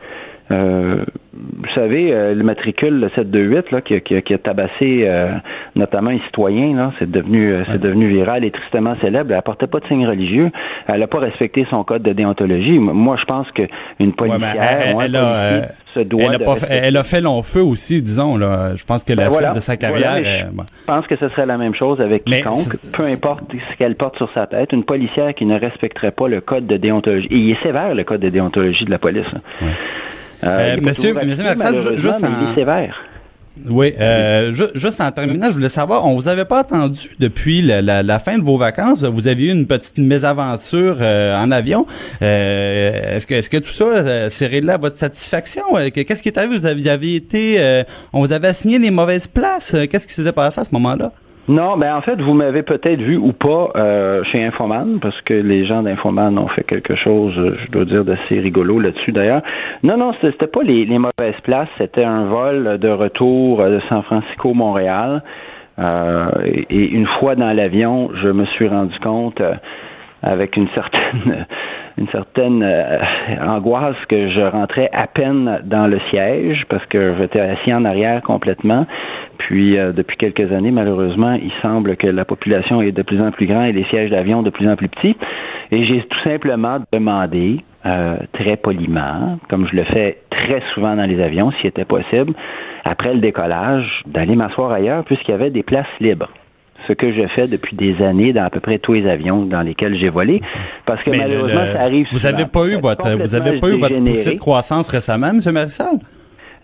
Euh, 0.52 1.04
vous 1.34 1.74
savez, 1.74 2.14
euh, 2.14 2.36
le 2.36 2.44
matricule 2.44 3.00
le 3.00 3.10
728 3.16 3.72
là, 3.72 3.82
qui, 3.82 3.96
a- 3.96 4.00
qui, 4.02 4.16
a- 4.16 4.22
qui 4.22 4.34
a 4.34 4.38
tabassé 4.38 5.04
euh, 5.08 5.32
notamment 5.76 6.12
un 6.12 6.20
citoyen, 6.26 6.76
là, 6.76 6.92
c'est 7.00 7.10
devenu 7.10 7.52
euh, 7.54 7.64
c'est 7.72 7.80
devenu 7.82 8.08
viral 8.08 8.44
et 8.44 8.52
tristement 8.52 8.96
célèbre. 9.02 9.34
Elle 9.34 9.42
portait 9.42 9.68
pas 9.68 9.80
de 9.80 9.88
signe 9.88 10.06
religieux. 10.06 10.52
Elle 10.88 11.00
n'a 11.00 11.08
pas 11.08 11.20
respecté 11.20 11.66
son 11.70 11.84
code 11.84 12.04
de 12.04 12.14
déontologie. 12.14 12.78
Moi, 12.78 13.16
je 13.20 13.26
pense 13.26 13.50
qu'une 13.52 13.68
Ouais, 14.00 14.12
policière 14.12 14.54
elle, 14.86 14.96
un 14.96 15.00
elle 15.00 15.16
a, 15.16 15.24
euh, 15.34 15.62
se 15.96 16.00
doit 16.02 16.24
elle 16.24 16.36
a 16.36 16.40
pas 16.40 16.56
fait, 16.58 16.68
elle 16.70 16.98
a 16.98 17.04
fait 17.04 17.22
long 17.22 17.42
feu 17.42 17.62
aussi, 17.64 18.02
disons. 18.02 18.38
Là. 18.38 18.76
Je 18.76 18.84
pense 18.84 19.04
que 19.04 19.14
la 19.14 19.24
Ben 19.24 19.30
suite 19.32 19.40
voilà. 19.40 19.54
de 19.56 19.60
sa 19.62 19.78
carrière. 19.78 20.18
je 20.50 20.52
bon. 20.56 20.64
Pense 20.86 21.08
que 21.08 21.16
ce 21.16 21.30
serait 21.30 21.46
la 21.48 21.58
même 21.58 21.74
chose 21.74 22.00
avec 22.02 22.24
Mais 22.30 22.40
quiconque, 22.40 22.78
peu 22.92 23.04
importe 23.06 23.44
ce 23.52 23.78
qu'elle 23.78 23.96
porte 23.96 24.18
sur 24.18 24.30
sa 24.34 24.46
tête. 24.46 24.72
Une 24.74 24.84
policière 24.84 25.34
qui 25.34 25.46
ne 25.46 25.58
respecterait 25.60 26.12
pas 26.12 26.28
le 26.28 26.42
code 26.42 26.68
de 26.68 26.78
déontologie. 26.78 27.28
Et 27.32 27.36
il 27.38 27.52
est 27.52 27.64
sévère, 27.64 27.96
le 27.96 28.04
code 28.04 28.22
de 28.22 28.30
déontologie 28.30 28.86
de 28.86 28.92
la 28.92 29.00
police. 29.00 29.26
là. 29.34 29.40
Euh, 30.48 30.76
pas 30.76 30.82
monsieur- 30.82 31.14
monsieur 31.14 31.98
juste 31.98 32.24
en- 32.24 32.56
sévère. 32.56 32.96
Oui, 33.70 33.94
euh, 34.00 34.52
ju- 34.52 34.72
juste 34.74 35.00
en 35.00 35.12
terminant, 35.12 35.46
je 35.50 35.54
voulais 35.54 35.70
savoir, 35.70 36.08
on 36.08 36.16
vous 36.16 36.28
avait 36.28 36.44
pas 36.46 36.62
attendu 36.62 37.12
depuis 37.20 37.62
la, 37.62 37.84
la- 37.84 38.02
la 38.02 38.18
fin 38.18 38.40
de 38.40 38.44
vos 38.44 38.58
vacances. 38.58 39.04
Vous 39.04 39.28
aviez 39.28 39.50
eu 39.50 39.52
une 39.52 39.68
petite 39.68 40.00
mésaventure 40.00 40.98
euh, 41.02 41.38
en 41.38 41.52
avion. 41.52 41.86
Euh, 42.24 43.16
est-ce 43.18 43.28
que 43.28 43.36
est-ce 43.36 43.52
que 43.52 43.58
tout 43.58 43.70
ça 43.70 43.84
euh, 43.86 44.30
s'est 44.30 44.48
réglé 44.48 44.72
à 44.72 44.78
votre 44.78 44.98
satisfaction? 44.98 45.64
Euh, 45.76 45.90
que- 45.92 46.02
Qu'est-ce 46.02 46.24
qui 46.24 46.30
est 46.30 46.38
arrivé? 46.40 46.58
Vous 46.58 46.66
aviez, 46.66 46.90
avez 46.90 47.16
été, 47.16 47.56
euh, 47.60 47.84
on 48.12 48.22
vous 48.26 48.34
avait 48.34 48.48
assigné 48.48 48.80
les 48.80 48.90
mauvaises 48.92 49.28
places. 49.28 49.76
Euh, 49.76 49.86
Qu'est-ce 49.86 50.08
qui 50.08 50.14
s'était 50.14 50.32
passé 50.32 50.60
à 50.62 50.66
ce 50.66 50.72
moment-là? 50.72 51.12
Non, 51.50 51.76
ben 51.76 51.94
en 51.94 52.02
fait, 52.02 52.22
vous 52.22 52.34
m'avez 52.34 52.64
peut-être 52.64 53.02
vu 53.02 53.18
ou 53.18 53.34
pas 53.34 53.72
euh, 53.76 54.24
chez 54.32 54.42
Infoman, 54.46 55.00
parce 55.02 55.20
que 55.22 55.34
les 55.34 55.66
gens 55.66 55.84
d'Infoman 55.84 56.38
ont 56.38 56.48
fait 56.48 56.64
quelque 56.64 56.96
chose, 56.96 57.38
euh, 57.38 57.58
je 57.66 57.72
dois 57.72 57.84
dire, 57.84 58.06
d'assez 58.06 58.40
rigolo 58.40 58.80
là-dessus 58.80 59.12
d'ailleurs. 59.12 59.42
Non, 59.84 59.98
non, 59.98 60.14
c'était 60.22 60.48
pas 60.48 60.64
les, 60.64 60.86
les 60.86 61.00
mauvaises 61.00 61.40
places, 61.44 61.68
c'était 61.78 62.06
un 62.06 62.26
vol 62.26 62.78
de 62.80 62.88
retour 62.88 63.60
euh, 63.60 63.76
de 63.76 63.82
San 63.90 64.04
Francisco-Montréal. 64.04 65.22
Euh, 65.80 66.30
et, 66.46 66.66
et 66.70 66.90
une 66.92 67.08
fois 67.20 67.36
dans 67.36 67.52
l'avion, 67.52 68.10
je 68.22 68.30
me 68.30 68.46
suis 68.46 68.68
rendu 68.70 68.98
compte 69.00 69.42
euh, 69.42 69.56
avec 70.24 70.58
une 70.58 70.68
certaine 70.70 71.46
une 71.98 72.08
certaine 72.10 72.64
euh, 72.64 72.98
angoisse 73.42 73.98
que 74.10 74.30
je 74.30 74.42
rentrais 74.42 74.90
à 74.94 75.08
peine 75.08 75.62
dans 75.64 75.88
le 75.88 76.00
siège 76.12 76.66
parce 76.70 76.86
que 76.88 77.16
j'étais 77.20 77.40
assis 77.40 77.74
en 77.74 77.86
arrière 77.86 78.22
complètement. 78.24 78.86
Puis 79.38 79.78
euh, 79.78 79.92
depuis 79.92 80.18
quelques 80.18 80.52
années, 80.52 80.72
malheureusement, 80.72 81.34
il 81.34 81.52
semble 81.62 81.96
que 81.98 82.08
la 82.08 82.26
population 82.26 82.82
est 82.82 82.92
de 82.92 83.02
plus 83.04 83.22
en 83.22 83.32
plus 83.32 83.46
grande 83.46 83.68
et 83.68 83.74
les 83.74 83.86
sièges 83.86 84.10
d'avion 84.10 84.42
de 84.42 84.50
plus 84.50 84.68
en 84.68 84.76
plus 84.76 84.90
petits. 84.90 85.16
Et 85.72 85.86
j'ai 85.86 86.02
tout 86.04 86.20
simplement 86.24 86.80
demandé, 86.92 87.60
euh, 87.86 88.16
très 88.34 88.56
poliment, 88.56 89.38
comme 89.50 89.68
je 89.68 89.76
le 89.76 89.84
fais 89.84 90.20
très 90.30 90.62
souvent 90.74 90.96
dans 90.96 91.06
les 91.06 91.22
avions, 91.22 91.52
s'il 91.52 91.68
était 91.68 91.86
possible, 91.86 92.34
après 92.86 93.14
le 93.14 93.20
décollage, 93.20 94.02
d'aller 94.06 94.36
m'asseoir 94.36 94.72
ailleurs 94.72 95.04
puisqu'il 95.04 95.32
y 95.32 95.36
avait 95.36 95.52
des 95.52 95.64
places 95.64 95.86
libres 96.00 96.30
ce 96.88 96.94
que 96.94 97.12
je 97.14 97.28
fais 97.36 97.48
depuis 97.48 97.76
des 97.76 98.02
années 98.04 98.34
dans 98.34 98.44
à 98.44 98.50
peu 98.50 98.60
près 98.60 98.80
tous 98.80 98.94
les 98.94 99.08
avions 99.10 99.44
dans 99.46 99.62
lesquels 99.62 99.98
j'ai 99.98 100.10
volé, 100.10 100.42
parce 100.86 101.02
que 101.04 101.10
Mais 101.12 101.18
malheureusement, 101.20 101.62
le- 101.66 101.72
ça 101.74 101.82
arrive 101.82 102.08
Vous 102.12 102.18
souvent. 102.18 102.34
avez 102.34 102.46
pas 102.48 102.66
eu 102.66 102.80
votre, 102.80 103.10
vous 103.18 103.36
avez 103.36 103.60
pas 103.60 103.70
eu 103.70 103.80
votre 103.80 103.98
poussée 104.06 104.36
de 104.36 104.40
croissance 104.40 104.90
récemment, 104.90 105.34
Monsieur 105.34 105.52
Marissal? 105.52 105.96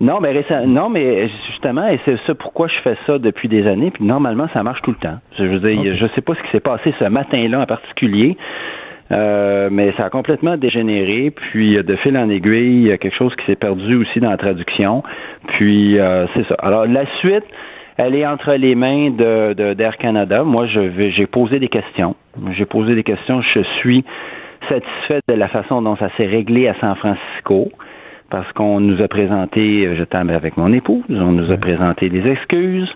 Non, 0.02 0.20
mais 0.22 0.32
récem- 0.34 0.66
non, 0.66 0.88
mais 0.90 1.28
justement, 1.50 1.86
et 1.90 2.00
c'est 2.06 2.16
ça 2.26 2.34
pourquoi 2.34 2.68
je 2.70 2.76
fais 2.86 2.96
ça 3.06 3.18
depuis 3.20 3.50
des 3.50 3.68
années. 3.68 3.92
Puis 3.92 4.06
normalement, 4.06 4.48
ça 4.54 4.64
marche 4.64 4.82
tout 4.82 4.92
le 4.92 4.98
temps. 4.98 5.18
Je 5.38 5.44
veux 5.44 5.60
dire, 5.60 5.78
Ok. 5.78 5.88
je 6.00 6.06
sais 6.16 6.22
pas 6.22 6.36
ce 6.36 6.42
qui 6.44 6.52
s'est 6.52 6.62
passé 6.62 6.94
ce 7.00 7.04
matin-là 7.06 7.60
en 7.60 7.66
particulier. 7.66 8.38
euh, 9.12 9.70
mais 9.72 9.92
ça 9.98 10.06
a 10.06 10.10
complètement 10.12 10.56
dégénéré, 10.56 11.32
puis 11.32 11.78
euh, 11.78 11.84
de 11.84 11.96
fil 11.96 12.16
en 12.16 12.30
aiguille, 12.30 12.82
il 12.84 12.88
y 12.90 12.92
a 12.92 12.98
quelque 13.00 13.18
chose 13.18 13.36
qui 13.38 13.46
s'est 13.48 13.56
perdu 13.56 13.96
aussi 13.96 14.20
dans 14.20 14.30
la 14.30 14.38
traduction. 14.38 15.02
Puis 15.58 15.98
euh, 16.00 16.28
c'est 16.36 16.48
ça. 16.48 16.56
Alors 16.60 16.86
la 16.86 17.06
suite, 17.18 17.44
Elle 18.02 18.16
est 18.16 18.26
entre 18.26 18.54
les 18.54 18.76
mains 18.76 19.10
de, 19.10 19.52
de- 19.54 19.74
d'Air 19.74 19.98
Canada. 19.98 20.44
Moi, 20.44 20.68
je 20.68 20.80
vais, 20.80 21.12
j'ai 21.12 21.28
posé 21.28 21.60
des 21.60 21.68
questions. 21.68 22.16
J'ai 22.52 22.66
posé 22.66 22.96
des 22.96 23.04
questions. 23.04 23.42
Je 23.42 23.60
suis 23.80 24.06
satisfait 24.70 25.20
de 25.28 25.34
la 25.34 25.50
façon 25.50 25.82
dont 25.82 25.98
ça 25.98 26.10
s'est 26.16 26.26
réglé 26.26 26.70
à 26.70 26.76
San 26.80 26.96
Francisco. 26.96 27.70
Parce 28.30 28.50
qu'on 28.54 28.80
nous 28.80 29.02
a 29.02 29.10
présenté, 29.10 29.94
j'étais 29.98 30.16
avec 30.16 30.56
mon 30.56 30.72
épouse, 30.72 31.04
on 31.10 31.34
nous 31.34 31.52
a 31.52 31.58
présenté 31.58 32.08
des 32.10 32.26
excuses, 32.26 32.88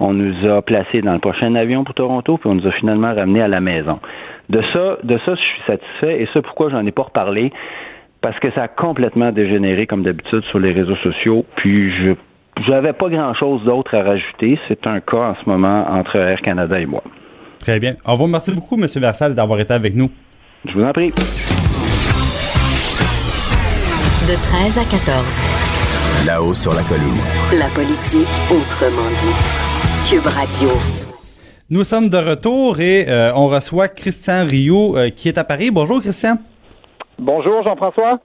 on 0.00 0.14
nous 0.14 0.34
a 0.48 0.62
placés 0.62 1.00
dans 1.02 1.12
le 1.12 1.18
prochain 1.20 1.54
avion 1.54 1.84
pour 1.84 1.94
Toronto, 1.94 2.38
puis 2.38 2.48
on 2.50 2.54
nous 2.54 2.66
a 2.66 2.72
finalement 2.72 3.14
ramenés 3.14 3.42
à 3.42 3.48
la 3.48 3.60
maison. 3.60 4.00
De 4.48 4.62
ça, 4.72 4.96
de 5.04 5.18
ça, 5.18 5.34
je 5.34 5.40
suis 5.40 5.62
satisfait, 5.66 6.22
et 6.22 6.28
ça, 6.32 6.40
pourquoi 6.42 6.70
j'en 6.70 6.84
ai 6.86 6.92
pas 6.92 7.02
reparlé? 7.02 7.52
Parce 8.22 8.38
que 8.40 8.50
ça 8.52 8.62
a 8.62 8.68
complètement 8.68 9.30
dégénéré, 9.32 9.86
comme 9.86 10.02
d'habitude, 10.02 10.42
sur 10.44 10.58
les 10.58 10.72
réseaux 10.72 10.96
sociaux, 10.96 11.44
puis 11.56 11.92
je 11.92 12.12
j'avais 12.66 12.92
pas 12.92 13.08
grand-chose 13.08 13.64
d'autre 13.64 13.96
à 13.96 14.02
rajouter. 14.02 14.58
C'est 14.68 14.86
un 14.86 15.00
cas 15.00 15.30
en 15.30 15.34
ce 15.42 15.48
moment 15.48 15.86
entre 15.88 16.16
Air 16.16 16.40
Canada 16.42 16.78
et 16.78 16.86
moi. 16.86 17.02
Très 17.58 17.78
bien. 17.78 17.94
On 18.04 18.14
vous 18.14 18.24
remercie 18.24 18.54
beaucoup, 18.54 18.76
M. 18.76 18.86
Versal, 18.96 19.34
d'avoir 19.34 19.60
été 19.60 19.72
avec 19.72 19.94
nous. 19.94 20.10
Je 20.64 20.72
vous 20.72 20.82
en 20.82 20.92
prie. 20.92 21.10
De 24.28 24.34
13 24.34 24.78
à 24.78 24.84
14. 24.84 26.26
Là-haut 26.26 26.54
sur 26.54 26.72
la 26.72 26.82
colline. 26.82 27.20
La 27.58 27.68
politique 27.74 28.28
autrement 28.50 29.08
dite. 29.20 29.44
Cube 30.08 30.26
Radio. 30.26 30.68
Nous 31.70 31.84
sommes 31.84 32.08
de 32.08 32.16
retour 32.16 32.80
et 32.80 33.08
euh, 33.08 33.30
on 33.34 33.46
reçoit 33.46 33.88
Christian 33.88 34.44
Rioux 34.46 34.96
euh, 34.96 35.10
qui 35.10 35.28
est 35.28 35.38
à 35.38 35.44
Paris. 35.44 35.70
Bonjour, 35.70 36.00
Christian. 36.00 36.36
Bonjour 37.18 37.62
Jean-François. 37.62 38.18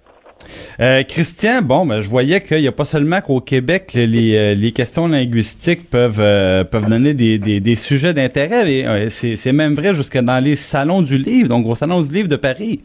Euh, 0.79 1.03
Christian, 1.03 1.61
bon, 1.61 1.85
ben, 1.85 2.01
je 2.01 2.09
voyais 2.09 2.41
qu'il 2.41 2.59
n'y 2.59 2.67
a 2.67 2.71
pas 2.71 2.85
seulement 2.85 3.21
qu'au 3.21 3.39
Québec, 3.39 3.91
les, 3.93 4.35
euh, 4.35 4.71
questions 4.71 5.07
linguistiques 5.07 5.89
peuvent, 5.89 6.19
euh, 6.19 6.63
peuvent 6.63 6.87
donner 6.87 7.13
des, 7.13 7.75
sujets 7.75 8.13
d'intérêt. 8.13 9.07
c'est 9.09 9.51
même 9.51 9.75
vrai 9.75 9.93
jusque 9.93 10.17
dans 10.17 10.43
les 10.43 10.55
salons 10.55 11.01
du 11.01 11.17
livre, 11.17 11.49
donc 11.49 11.67
au 11.67 11.75
Salon 11.75 12.01
du 12.01 12.13
livre 12.13 12.27
de 12.27 12.35
Paris. 12.35 12.81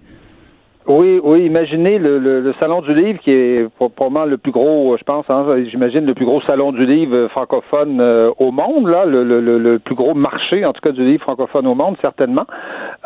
Oui, 0.92 1.20
oui, 1.22 1.44
imaginez 1.46 1.98
le, 2.00 2.18
le, 2.18 2.52
salon 2.58 2.80
du 2.80 2.92
livre 2.92 3.20
qui 3.20 3.30
est 3.30 3.68
pro- 3.76 3.88
probablement 3.90 4.24
le 4.24 4.38
plus 4.38 4.50
gros, 4.50 4.96
je 4.96 5.04
pense, 5.04 5.24
hein, 5.30 5.46
j'imagine 5.70 6.04
le 6.04 6.14
plus 6.14 6.24
gros 6.24 6.40
salon 6.40 6.72
du 6.72 6.84
livre 6.84 7.28
francophone 7.28 8.00
euh, 8.00 8.32
au 8.40 8.50
monde, 8.50 8.88
là, 8.88 9.04
le, 9.04 9.22
le, 9.22 9.40
le, 9.40 9.58
le 9.58 9.78
plus 9.78 9.94
gros 9.94 10.14
marché, 10.14 10.64
en 10.64 10.72
tout 10.72 10.80
cas, 10.80 10.90
du 10.90 11.04
livre 11.04 11.22
francophone 11.22 11.68
au 11.68 11.76
monde, 11.76 11.94
certainement. 12.00 12.44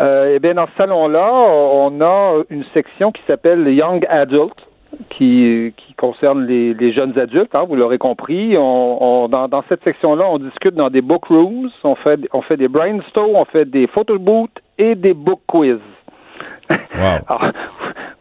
Euh, 0.00 0.32
eh 0.34 0.38
bien, 0.38 0.54
dans 0.54 0.66
ce 0.66 0.72
salon-là, 0.78 1.30
on 1.30 2.00
a 2.00 2.42
une 2.48 2.64
section 2.72 3.12
qui 3.12 3.20
s'appelle 3.26 3.68
Young 3.68 4.06
Adult, 4.08 4.54
qui, 5.10 5.74
qui 5.76 5.92
concerne 5.92 6.46
les, 6.46 6.72
les 6.72 6.90
jeunes 6.92 7.18
adultes, 7.18 7.54
hein, 7.54 7.64
vous 7.68 7.76
l'aurez 7.76 7.98
compris. 7.98 8.56
On, 8.56 9.24
on- 9.24 9.28
dans, 9.28 9.46
dans 9.48 9.62
cette 9.68 9.84
section-là, 9.84 10.24
on 10.30 10.38
discute 10.38 10.74
dans 10.74 10.88
des 10.88 11.02
book 11.02 11.26
rooms, 11.26 11.68
on 11.82 11.96
fait, 11.96 12.18
on 12.32 12.40
fait 12.40 12.56
des 12.56 12.68
brainstorms, 12.68 13.34
on 13.34 13.44
fait 13.44 13.66
des 13.68 13.88
photo 13.88 14.18
booths 14.18 14.58
et 14.78 14.94
des 14.94 15.12
book 15.12 15.40
quiz. 15.46 15.76
Wow. 16.70 17.18
Alors, 17.28 17.52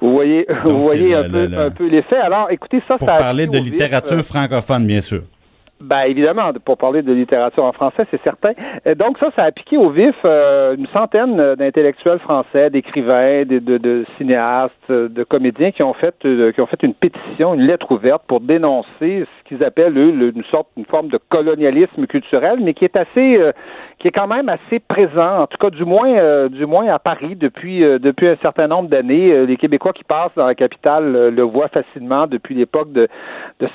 vous 0.01 0.11
voyez, 0.11 0.45
Donc, 0.45 0.57
vous 0.65 0.81
voyez 0.83 1.13
un, 1.15 1.23
le- 1.23 1.29
peu, 1.29 1.45
le- 1.47 1.57
un 1.59 1.69
peu 1.71 1.87
l'effet. 1.87 2.17
Alors, 2.17 2.47
écoutez, 2.51 2.79
ça, 2.87 2.97
Pour 2.97 3.07
ça 3.07 3.15
a 3.15 3.19
parler 3.19 3.47
de 3.47 3.57
vif, 3.57 3.71
littérature 3.71 4.17
euh, 4.17 4.23
francophone, 4.23 4.85
bien 4.85 4.99
sûr. 5.01 5.21
ben 5.81 6.01
évidemment, 6.07 6.51
pour 6.65 6.77
parler 6.77 7.01
de 7.01 7.11
littérature 7.13 7.63
en 7.63 7.71
français, 7.73 8.03
c'est 8.11 8.21
certain. 8.23 8.51
Euh, 8.87 8.95
Donc 8.95 9.17
ça, 9.17 9.29
ça 9.35 9.43
a 9.43 9.51
piqué 9.51 9.77
au 9.77 9.89
vif 9.89 10.15
euh, 10.25 10.75
une 10.77 10.87
centaine 10.87 11.55
d'intellectuels 11.55 12.19
français, 12.19 12.69
d'écrivains, 12.69 13.43
de, 13.45 13.59
de, 13.59 13.77
de 13.77 14.05
cinéastes, 14.17 14.89
de 14.89 15.23
comédiens 15.23 15.71
qui 15.71 15.83
ont 15.83 15.93
fait 15.93 16.15
euh, 16.25 16.51
qui 16.51 16.61
ont 16.61 16.67
fait 16.67 16.83
une 16.83 16.93
pétition, 16.93 17.53
une 17.53 17.61
lettre 17.67 17.91
ouverte 17.91 18.23
pour 18.27 18.39
dénoncer 18.41 19.25
ce 19.25 19.42
qu'ils 19.53 19.63
appellent 19.63 19.97
eux 19.97 20.31
une 20.35 20.43
sorte, 20.45 20.67
une 20.77 20.85
forme 20.85 21.09
de 21.09 21.19
colonialisme 21.29 22.07
culturel, 22.07 22.59
mais 22.61 22.73
qui 22.73 22.85
est 22.85 22.95
assez, 22.95 23.37
euh, 23.37 23.51
qui 23.99 24.07
est 24.07 24.11
quand 24.11 24.27
même 24.27 24.49
assez 24.49 24.79
présent, 24.79 25.41
en 25.41 25.47
tout 25.47 25.57
cas 25.57 25.69
du 25.69 25.85
moins, 25.85 26.09
euh, 26.09 26.49
du 26.49 26.65
moins 26.65 26.87
à 26.87 26.99
Paris 26.99 27.35
depuis 27.35 27.83
euh, 27.83 27.99
depuis 27.99 28.27
un 28.27 28.37
certain 28.41 28.67
nombre 28.67 28.89
d'années. 28.89 29.45
Les 29.45 29.57
Québécois 29.57 29.93
qui 29.93 30.03
passent 30.03 30.35
dans 30.35 30.47
la 30.47 30.55
capitale 30.55 31.29
le 31.29 31.41
voient 31.43 31.67
facilement 31.67 32.27
depuis 32.27 32.55
l'époque 32.55 32.91
de, 32.91 33.07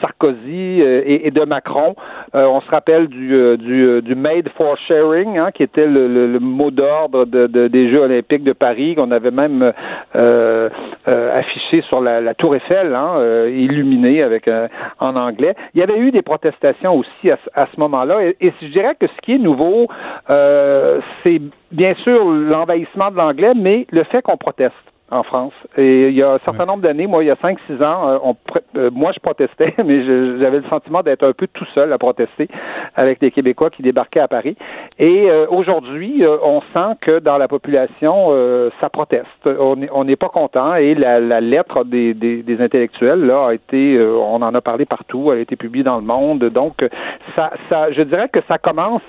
Sarkozy 0.00 0.80
et, 0.80 1.30
de 1.30 1.44
Macron. 1.44 1.94
On 2.34 2.60
se 2.60 2.70
rappelle 2.70 3.06
du, 3.08 3.56
du, 3.58 4.02
du 4.02 4.14
Made 4.14 4.48
for 4.56 4.76
Sharing, 4.86 5.38
hein, 5.38 5.50
qui 5.52 5.62
était 5.62 5.86
le, 5.86 6.38
mot 6.38 6.70
d'ordre 6.70 7.24
de, 7.24 7.46
de- 7.46 7.68
des 7.68 7.90
Jeux 7.90 8.00
olympiques 8.00 8.44
de 8.44 8.52
Paris, 8.52 8.94
qu'on 8.94 9.10
avait 9.10 9.30
même 9.30 9.72
affiché 11.06 11.80
sur 11.82 12.00
la, 12.00 12.34
Tour 12.34 12.54
Eiffel, 12.54 12.94
hein, 12.94 13.14
euh, 13.16 13.50
illuminé 13.50 14.22
avec 14.22 14.48
en 15.00 15.16
anglais. 15.16 15.54
Il 15.74 15.80
y 15.80 15.82
avait 15.82 15.98
eu 15.98 16.10
des 16.10 16.22
protestations 16.22 16.94
aussi 16.96 17.30
à, 17.30 17.38
ce- 17.44 17.50
moment-là, 17.80 18.22
et, 18.22 18.36
et 18.40 18.52
je 18.60 18.66
dirais 18.68 18.94
que 18.98 19.06
ce 19.06 19.20
qui 19.22 19.34
est 19.34 19.38
nouveau, 19.38 19.88
euh, 20.30 21.00
c'est 21.22 21.40
bien 21.72 21.94
sûr 21.94 22.24
l'envahissement 22.24 23.10
de 23.10 23.16
l'anglais, 23.16 23.52
mais 23.54 23.86
le 23.90 24.04
fait 24.04 24.22
qu'on 24.22 24.36
proteste 24.36 24.74
en 25.10 25.22
France. 25.22 25.52
Et 25.76 26.08
il 26.08 26.14
y 26.14 26.22
a 26.22 26.32
un 26.34 26.38
certain 26.44 26.66
nombre 26.66 26.82
d'années, 26.82 27.06
moi, 27.06 27.22
il 27.22 27.26
y 27.26 27.30
a 27.30 27.34
5-6 27.36 27.82
ans, 27.82 28.08
euh, 28.08 28.18
on, 28.22 28.36
euh, 28.76 28.90
moi, 28.92 29.12
je 29.14 29.20
protestais, 29.20 29.74
mais 29.84 30.04
j'avais 30.38 30.58
le 30.58 30.68
sentiment 30.68 31.02
d'être 31.02 31.24
un 31.26 31.32
peu 31.32 31.46
tout 31.46 31.66
seul 31.74 31.92
à 31.92 31.98
protester 31.98 32.48
avec 32.96 33.20
des 33.20 33.30
Québécois 33.30 33.70
qui 33.70 33.82
débarquaient 33.82 34.20
à 34.20 34.28
Paris. 34.28 34.56
Et 34.98 35.30
euh, 35.30 35.46
aujourd'hui, 35.50 36.24
euh, 36.24 36.36
on 36.42 36.60
sent 36.72 36.96
que 37.00 37.18
dans 37.20 37.38
la 37.38 37.48
population, 37.48 38.28
euh, 38.30 38.70
ça 38.80 38.88
proteste. 38.90 39.26
On 39.46 40.04
n'est 40.04 40.16
pas 40.16 40.28
content 40.28 40.74
et 40.74 40.94
la, 40.94 41.20
la 41.20 41.40
lettre 41.40 41.84
des, 41.84 42.14
des, 42.14 42.42
des 42.42 42.60
intellectuels 42.60 43.24
là 43.24 43.48
a 43.48 43.54
été, 43.54 43.96
euh, 43.96 44.16
on 44.16 44.42
en 44.42 44.54
a 44.54 44.60
parlé 44.60 44.84
partout, 44.86 45.30
elle 45.32 45.38
a 45.38 45.42
été 45.42 45.56
publiée 45.56 45.84
dans 45.84 45.96
le 45.96 46.02
monde. 46.04 46.44
Donc, 46.44 46.84
ça, 47.36 47.50
ça, 47.68 47.92
je 47.92 48.02
dirais 48.02 48.28
que 48.28 48.40
ça 48.48 48.58
commence. 48.58 49.02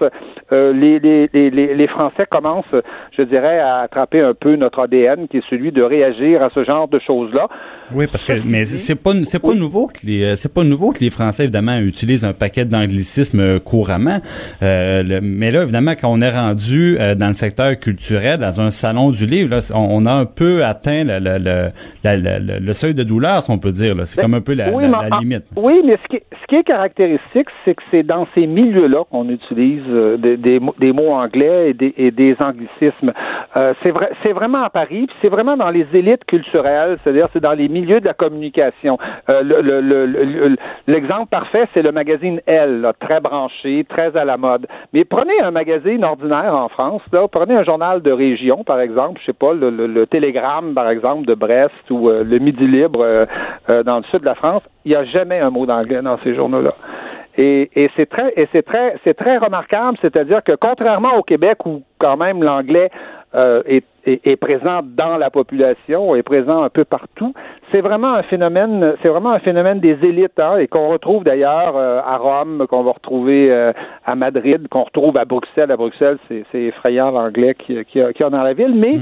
euh, 0.51 0.73
les, 0.73 0.99
les, 0.99 1.29
les, 1.33 1.49
les 1.49 1.75
les 1.75 1.87
Français 1.87 2.25
commencent, 2.29 2.75
je 3.17 3.21
dirais, 3.23 3.59
à 3.59 3.77
attraper 3.79 4.21
un 4.21 4.33
peu 4.33 4.55
notre 4.55 4.79
ADN, 4.79 5.27
qui 5.27 5.37
est 5.37 5.49
celui 5.49 5.71
de 5.71 5.81
réagir 5.89 6.41
à 6.43 6.49
ce 6.53 6.63
genre 6.63 6.87
de 6.87 6.99
choses-là. 6.99 7.47
Oui, 7.93 8.05
parce 8.05 8.23
que 8.23 8.33
mais 8.45 8.65
c'est 8.65 8.95
pas 8.95 9.13
c'est 9.23 9.39
pas 9.41 9.53
nouveau 9.55 9.87
que 9.87 10.05
les 10.05 10.23
euh, 10.23 10.35
c'est 10.35 10.53
pas 10.53 10.63
nouveau 10.63 10.91
que 10.91 10.99
les 10.99 11.09
Français 11.09 11.43
évidemment 11.43 11.77
utilisent 11.79 12.23
un 12.23 12.33
paquet 12.33 12.63
d'anglicismes 12.63 13.39
euh, 13.39 13.59
couramment. 13.59 14.19
Euh, 14.61 15.01
le- 15.03 15.21
mais 15.21 15.49
là 15.49 15.63
évidemment 15.63 15.93
quand 15.99 16.09
on 16.11 16.21
est 16.21 16.29
rendu 16.29 16.97
euh, 16.99 17.15
dans 17.15 17.29
le 17.29 17.33
secteur 17.35 17.79
culturel, 17.79 18.37
dans 18.39 18.61
un 18.61 18.69
salon 18.69 19.09
du 19.09 19.25
livre, 19.25 19.49
là, 19.49 19.59
on, 19.73 20.03
on 20.03 20.05
a 20.05 20.11
un 20.13 20.25
peu 20.25 20.63
atteint 20.63 21.03
le, 21.03 21.17
le, 21.19 21.71
le, 22.03 22.59
le- 22.59 22.73
seuil 22.73 22.93
de 22.93 23.03
douleur, 23.03 23.41
si 23.41 23.49
on 23.49 23.57
peut 23.57 23.71
dire. 23.71 23.95
C'est 24.05 24.21
comme 24.21 24.35
un 24.35 24.41
peu 24.41 24.53
la, 24.53 24.69
oui, 24.71 24.83
la- 24.83 24.89
mais 25.01 25.09
la 25.09 25.15
en- 25.15 25.19
limite. 25.19 25.43
Oui, 25.55 25.81
mais 25.83 25.97
ce 26.03 26.07
qui, 26.09 26.15
est- 26.17 26.25
ce 26.41 26.45
qui 26.47 26.55
est 26.57 26.63
caractéristique, 26.63 27.47
c'est 27.65 27.73
que 27.73 27.81
c'est 27.91 28.03
dans 28.03 28.27
ces 28.35 28.45
milieux-là 28.45 29.03
qu'on 29.09 29.27
utilise 29.29 29.81
euh, 29.89 30.17
des, 30.17 30.37
des, 30.37 30.59
mots- 30.59 30.75
des 30.79 30.93
mots 30.93 31.11
anglais 31.13 31.71
et 31.71 31.73
des, 31.73 31.93
et 31.97 32.11
des 32.11 32.35
anglicismes. 32.39 33.13
C'est 33.83 33.91
vrai, 33.91 34.09
c'est 34.23 34.31
vraiment 34.31 34.63
à 34.63 34.69
Paris, 34.69 35.05
puis 35.07 35.15
c'est 35.21 35.29
vraiment 35.29 35.57
dans 35.57 35.69
les 35.69 35.78
élites 35.93 36.25
culturelles, 36.25 36.97
c'est-à-dire 37.03 37.27
c'est 37.33 37.39
dans 37.41 37.53
les 37.53 37.67
milieux 37.67 37.99
de 37.99 38.05
la 38.05 38.13
communication. 38.13 38.97
Euh, 39.29 39.41
le- 39.41 39.61
le- 39.61 39.81
le- 39.81 40.05
le- 40.05 40.55
L'exemple 40.87 41.27
parfait, 41.29 41.67
c'est 41.73 41.81
le 41.81 41.91
magazine 41.91 42.41
Elle, 42.45 42.91
très 42.99 43.19
branché, 43.19 43.85
très 43.87 44.15
à 44.17 44.25
la 44.25 44.37
mode. 44.37 44.67
Mais 44.93 45.05
prenez 45.05 45.39
un 45.41 45.51
magazine 45.51 46.03
ordinaire 46.03 46.55
en 46.55 46.69
France, 46.69 47.01
prenez 47.31 47.55
un 47.55 47.63
journal 47.63 48.01
de 48.01 48.11
région, 48.11 48.63
par 48.63 48.79
exemple, 48.79 49.19
je 49.21 49.27
sais 49.27 49.33
pas, 49.33 49.53
le, 49.53 50.05
Télégramme, 50.05 50.73
par 50.73 50.89
exemple, 50.89 51.25
de 51.25 51.35
Brest 51.35 51.73
ou 51.89 52.09
euh, 52.09 52.23
le 52.23 52.39
Midi 52.39 52.65
Libre 52.65 53.01
euh, 53.69 53.83
dans 53.83 53.97
le 53.97 54.03
sud 54.03 54.21
de 54.21 54.25
la 54.25 54.35
France, 54.35 54.63
il 54.85 54.89
n'y 54.89 54.95
a 54.95 55.03
jamais 55.03 55.39
un 55.39 55.49
mot 55.49 55.65
d'anglais 55.65 56.01
dans 56.01 56.17
ces 56.23 56.33
journaux-là. 56.35 56.73
Et, 57.37 57.69
c'est 57.95 58.09
très, 58.09 58.33
c'est 58.51 58.63
très, 58.63 58.95
c'est 59.03 59.13
très 59.13 59.37
remarquable, 59.37 59.97
c'est-à-dire 60.01 60.43
que 60.43 60.53
contrairement 60.59 61.15
au 61.17 61.23
Québec 61.23 61.65
où 61.65 61.83
quand 61.99 62.17
même 62.17 62.43
l'anglais 62.43 62.89
est, 63.33 63.85
est, 64.05 64.25
est 64.25 64.35
présent 64.35 64.81
dans 64.83 65.17
la 65.17 65.29
population, 65.29 66.15
est 66.15 66.23
présent 66.23 66.63
un 66.63 66.69
peu 66.69 66.85
partout, 66.85 67.33
c'est 67.71 67.81
vraiment 67.81 68.13
un 68.13 68.23
phénomène, 68.23 68.95
c'est 69.01 69.09
vraiment 69.09 69.31
un 69.31 69.39
phénomène 69.39 69.79
des 69.79 69.97
élites, 70.03 70.39
hein, 70.39 70.57
et 70.57 70.67
qu'on 70.67 70.89
retrouve 70.89 71.23
d'ailleurs 71.23 71.75
euh, 71.75 72.01
à 72.05 72.17
Rome, 72.17 72.65
qu'on 72.69 72.83
va 72.83 72.91
retrouver 72.91 73.51
euh, 73.51 73.71
à 74.05 74.15
Madrid, 74.15 74.67
qu'on 74.69 74.83
retrouve 74.83 75.17
à 75.17 75.25
Bruxelles. 75.25 75.71
À 75.71 75.77
Bruxelles, 75.77 76.17
c'est, 76.27 76.43
c'est 76.51 76.61
effrayant 76.63 77.11
l'anglais 77.11 77.55
qu'il 77.55 77.85
qui 77.85 78.01
a, 78.01 78.13
qui 78.13 78.23
a 78.23 78.29
dans 78.29 78.43
la 78.43 78.53
ville, 78.53 78.75
mais 78.75 78.99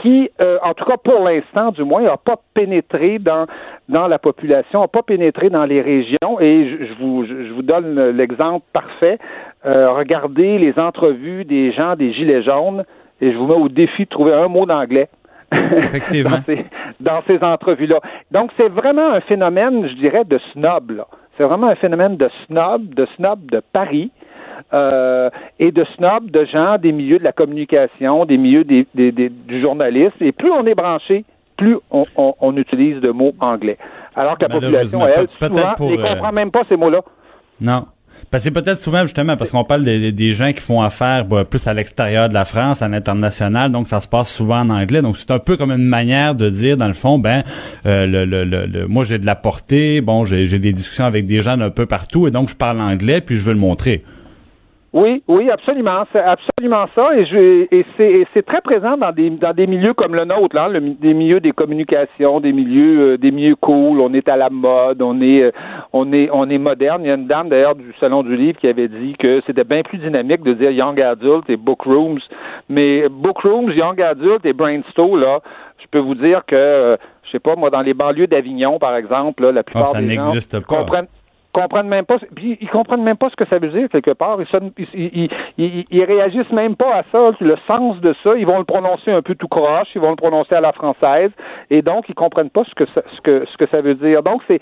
qui, 0.00 0.30
euh, 0.40 0.58
en 0.62 0.72
tout 0.72 0.84
cas 0.84 0.96
pour 0.96 1.20
l'instant 1.20 1.70
du 1.70 1.84
moins, 1.84 2.02
n'a 2.02 2.16
pas 2.16 2.36
pénétré 2.54 3.18
dans 3.18 3.46
dans 3.88 4.08
la 4.08 4.18
population, 4.18 4.80
n'a 4.80 4.88
pas 4.88 5.02
pénétré 5.02 5.50
dans 5.50 5.64
les 5.64 5.82
régions. 5.82 6.40
Et 6.40 6.68
je, 6.68 6.86
je 6.86 6.94
vous 6.98 7.24
je, 7.24 7.44
je 7.44 7.52
vous 7.52 7.62
donne 7.62 8.10
l'exemple 8.10 8.64
parfait. 8.72 9.18
Euh, 9.64 9.92
regardez 9.92 10.58
les 10.58 10.78
entrevues 10.78 11.44
des 11.44 11.72
gens 11.72 11.94
des 11.94 12.12
gilets 12.12 12.42
jaunes, 12.42 12.84
et 13.22 13.32
je 13.32 13.38
vous 13.38 13.46
mets 13.46 13.54
au 13.54 13.68
défi 13.70 14.04
de 14.04 14.08
trouver 14.10 14.34
un 14.34 14.48
mot 14.48 14.66
d'anglais. 14.66 15.08
Effectivement. 15.52 16.30
dans, 16.36 16.42
ces, 16.44 16.64
dans 17.00 17.22
ces 17.26 17.42
entrevues-là. 17.42 18.00
Donc, 18.30 18.50
c'est 18.56 18.68
vraiment 18.68 19.12
un 19.12 19.20
phénomène, 19.20 19.88
je 19.88 19.94
dirais, 19.94 20.24
de 20.24 20.38
snob. 20.52 20.90
là. 20.90 21.06
C'est 21.36 21.44
vraiment 21.44 21.68
un 21.68 21.74
phénomène 21.76 22.16
de 22.16 22.28
snob, 22.46 22.94
de 22.94 23.06
snob 23.16 23.46
de 23.50 23.62
Paris. 23.72 24.10
euh, 24.74 25.28
et 25.58 25.70
de 25.72 25.84
snob 25.96 26.30
de 26.30 26.44
gens 26.44 26.76
des 26.78 26.92
milieux 26.92 27.18
de 27.18 27.24
la 27.24 27.32
communication, 27.32 28.24
des 28.26 28.36
milieux 28.38 28.64
des, 28.64 28.86
des- 28.94 29.12
des- 29.12 29.28
du 29.30 29.60
journalisme. 29.60 30.16
Et 30.20 30.32
plus 30.32 30.50
on 30.50 30.64
est 30.66 30.74
branché, 30.74 31.24
plus 31.56 31.76
on, 31.90 32.02
on- 32.16 32.34
on 32.40 32.56
utilise 32.56 33.00
de 33.00 33.10
mots 33.10 33.32
anglais. 33.40 33.76
Alors 34.14 34.36
que 34.38 34.42
la 34.42 34.48
population, 34.60 35.00
elle, 35.06 35.26
souvent, 35.48 35.74
ne 35.90 36.02
euh, 36.06 36.14
comprend 36.14 36.32
même 36.32 36.50
pas 36.50 36.62
ces 36.68 36.76
mots-là. 36.76 37.00
Non. 37.60 37.86
Parce 38.32 38.44
que 38.44 38.48
c'est 38.48 38.62
peut-être 38.62 38.80
souvent 38.80 39.02
justement 39.02 39.36
parce 39.36 39.50
qu'on 39.50 39.62
parle 39.62 39.84
des, 39.84 40.10
des 40.10 40.32
gens 40.32 40.54
qui 40.54 40.62
font 40.62 40.80
affaire 40.80 41.26
bah, 41.26 41.44
plus 41.44 41.66
à 41.66 41.74
l'extérieur 41.74 42.30
de 42.30 42.34
la 42.34 42.46
France, 42.46 42.80
à 42.80 42.88
l'international, 42.88 43.70
donc 43.70 43.86
ça 43.86 44.00
se 44.00 44.08
passe 44.08 44.32
souvent 44.32 44.60
en 44.60 44.70
anglais. 44.70 45.02
Donc 45.02 45.18
c'est 45.18 45.30
un 45.32 45.38
peu 45.38 45.58
comme 45.58 45.70
une 45.70 45.84
manière 45.84 46.34
de 46.34 46.48
dire 46.48 46.78
dans 46.78 46.88
le 46.88 46.94
fond, 46.94 47.18
ben 47.18 47.42
euh, 47.84 48.06
le, 48.06 48.24
le, 48.24 48.44
le, 48.46 48.88
moi 48.88 49.04
j'ai 49.04 49.18
de 49.18 49.26
la 49.26 49.34
portée, 49.34 50.00
bon 50.00 50.24
j'ai 50.24 50.46
j'ai 50.46 50.58
des 50.58 50.72
discussions 50.72 51.04
avec 51.04 51.26
des 51.26 51.42
gens 51.42 51.58
d'un 51.58 51.68
peu 51.68 51.84
partout 51.84 52.26
et 52.26 52.30
donc 52.30 52.48
je 52.48 52.56
parle 52.56 52.80
anglais 52.80 53.20
puis 53.20 53.36
je 53.36 53.42
veux 53.42 53.52
le 53.52 53.58
montrer. 53.58 54.02
Oui, 54.92 55.22
oui, 55.26 55.48
absolument. 55.50 56.04
C'est 56.12 56.20
absolument 56.20 56.84
ça. 56.94 57.16
Et, 57.16 57.24
je, 57.24 57.66
et 57.74 57.86
c'est, 57.96 58.26
c'est 58.34 58.44
très 58.44 58.60
présent 58.60 58.98
dans 58.98 59.10
des, 59.10 59.30
dans 59.30 59.54
des 59.54 59.66
milieux 59.66 59.94
comme 59.94 60.14
le 60.14 60.26
nôtre, 60.26 60.54
là, 60.54 60.68
le, 60.68 60.80
des 60.80 61.14
milieux 61.14 61.40
des 61.40 61.52
communications, 61.52 62.40
des 62.40 62.52
milieux, 62.52 63.12
euh, 63.12 63.16
des 63.18 63.30
milieux 63.30 63.56
cool. 63.56 64.00
On 64.00 64.12
est 64.12 64.28
à 64.28 64.36
la 64.36 64.50
mode, 64.50 65.00
on 65.00 65.18
est, 65.22 65.44
euh, 65.44 65.50
on 65.94 66.12
est, 66.12 66.28
on 66.30 66.48
est 66.50 66.58
moderne. 66.58 67.02
Il 67.04 67.08
y 67.08 67.10
a 67.10 67.14
une 67.14 67.26
dame 67.26 67.48
d'ailleurs 67.48 67.74
du 67.74 67.90
salon 68.00 68.22
du 68.22 68.36
livre 68.36 68.58
qui 68.58 68.68
avait 68.68 68.88
dit 68.88 69.14
que 69.18 69.40
c'était 69.46 69.64
bien 69.64 69.82
plus 69.82 69.96
dynamique 69.96 70.42
de 70.42 70.52
dire 70.52 70.70
young 70.70 71.00
adult 71.00 71.48
et 71.48 71.56
book 71.56 71.82
rooms. 71.84 72.20
Mais 72.68 73.08
book 73.08 73.38
rooms, 73.38 73.70
young 73.72 73.98
adult 74.00 74.44
et 74.44 74.52
brainstorm, 74.52 75.18
là, 75.18 75.40
je 75.78 75.86
peux 75.90 76.00
vous 76.00 76.14
dire 76.14 76.44
que, 76.46 76.54
euh, 76.54 76.96
je 77.24 77.30
sais 77.30 77.38
pas, 77.40 77.56
moi, 77.56 77.70
dans 77.70 77.80
les 77.80 77.94
banlieues 77.94 78.26
d'Avignon, 78.26 78.78
par 78.78 78.94
exemple, 78.96 79.42
là, 79.42 79.52
la 79.52 79.62
plupart 79.62 79.88
Ah, 79.88 79.92
ça 79.94 80.02
des 80.02 80.14
gens 80.16 80.60
pas. 80.68 80.76
comprennent 80.76 81.06
comprennent 81.52 81.88
même 81.88 82.04
pas 82.04 82.18
puis 82.34 82.58
ils 82.60 82.68
comprennent 82.68 83.02
même 83.02 83.16
pas 83.16 83.30
ce 83.30 83.36
que 83.36 83.46
ça 83.46 83.58
veut 83.58 83.68
dire 83.68 83.88
quelque 83.88 84.12
part. 84.12 84.40
Ils, 84.40 84.46
sonnent- 84.46 84.72
ils, 84.78 85.30
ils, 85.58 85.84
ils, 85.90 86.04
réagissent 86.04 86.50
même 86.52 86.76
pas 86.76 86.94
à 86.96 87.02
ça 87.12 87.30
le 87.40 87.56
sens 87.66 88.00
de 88.00 88.14
ça. 88.22 88.34
Ils 88.36 88.46
vont 88.46 88.58
le 88.58 88.64
prononcer 88.64 89.10
un 89.10 89.22
peu 89.22 89.34
tout 89.34 89.48
croche 89.48 89.88
ils 89.94 90.00
vont 90.00 90.10
le 90.10 90.16
prononcer 90.16 90.54
à 90.54 90.60
la 90.60 90.72
française. 90.72 91.30
Et 91.70 91.82
donc 91.82 92.08
ils 92.08 92.14
comprennent 92.14 92.50
pas 92.50 92.64
ce 92.64 92.74
que 92.74 92.86
ça, 92.94 93.02
ce 93.14 93.20
que 93.20 93.44
ce 93.50 93.56
que 93.56 93.66
ça 93.68 93.80
veut 93.80 93.94
dire. 93.94 94.22
Donc 94.22 94.42
c'est 94.48 94.60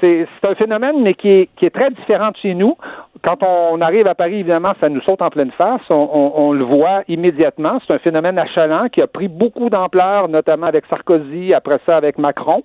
c'est 0.00 0.26
un 0.42 0.54
phénomène 0.54 1.02
mais 1.02 1.14
qui 1.14 1.48
est 1.60 1.74
très 1.74 1.90
différent 1.90 2.30
de 2.30 2.36
chez 2.36 2.54
nous 2.54 2.76
quand 3.22 3.42
on 3.42 3.80
arrive 3.80 4.06
à 4.06 4.14
Paris 4.14 4.40
évidemment 4.40 4.72
ça 4.80 4.88
nous 4.88 5.00
saute 5.02 5.22
en 5.22 5.30
pleine 5.30 5.52
face 5.52 5.82
on, 5.90 6.52
le 6.52 6.64
voit 6.64 7.02
immédiatement 7.08 7.78
c'est 7.86 7.94
un 7.94 7.98
phénomène 7.98 8.38
achalant 8.38 8.88
qui 8.88 9.00
a 9.00 9.06
pris 9.06 9.28
beaucoup 9.28 9.70
d'ampleur 9.70 10.28
notamment 10.28 10.66
avec 10.66 10.86
Sarkozy 10.86 11.54
après 11.54 11.78
ça 11.86 11.96
avec 11.96 12.18
Macron 12.18 12.62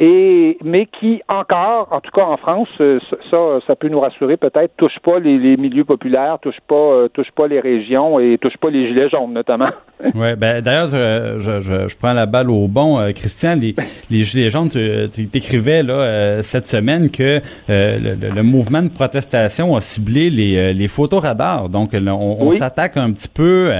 et 0.00 0.58
mais 0.62 0.86
qui 0.86 1.20
encore, 1.28 1.88
en 1.90 2.00
tout 2.00 2.12
cas 2.12 2.22
en 2.22 2.36
France, 2.36 2.68
euh, 2.80 3.00
ça, 3.30 3.36
ça 3.66 3.74
peut 3.74 3.88
nous 3.88 3.98
rassurer 3.98 4.36
peut-être, 4.36 4.72
touche 4.76 4.96
pas 5.02 5.18
les, 5.18 5.56
milieux 5.56 5.84
populaires, 5.84 6.38
touche 6.40 6.60
pas, 6.68 6.74
euh, 6.76 7.08
touche 7.08 7.32
pas 7.32 7.48
les 7.48 7.58
régions 7.58 8.20
et 8.20 8.38
touche 8.38 8.56
pas 8.58 8.70
les 8.70 8.86
gilets 8.88 9.08
jaunes 9.08 9.32
notamment. 9.32 9.70
Ouais, 10.14 10.36
ben 10.36 10.62
d'ailleurs, 10.62 10.90
je, 10.90 11.60
je, 11.60 11.98
prends 11.98 12.12
la 12.12 12.26
balle 12.26 12.50
au 12.50 12.68
bon, 12.68 13.00
euh, 13.00 13.10
Christian. 13.10 13.56
Les, 13.56 14.22
gilets 14.22 14.48
jaunes, 14.48 14.68
tu 14.68 15.28
t'écrivais 15.28 15.82
là 15.82 15.94
euh, 15.94 16.42
cette 16.42 16.57
semaine 16.66 17.10
que 17.10 17.40
euh, 17.70 18.16
le, 18.34 18.42
mouvement 18.42 18.82
de 18.82 18.88
protestation 18.88 19.76
a 19.76 19.80
ciblé 19.80 20.30
les, 20.30 20.56
euh, 20.56 20.72
les 20.72 20.88
photoradars. 20.88 21.68
Donc, 21.68 21.92
là, 21.92 22.14
on, 22.14 22.42
on 22.42 22.48
Oui. 22.48 22.58
s'attaque 22.58 22.96
un 22.96 23.10
petit 23.12 23.28
peu 23.28 23.70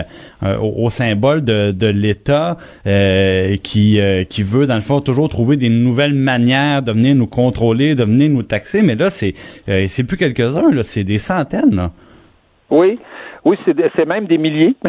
euh, 0.42 0.56
au, 0.58 0.84
au 0.86 0.90
symbole 0.90 1.42
de, 1.44 1.72
de 1.72 1.86
l'État 1.86 2.56
euh, 2.86 3.56
qui 3.62 3.98
qui 4.28 4.42
veut 4.42 4.66
dans 4.66 4.74
le 4.76 4.80
fond 4.80 5.00
toujours 5.00 5.28
trouver 5.28 5.56
des 5.56 5.68
nouvelles 5.68 6.14
manières 6.14 6.82
de 6.82 6.92
venir 6.92 7.14
nous 7.14 7.26
contrôler, 7.26 7.94
de 7.94 8.04
venir 8.04 8.30
nous 8.30 8.42
taxer. 8.42 8.82
Mais 8.82 8.94
là, 8.94 9.10
c'est 9.10 9.34
c'est 9.66 10.04
plus 10.04 10.16
quelques-uns, 10.16 10.70
c'est 10.82 11.04
des 11.04 11.18
centaines. 11.18 11.74
Là. 11.74 11.90
Oui. 12.70 12.98
Oui, 13.44 13.56
c'est 13.64 14.06
même 14.06 14.26
des 14.26 14.38
milliers. 14.38 14.74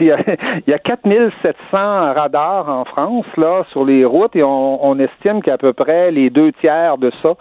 il, 0.00 0.06
y 0.06 0.12
a, 0.12 0.18
il 0.66 0.70
y 0.70 0.74
a 0.74 0.78
4700 0.78 1.54
radars 1.72 2.68
en 2.68 2.84
France 2.84 3.26
là 3.36 3.64
sur 3.70 3.84
les 3.84 4.04
routes 4.04 4.36
et 4.36 4.42
on, 4.42 4.84
on 4.86 4.98
estime 4.98 5.42
qu'à 5.42 5.58
peu 5.58 5.72
près 5.72 6.10
les 6.10 6.30
deux 6.30 6.52
tiers 6.52 6.98
de 6.98 7.10
ça 7.22 7.34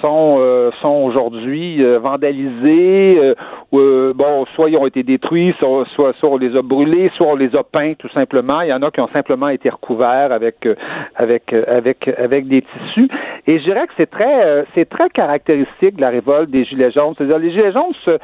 sont 0.00 0.36
euh, 0.38 0.70
sont 0.80 1.02
aujourd'hui 1.04 1.82
euh, 1.82 1.98
vandalisés. 1.98 3.18
euh, 3.18 3.34
euh, 3.74 4.12
bon, 4.14 4.46
soit 4.54 4.70
ils 4.70 4.76
ont 4.76 4.86
été 4.86 5.02
détruits, 5.02 5.54
soit, 5.58 5.84
soit, 5.94 6.12
soit 6.14 6.30
on 6.30 6.36
les 6.36 6.56
a 6.56 6.62
brûlés, 6.62 7.10
soit 7.16 7.26
on 7.26 7.34
les 7.36 7.54
a 7.56 7.62
peints 7.64 7.94
tout 7.98 8.08
simplement. 8.10 8.60
Il 8.62 8.68
y 8.68 8.72
en 8.72 8.82
a 8.82 8.90
qui 8.90 9.00
ont 9.00 9.08
simplement 9.08 9.48
été 9.48 9.68
recouverts 9.68 10.32
avec 10.32 10.64
euh, 10.66 10.74
avec 11.16 11.52
euh, 11.52 11.64
avec 11.66 12.08
avec 12.08 12.46
des 12.48 12.62
tissus. 12.62 13.08
Et 13.46 13.58
je 13.58 13.64
dirais 13.64 13.86
que 13.86 13.92
c'est 13.96 14.10
très 14.10 14.64
c'est 14.74 14.88
très 14.88 15.10
caractéristique 15.10 15.96
de 15.96 16.00
la 16.00 16.10
révolte 16.10 16.50
des 16.50 16.64
gilets 16.64 16.92
jaunes. 16.92 17.14
C'est-à-dire 17.16 17.38
les 17.38 17.50
gilets 17.50 17.72
jaunes 17.72 17.92
se 18.04 18.18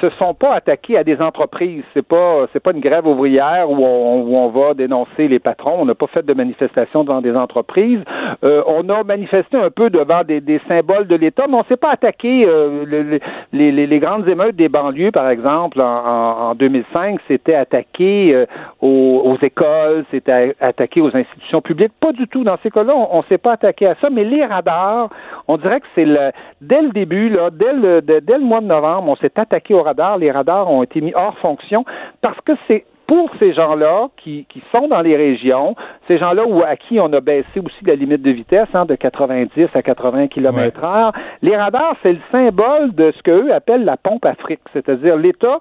se 0.00 0.10
sont 0.10 0.34
pas 0.34 0.54
attaqués 0.54 0.96
à 0.98 1.04
des 1.04 1.20
entreprises. 1.20 1.82
C'est 1.94 2.06
pas 2.06 2.46
c'est 2.52 2.60
pas 2.62 2.72
une 2.72 2.80
grève 2.80 3.06
ouvrière 3.06 3.70
où 3.70 3.76
on, 3.84 4.22
où 4.22 4.36
on 4.36 4.48
va 4.48 4.74
dénoncer 4.74 5.28
les 5.28 5.38
patrons. 5.38 5.76
On 5.80 5.84
n'a 5.84 5.94
pas 5.94 6.06
fait 6.08 6.24
de 6.24 6.32
manifestation 6.34 7.04
devant 7.04 7.20
des 7.20 7.34
entreprises. 7.36 8.00
Euh, 8.44 8.62
on 8.66 8.88
a 8.88 9.02
manifesté 9.04 9.56
un 9.56 9.70
peu 9.70 9.90
devant 9.90 10.22
des, 10.24 10.40
des 10.40 10.60
symboles 10.68 11.06
de 11.06 11.16
l'État, 11.16 11.46
mais 11.48 11.56
on 11.56 11.64
s'est 11.64 11.76
pas 11.76 11.90
attaqué. 11.92 12.44
euh, 12.46 12.84
le- 12.86 13.02
le- 13.02 13.20
les, 13.52 13.72
les, 13.86 13.98
grandes 13.98 14.28
émeutes 14.28 14.56
des 14.56 14.68
banlieues, 14.68 15.10
par 15.10 15.28
exemple, 15.28 15.80
en, 15.80 15.84
en, 15.84 16.50
en 16.50 16.54
2005, 16.54 17.18
c'était 17.28 17.54
attaqué 17.54 18.46
aux, 18.80 19.22
aux 19.24 19.36
écoles, 19.44 20.04
c'était 20.10 20.54
attaqué 20.60 21.00
aux 21.00 21.14
institutions 21.16 21.60
publiques. 21.60 21.92
Pas 22.00 22.12
du 22.12 22.26
tout. 22.28 22.44
Dans 22.44 22.56
ces 22.62 22.70
cas-là, 22.70 22.94
on, 22.94 23.18
on 23.18 23.22
s'est 23.24 23.38
pas 23.38 23.52
attaqué 23.52 23.86
à 23.86 23.94
ça. 24.00 24.08
Mais 24.10 24.24
les 24.24 24.44
radars, 24.44 25.08
on 25.48 25.56
dirait 25.56 25.80
que 25.80 25.86
c'est 25.94 26.04
le 26.04 26.30
dès 26.60 26.82
le 26.82 26.90
début, 26.90 27.28
là, 27.30 27.50
dès 27.50 27.72
le 27.72 28.00
dès 28.02 28.38
le 28.38 28.44
mois 28.44 28.60
de 28.60 28.66
novembre, 28.66 29.08
on 29.10 29.16
s'est 29.16 29.32
attaqué 29.36 29.74
aux 29.74 29.79
radars. 29.82 30.18
Les 30.18 30.30
radars 30.30 30.70
ont 30.70 30.82
été 30.82 31.00
mis 31.00 31.12
hors 31.14 31.36
fonction 31.38 31.84
parce 32.20 32.40
que 32.42 32.52
c'est 32.68 32.84
pour 33.10 33.28
ces 33.40 33.52
gens-là 33.52 34.06
qui, 34.16 34.46
qui 34.48 34.62
sont 34.70 34.86
dans 34.86 35.00
les 35.00 35.16
régions, 35.16 35.74
ces 36.06 36.16
gens-là 36.16 36.46
où, 36.46 36.62
à 36.62 36.76
qui 36.76 37.00
on 37.00 37.12
a 37.12 37.20
baissé 37.20 37.58
aussi 37.58 37.84
la 37.84 37.96
limite 37.96 38.22
de 38.22 38.30
vitesse 38.30 38.68
hein, 38.72 38.84
de 38.84 38.94
90 38.94 39.66
à 39.74 39.82
80 39.82 40.28
km 40.28 40.84
heure, 40.84 41.12
les 41.42 41.56
radars, 41.56 41.96
c'est 42.04 42.12
le 42.12 42.20
symbole 42.30 42.94
de 42.94 43.10
ce 43.10 43.22
qu'eux 43.24 43.52
appellent 43.52 43.84
la 43.84 43.96
pompe 43.96 44.24
Afrique, 44.24 44.60
c'est-à-dire 44.72 45.16
l'État 45.16 45.58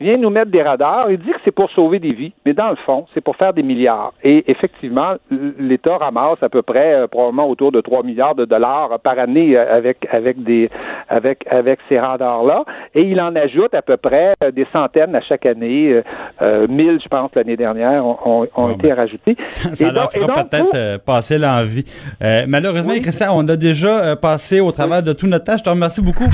vient 0.00 0.14
nous 0.18 0.30
mettre 0.30 0.50
des 0.50 0.62
radars, 0.62 1.10
il 1.10 1.18
dit 1.18 1.30
que 1.30 1.38
c'est 1.44 1.50
pour 1.54 1.70
sauver 1.70 1.98
des 1.98 2.12
vies, 2.12 2.32
mais 2.44 2.52
dans 2.52 2.70
le 2.70 2.76
fond, 2.76 3.06
c'est 3.14 3.20
pour 3.20 3.36
faire 3.36 3.52
des 3.52 3.62
milliards. 3.62 4.12
Et 4.24 4.44
effectivement, 4.50 5.14
l'État 5.58 5.96
ramasse 5.98 6.42
à 6.42 6.48
peu 6.48 6.62
près 6.62 6.94
euh, 6.94 7.06
probablement 7.06 7.48
autour 7.48 7.70
de 7.72 7.80
3 7.80 8.02
milliards 8.02 8.34
de 8.34 8.44
dollars 8.44 8.98
par 9.00 9.18
année 9.18 9.56
euh, 9.56 9.76
avec 9.76 10.06
avec 10.10 10.42
des 10.42 10.70
avec 11.08 11.44
avec 11.50 11.78
ces 11.88 11.98
radars-là, 11.98 12.64
et 12.94 13.02
il 13.02 13.20
en 13.20 13.34
ajoute 13.36 13.74
à 13.74 13.82
peu 13.82 13.96
près 13.96 14.32
euh, 14.44 14.50
des 14.50 14.66
centaines 14.72 15.14
à 15.14 15.20
chaque 15.20 15.46
année, 15.46 15.92
euh, 15.92 16.02
euh, 16.42 16.66
1000 16.68 17.00
je 17.02 17.08
pense 17.08 17.30
l'année 17.34 17.56
dernière 17.56 18.04
ont, 18.04 18.18
ont, 18.24 18.48
Bon, 18.56 18.70
été 18.70 18.88
ben, 18.88 18.94
rajoutés. 18.96 19.36
Ça 19.46 19.70
Et 19.88 19.90
leur 19.90 20.04
donc- 20.04 20.16
et 20.16 20.20
fera 20.20 20.44
peut-être 20.44 20.74
euh, 20.74 20.98
passer 20.98 21.38
l'envie. 21.38 21.84
Euh, 22.22 22.44
malheureusement, 22.48 22.92
Christian, 22.94 23.28
on 23.36 23.46
a 23.48 23.56
déjà 23.56 23.98
euh, 24.04 24.16
passé 24.16 24.60
au 24.60 24.70
travers 24.72 25.02
de 25.02 25.12
tout 25.12 25.26
notre 25.26 25.44
temps. 25.44 25.56
Je 25.56 25.62
te 25.64 25.70
remercie 25.70 26.02
beaucoup. 26.02 26.28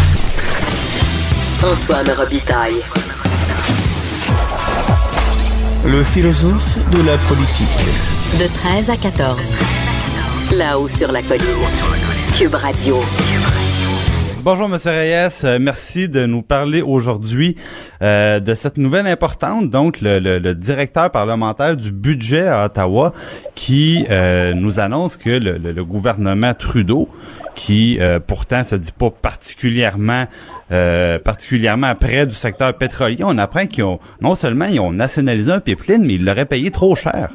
Antoine 1.63 2.17
Robitaille. 2.17 3.18
Le 5.91 6.03
philosophe 6.03 6.76
de 6.91 6.99
la 7.07 7.16
politique. 7.28 7.68
De 8.39 8.47
13 8.53 8.91
à 8.91 8.97
14. 8.97 9.53
Là-haut 10.57 10.89
sur 10.89 11.11
la 11.12 11.22
colline. 11.22 11.45
Cube 12.36 12.55
Radio. 12.55 13.01
Bonjour, 14.43 14.68
Monsieur 14.68 14.91
Reyes. 14.91 15.28
Euh, 15.45 15.59
merci 15.61 16.09
de 16.09 16.24
nous 16.26 16.43
parler 16.43 16.80
aujourd'hui 16.82 17.57
euh, 18.03 18.41
de 18.41 18.55
cette 18.55 18.76
nouvelle 18.78 19.07
importante, 19.07 19.68
donc 19.70 20.01
le, 20.01 20.18
le- 20.18 20.39
le 20.39 20.55
directeur 20.55 21.11
parlementaire 21.11 21.76
du 21.76 21.91
budget 21.93 22.47
à 22.47 22.64
Ottawa, 22.66 23.12
qui 23.55 24.05
euh, 24.11 24.55
nous 24.55 24.80
annonce 24.80 25.16
que 25.16 25.30
le, 25.30 25.59
le- 25.59 25.72
le 25.72 25.84
gouvernement 25.84 26.55
Trudeau, 26.55 27.09
qui 27.55 27.99
euh, 28.01 28.20
pourtant 28.24 28.62
se 28.64 28.76
dit 28.76 28.93
pas 28.97 29.11
particulièrement 29.11 30.26
euh, 30.71 31.19
particulièrement 31.19 31.95
près 31.95 32.27
du 32.27 32.35
secteur 32.35 32.75
pétrolier, 32.75 33.25
on 33.25 33.39
apprend 33.39 33.66
qu'ils 33.66 33.85
ont 33.85 33.99
non 34.21 34.35
seulement 34.35 34.66
ils 34.66 34.81
ont 34.81 34.93
nationalisé 34.93 35.51
un 35.51 35.61
pipeline, 35.61 36.05
mais 36.05 36.14
ils 36.14 36.25
l'auraient 36.25 36.45
payé 36.45 36.71
trop 36.71 36.95
cher. 36.95 37.31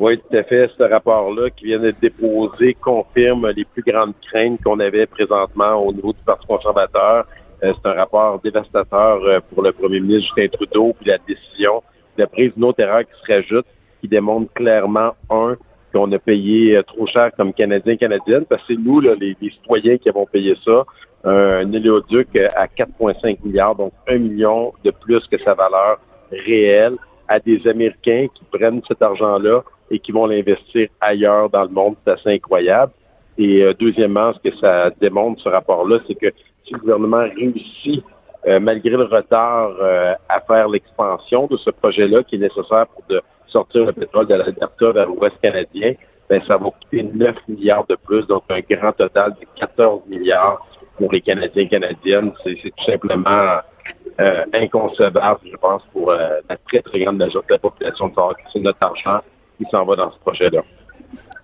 Oui, 0.00 0.18
tout 0.18 0.36
à 0.36 0.44
fait. 0.44 0.70
Ce 0.78 0.82
rapport-là 0.82 1.50
qui 1.50 1.66
vient 1.66 1.80
d'être 1.80 2.00
déposé 2.00 2.74
confirme 2.74 3.48
les 3.50 3.64
plus 3.64 3.82
grandes 3.82 4.14
craintes 4.28 4.60
qu'on 4.62 4.78
avait 4.78 5.06
présentement 5.06 5.74
au 5.76 5.92
niveau 5.92 6.12
du 6.12 6.22
Parti 6.24 6.46
conservateur. 6.46 7.26
Euh, 7.64 7.72
c'est 7.74 7.88
un 7.88 7.94
rapport 7.94 8.40
dévastateur 8.40 9.20
euh, 9.24 9.40
pour 9.50 9.62
le 9.62 9.72
premier 9.72 9.98
ministre 9.98 10.32
Justin 10.36 10.56
Trudeau, 10.56 10.94
puis 11.00 11.10
la 11.10 11.18
décision 11.18 11.82
de 12.16 12.24
prise 12.26 12.52
d'une 12.54 12.64
autre 12.64 12.80
erreur 12.80 13.00
qui 13.00 13.20
se 13.20 13.32
rajoute, 13.32 13.66
qui 14.00 14.06
démontre 14.06 14.52
clairement, 14.52 15.14
un, 15.30 15.56
qu'on 15.92 16.10
a 16.12 16.18
payé 16.18 16.80
trop 16.86 17.06
cher 17.06 17.30
comme 17.36 17.52
Canadiens 17.52 17.96
Canadiennes, 17.96 18.44
parce 18.44 18.62
que 18.62 18.74
c'est 18.74 18.80
nous, 18.80 19.00
les 19.00 19.36
citoyens, 19.40 19.98
qui 19.98 20.08
avons 20.08 20.26
payé 20.26 20.54
ça, 20.64 20.84
un 21.24 21.72
éléoduc 21.72 22.28
euh, 22.36 22.48
à 22.54 22.66
4,5 22.66 23.38
milliards, 23.44 23.74
donc 23.74 23.92
un 24.08 24.18
million 24.18 24.72
de 24.84 24.90
plus 24.90 25.26
que 25.26 25.38
sa 25.38 25.54
valeur 25.54 25.98
réelle, 26.30 26.96
à 27.26 27.38
des 27.40 27.66
Américains 27.66 28.26
qui 28.32 28.44
prennent 28.50 28.80
cet 28.88 29.02
argent-là 29.02 29.62
et 29.90 29.98
qui 29.98 30.12
vont 30.12 30.26
l'investir 30.26 30.88
ailleurs 31.00 31.50
dans 31.50 31.62
le 31.62 31.68
monde. 31.68 31.96
C'est 32.04 32.12
assez 32.12 32.30
incroyable. 32.30 32.92
Et 33.36 33.62
euh, 33.62 33.74
deuxièmement, 33.78 34.32
ce 34.34 34.50
que 34.50 34.56
ça 34.56 34.90
démontre, 35.00 35.42
ce 35.42 35.48
rapport-là, 35.48 35.98
c'est 36.06 36.14
que 36.14 36.32
si 36.64 36.74
le 36.74 36.80
gouvernement 36.80 37.24
réussit, 37.36 38.02
euh, 38.46 38.60
malgré 38.60 38.90
le 38.90 39.04
retard, 39.04 39.72
euh, 39.80 40.14
à 40.28 40.40
faire 40.40 40.68
l'expansion 40.68 41.46
de 41.46 41.56
ce 41.56 41.70
projet-là 41.70 42.22
qui 42.22 42.36
est 42.36 42.38
nécessaire 42.38 42.86
pour 42.86 43.04
de 43.08 43.20
sortir 43.46 43.86
le 43.86 43.92
pétrole 43.92 44.26
de 44.26 44.34
l'Alberta 44.34 44.92
vers 44.92 45.06
l'Ouest 45.06 45.36
canadien, 45.42 45.94
ben, 46.28 46.42
ça 46.46 46.56
va 46.56 46.70
coûter 46.70 47.02
9 47.02 47.36
milliards 47.48 47.86
de 47.86 47.96
plus, 47.96 48.26
donc 48.26 48.42
un 48.50 48.60
grand 48.60 48.92
total 48.92 49.34
de 49.40 49.46
14 49.58 50.02
milliards 50.06 50.66
pour 50.98 51.12
les 51.12 51.20
Canadiens 51.20 51.62
et 51.62 51.68
Canadiennes. 51.68 52.32
C'est 52.44 52.54
tout 52.54 52.84
simplement 52.84 53.60
euh, 54.20 54.44
inconcevable, 54.52 55.40
je 55.50 55.56
pense, 55.56 55.82
pour 55.92 56.10
euh, 56.10 56.40
la 56.48 56.56
très, 56.56 56.82
très 56.82 57.00
grande 57.00 57.18
majorité 57.18 57.48
de 57.48 57.54
la 57.54 57.58
population 57.58 58.08
de 58.08 58.14
savoir 58.14 58.36
que 58.36 58.42
c'est 58.52 58.60
notre 58.60 58.82
argent 58.82 59.20
qui 59.56 59.64
s'en 59.70 59.84
va 59.84 59.96
dans 59.96 60.10
ce 60.12 60.18
projet-là. 60.18 60.60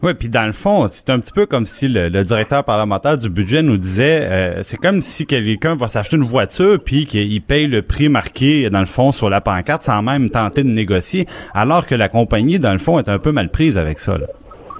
Oui, 0.02 0.12
puis 0.12 0.28
dans 0.28 0.44
le 0.44 0.52
fond, 0.52 0.86
c'est 0.90 1.08
un 1.08 1.18
petit 1.18 1.32
peu 1.32 1.46
comme 1.46 1.64
si 1.64 1.88
le, 1.88 2.10
directeur 2.24 2.62
parlementaire 2.62 3.16
du 3.16 3.30
budget 3.30 3.62
nous 3.62 3.78
disait, 3.78 4.28
euh, 4.30 4.62
c'est 4.62 4.76
comme 4.76 5.00
si 5.00 5.24
quelqu'un 5.24 5.76
va 5.76 5.88
s'acheter 5.88 6.16
une 6.16 6.24
voiture 6.24 6.78
puis 6.84 7.06
qu'il 7.06 7.40
paye 7.40 7.66
le 7.66 7.80
prix 7.80 8.10
marqué 8.10 8.68
dans 8.68 8.80
le 8.80 8.86
fond 8.86 9.12
sur 9.12 9.30
la 9.30 9.40
pancarte 9.40 9.82
sans 9.82 10.02
même 10.02 10.28
tenter 10.28 10.62
de 10.62 10.68
négocier, 10.68 11.26
alors 11.54 11.86
que 11.86 11.94
la 11.94 12.10
compagnie 12.10 12.58
dans 12.58 12.72
le 12.72 12.78
fond 12.78 12.98
est 12.98 13.08
un 13.08 13.18
peu 13.18 13.32
mal 13.32 13.50
prise 13.50 13.78
avec 13.78 13.98
ça. 13.98 14.18
Là. 14.18 14.26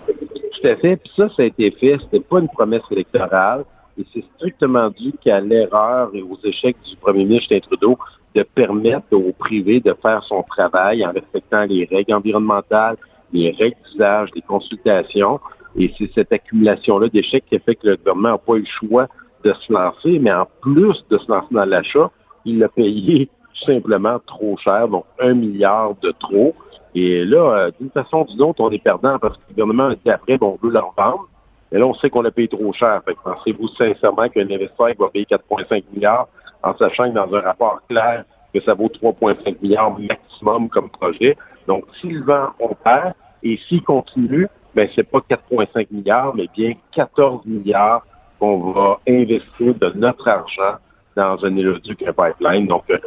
Tout 0.07 0.67
à 0.67 0.77
fait. 0.77 0.97
Puis 0.97 1.13
ça, 1.17 1.29
ça 1.35 1.43
a 1.43 1.47
été 1.47 1.71
fait. 1.71 1.97
C'était 2.03 2.21
pas 2.21 2.41
une 2.41 2.49
promesse 2.49 2.83
électorale 2.91 3.65
et 3.99 4.05
c'est 4.13 4.25
strictement 4.37 4.91
dû 4.91 5.13
qu'à 5.21 5.41
l'erreur 5.41 6.11
et 6.15 6.23
aux 6.23 6.39
échecs 6.43 6.77
du 6.89 6.97
premier 6.97 7.25
ministre 7.25 7.57
Trudeau 7.59 7.99
de 8.35 8.43
permettre 8.43 9.13
au 9.13 9.33
privé 9.33 9.81
de 9.81 9.95
faire 10.03 10.23
son 10.25 10.43
travail 10.43 11.07
en 11.07 11.13
respectant 11.13 11.65
les 11.65 11.85
règles 11.85 12.15
environnementales, 12.15 12.97
les 13.33 13.53
règles 13.53 13.77
d'usage, 13.89 14.31
les 14.35 14.43
consultations. 14.43 15.39
Et 15.77 15.93
c'est 15.97 16.11
cette 16.13 16.33
accumulation-là 16.33 17.09
d'échecs 17.09 17.45
qui 17.49 17.57
a 17.57 17.61
fait 17.61 17.77
que 17.77 17.89
le 17.89 17.97
gouvernement 17.97 18.31
n'a 18.31 18.39
pas 18.39 18.55
eu 18.55 18.61
le 18.61 18.67
choix 18.67 19.09
de 19.45 19.53
se 19.53 19.73
lancer, 19.73 20.19
mais 20.19 20.33
en 20.33 20.47
plus 20.63 21.05
de 21.11 21.19
se 21.19 21.31
lancer 21.31 21.49
dans 21.53 21.65
l'achat, 21.65 22.11
il 22.45 22.59
l'a 22.59 22.69
payé 22.69 23.27
tout 23.27 23.65
simplement 23.67 24.19
trop 24.27 24.57
cher, 24.57 24.89
donc 24.89 25.05
un 25.21 25.35
milliard 25.35 25.95
de 26.03 26.11
trop. 26.19 26.55
Et 26.95 27.25
là, 27.25 27.59
euh, 27.59 27.71
d'une 27.79 27.91
façon 27.91 28.23
ou 28.23 28.33
d'une 28.33 28.43
autre, 28.43 28.61
on 28.61 28.71
est 28.71 28.83
perdant 28.83 29.19
parce 29.19 29.37
que 29.37 29.43
le 29.49 29.55
gouvernement 29.55 29.89
a 29.91 29.95
dit 29.95 30.11
après, 30.11 30.39
bon, 30.39 30.59
on 30.61 30.67
veut 30.67 30.73
leur 30.73 30.93
vendre. 30.97 31.29
Mais 31.75 31.81
là, 31.81 31.87
on 31.87 31.95
sait 31.95 32.09
qu'on 32.09 32.23
l'a 32.23 32.31
payé 32.31 32.47
trop 32.47 32.73
cher. 32.73 33.03
Pensez-vous 33.25 33.67
sincèrement 33.67 34.29
qu'un 34.29 34.43
investisseur 34.43 34.93
va 34.97 35.09
payer 35.13 35.25
4,5 35.25 35.83
milliards 35.93 36.29
en 36.63 36.73
sachant 36.77 37.11
que 37.11 37.17
dans 37.17 37.35
un 37.35 37.41
rapport 37.41 37.81
clair 37.89 38.25
que 38.55 38.61
ça 38.61 38.75
vaut 38.75 38.87
3,5 38.87 39.57
milliards 39.61 39.99
maximum 39.99 40.69
comme 40.69 40.89
projet. 40.89 41.37
Donc, 41.67 41.85
s'il 42.01 42.23
vend, 42.23 42.51
on 42.61 42.77
perd. 42.77 43.15
Et 43.43 43.59
s'il 43.67 43.83
continue, 43.83 44.47
ben, 44.77 44.89
c'est 44.95 45.03
pas 45.03 45.19
4,5 45.19 45.89
milliards, 45.91 46.33
mais 46.37 46.47
bien 46.57 46.75
14 46.93 47.45
milliards 47.45 48.07
qu'on 48.39 48.71
va 48.71 49.01
investir 49.09 49.75
de 49.75 49.93
notre 49.97 50.29
argent 50.29 50.77
dans 51.17 51.45
un 51.45 51.57
éloduc, 51.57 52.05
un 52.05 52.13
pipeline. 52.13 52.69
Donc, 52.69 52.85
euh, 52.91 52.99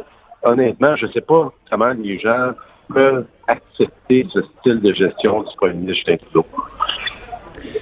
honnêtement, 0.42 0.94
je 0.94 1.06
ne 1.06 1.12
sais 1.12 1.22
pas 1.22 1.50
comment 1.70 1.94
les 1.98 2.18
gens 2.18 2.52
peuvent 2.92 3.24
accepter 3.46 4.26
ce 4.28 4.42
style 4.42 4.82
de 4.82 4.92
gestion 4.92 5.42
du 5.42 5.56
premier 5.56 5.72
ministre. 5.72 6.10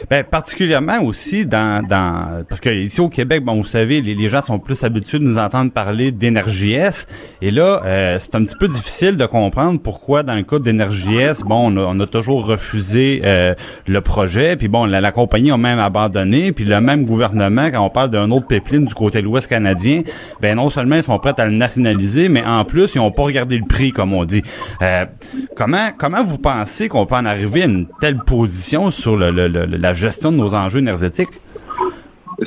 Ben, 0.09 0.23
particulièrement 0.23 1.03
aussi 1.03 1.47
dans, 1.47 1.85
dans 1.85 2.45
parce 2.49 2.61
que 2.61 2.71
ici 2.71 3.01
au 3.01 3.09
Québec, 3.09 3.43
bon, 3.43 3.57
vous 3.57 3.67
savez, 3.67 4.01
les, 4.01 4.15
les 4.15 4.29
gens 4.29 4.41
sont 4.41 4.61
plus 4.61 4.85
habitués 4.85 5.19
de 5.19 5.25
nous 5.25 5.39
entendre 5.39 5.73
parler 5.73 6.13
d'énergie 6.13 6.75
S. 6.75 7.07
Et 7.43 7.51
là, 7.51 7.83
euh, 7.85 8.17
c'est 8.21 8.35
un 8.37 8.45
petit 8.45 8.57
peu 8.57 8.69
difficile 8.69 9.17
de 9.17 9.27
comprendre 9.27 9.81
pourquoi 9.81 10.23
dans 10.23 10.35
le 10.35 10.43
cas 10.43 10.59
d'énergie 10.59 11.17
S, 11.17 11.43
bon, 11.43 11.77
on 11.77 12.01
a, 12.01 12.07
toujours 12.07 12.47
refusé 12.47 13.23
euh, 13.25 13.55
le 13.87 14.01
projet. 14.01 14.57
Puis 14.57 14.69
bon, 14.69 14.85
la, 14.85 15.11
compagnie 15.11 15.51
a 15.51 15.57
même 15.57 15.81
abandonné. 15.81 16.53
Puis 16.53 16.65
le 16.65 16.81
même 16.81 17.05
gouvernement, 17.05 17.69
quand 17.73 17.85
on 17.85 17.91
parle 17.91 18.11
d'un 18.11 18.31
autre 18.31 18.47
pipeline 18.47 18.85
du 18.85 18.95
côté 18.95 19.21
de 19.21 19.25
l'Ouest 19.25 19.49
canadien, 19.49 20.03
ben 20.41 20.55
non 20.55 20.69
seulement 20.69 20.97
ils 20.97 21.03
sont 21.03 21.19
prêts 21.19 21.35
à 21.39 21.47
le 21.47 21.53
nationaliser, 21.53 22.29
mais 22.29 22.45
en 22.45 22.65
plus 22.65 22.95
ils 22.95 22.99
n'ont 22.99 23.11
pas 23.11 23.25
regardé 23.25 23.59
le 23.59 23.67
prix, 23.67 23.91
comme 23.91 24.13
on 24.15 24.25
dit. 24.25 24.43
Euh, 24.83 25.05
comment 25.57 25.89
comment 25.99 26.23
vous 26.23 26.39
pensez 26.39 26.89
qu'on 26.89 27.07
peut 27.07 27.17
en 27.17 27.25
arriver 27.25 27.63
à 27.63 27.67
une 27.67 27.87
telle 28.01 28.19
position 28.19 28.93
sur 28.93 29.17
le, 29.17 29.33
le, 29.33 29.49
le 29.49 29.67
la 29.67 29.95
gestion 29.97 30.33
de 30.33 30.37
nos 30.37 30.55
enjeux 30.55 30.79
énergétiques? 30.79 31.41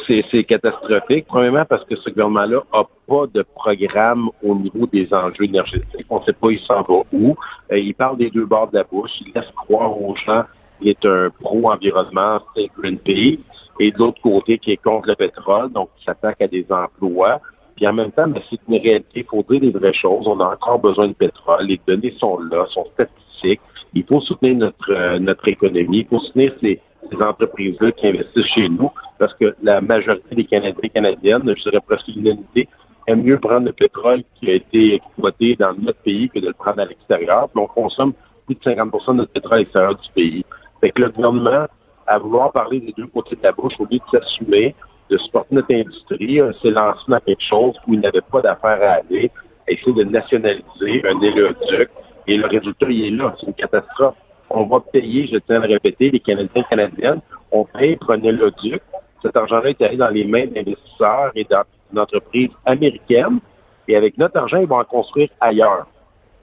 C'est 0.08 0.44
catastrophique. 0.44 1.26
Premièrement, 1.28 1.66
parce 1.66 1.84
que 1.84 1.96
ce 1.96 2.10
gouvernement-là 2.12 2.62
n'a 2.74 2.84
pas 3.08 3.26
de 3.34 3.44
programme 3.56 4.30
au 4.44 4.54
niveau 4.56 4.86
des 4.86 5.12
enjeux 5.12 5.46
énergétiques. 5.46 6.06
On 6.10 6.20
ne 6.20 6.26
sait 6.26 6.34
pas 6.34 6.52
il 6.52 6.60
s'en 6.60 6.84
va 6.84 7.02
où. 7.12 7.36
Euh, 7.72 7.80
il 7.80 7.96
parle 7.96 8.18
des 8.18 8.30
deux 8.30 8.46
bords 8.46 8.70
de 8.70 8.78
la 8.78 8.84
bouche. 8.84 9.12
Il 9.22 9.32
laisse 9.34 9.50
croire 9.56 10.00
aux 10.00 10.16
gens 10.16 10.44
qu'il 10.80 10.90
est 10.90 11.06
un 11.06 11.30
pro-environnement, 11.42 12.40
c'est 12.56 12.70
Greenpeace. 12.78 13.40
Et 13.80 13.92
de 13.92 13.98
l'autre 13.98 14.22
côté, 14.22 14.60
qui 14.60 14.72
est 14.72 14.78
contre 14.78 15.08
le 15.08 15.16
pétrole, 15.16 15.72
donc 15.72 15.90
qui 15.98 16.06
s'attaque 16.06 16.42
à 16.42 16.48
des 16.48 16.66
emplois. 16.70 17.42
Puis 17.76 17.88
en 17.88 17.94
même 17.94 18.12
temps, 18.12 18.28
ben, 18.28 18.42
c'est 18.50 18.60
une 18.68 18.82
réalité. 18.82 19.22
Il 19.22 19.26
faut 19.26 19.44
dire 19.50 19.62
les 19.62 19.72
vraies 19.72 19.94
choses. 19.94 20.28
On 20.28 20.40
a 20.40 20.54
encore 20.54 20.80
besoin 20.80 21.08
de 21.08 21.14
pétrole. 21.14 21.66
Les 21.66 21.80
données 21.88 22.14
sont 22.20 22.38
là, 22.40 22.66
sont 22.68 22.86
statistiques. 22.94 23.62
Il 23.94 24.04
faut 24.04 24.20
soutenir 24.20 24.56
notre, 24.56 24.92
euh, 24.92 25.18
notre 25.18 25.48
économie. 25.48 26.00
Il 26.00 26.08
faut 26.08 26.20
soutenir 26.20 26.54
ces 26.62 26.80
ces 27.12 27.22
entreprises-là 27.22 27.92
qui 27.92 28.08
investissent 28.08 28.54
chez 28.54 28.70
nous, 28.70 28.92
parce 29.18 29.34
que 29.34 29.56
la 29.62 29.82
majorité 29.82 30.36
des 30.36 30.46
Canadiens 30.46 30.80
et 30.84 30.90
Canadiennes, 30.90 31.54
je 31.58 31.64
dirais 31.64 31.82
presque 31.86 32.08
l'unanimité, 32.08 32.68
aiment 33.08 33.24
mieux 33.24 33.40
prendre 33.40 33.66
le 33.66 33.74
pétrole 33.74 34.24
qui 34.36 34.50
a 34.50 34.54
été 34.54 34.96
exploité 34.96 35.56
dans 35.56 35.74
notre 35.74 36.00
pays 36.00 36.30
que 36.30 36.40
de 36.40 36.48
le 36.48 36.54
prendre 36.54 36.80
à 36.80 36.86
l'extérieur. 36.86 37.50
Puis 37.50 37.62
on 37.62 37.68
consomme 37.68 38.14
plus 38.46 38.56
de 38.56 38.62
50% 38.62 39.08
de 39.08 39.14
notre 39.14 39.32
pétrole 39.32 39.54
à 39.54 39.60
l'extérieur 39.60 39.96
du 39.96 40.10
pays. 40.14 40.46
Fait 40.82 40.92
que 40.92 41.02
le 41.02 41.10
gouvernement, 41.10 41.66
à 42.08 42.20
vouloir 42.20 42.52
parler 42.52 42.80
des 42.80 42.94
deux 42.94 43.08
côtés 43.08 43.36
de 43.36 43.44
la 43.44 43.52
bouche, 43.52 43.74
au 43.80 43.86
lieu 43.86 44.00
de 44.00 44.20
s'assumer, 44.20 44.76
de 45.10 45.18
supporter 45.18 45.56
notre 45.56 45.74
industrie, 45.74 46.40
s'est 46.62 46.72
lancé 46.72 47.04
dans 47.08 47.20
quelque 47.20 47.42
chose 47.42 47.76
où 47.88 47.94
il 47.94 48.00
n'avait 48.00 48.22
pas 48.22 48.42
d'affaires 48.42 48.82
à 48.82 49.00
aller, 49.02 49.32
à 49.68 49.72
essayer 49.72 49.94
de 49.94 50.04
nationaliser 50.04 51.04
un 51.06 51.20
éléoduc. 51.20 51.90
Et 52.28 52.38
le 52.38 52.46
résultat, 52.46 52.86
il 52.90 53.06
est 53.06 53.18
là. 53.18 53.36
C'est 53.40 53.48
une 53.48 53.54
catastrophe 53.54 54.16
on 54.50 54.64
va 54.66 54.80
payer, 54.80 55.28
je 55.28 55.38
tiens 55.38 55.62
à 55.62 55.68
le 55.68 55.74
répéter, 55.74 56.12
les 56.12 56.20
Canadiens 56.20 56.50
et 56.56 56.64
Canadiennes, 56.64 57.22
on 57.52 57.66
paye 57.66 57.96
pour 57.96 58.12
un 58.12 58.22
éloduc. 58.22 58.82
Cet 59.22 59.36
argent-là 59.36 59.70
est 59.70 59.82
allé 59.82 59.98
dans 59.98 60.10
les 60.10 60.26
mains 60.26 60.48
d'investisseurs 60.48 61.32
et 61.36 61.46
d'entreprises 61.92 62.52
américaines. 62.66 63.40
Et 63.88 63.96
avec 63.96 64.18
notre 64.18 64.38
argent, 64.38 64.58
ils 64.58 64.68
vont 64.68 64.80
en 64.80 64.86
construire 64.86 65.30
ailleurs. 65.40 65.88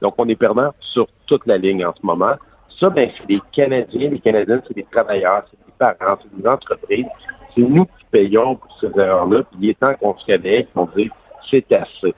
Donc, 0.02 0.14
on 0.18 0.28
est 0.28 0.36
perdant 0.36 0.72
sur 0.80 1.06
toute 1.26 1.46
la 1.46 1.58
ligne 1.58 1.84
en 1.84 1.94
ce 1.94 2.04
moment. 2.04 2.34
Ça, 2.78 2.90
ben, 2.90 3.10
c'est 3.16 3.26
des 3.26 3.40
Canadiens, 3.52 4.10
des 4.10 4.18
Canadiennes, 4.18 4.62
c'est 4.66 4.74
des 4.74 4.86
travailleurs, 4.90 5.44
c'est 5.50 5.56
des 5.56 5.72
parents, 5.78 6.18
c'est 6.22 6.40
des 6.40 6.46
entreprises. 6.46 7.06
C'est 7.54 7.62
nous 7.62 7.86
qui 7.86 8.04
payons 8.10 8.56
pour 8.56 8.78
ces 8.78 8.88
erreurs-là. 8.88 9.42
Puis 9.44 9.58
il 9.62 9.70
est 9.70 9.80
temps 9.80 9.94
qu'on 9.94 10.16
se 10.18 10.26
réveille 10.26 10.66
qu'on 10.74 10.88
dise 10.96 11.10
c'est 11.50 11.72
assez. 11.72 12.14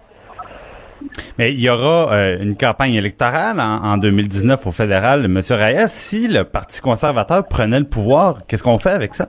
Mais 1.38 1.52
il 1.52 1.60
y 1.60 1.70
aura 1.70 2.12
euh, 2.12 2.38
une 2.40 2.56
campagne 2.56 2.94
électorale 2.94 3.60
en, 3.60 3.96
2019 3.98 4.66
au 4.66 4.72
fédéral. 4.72 5.28
Monsieur 5.28 5.54
Reyes, 5.54 5.88
si 5.88 6.28
le 6.28 6.44
Parti 6.44 6.80
conservateur 6.80 7.46
prenait 7.46 7.78
le 7.78 7.86
pouvoir, 7.86 8.46
qu'est-ce 8.46 8.62
qu'on 8.62 8.78
fait 8.78 8.90
avec 8.90 9.14
ça? 9.14 9.28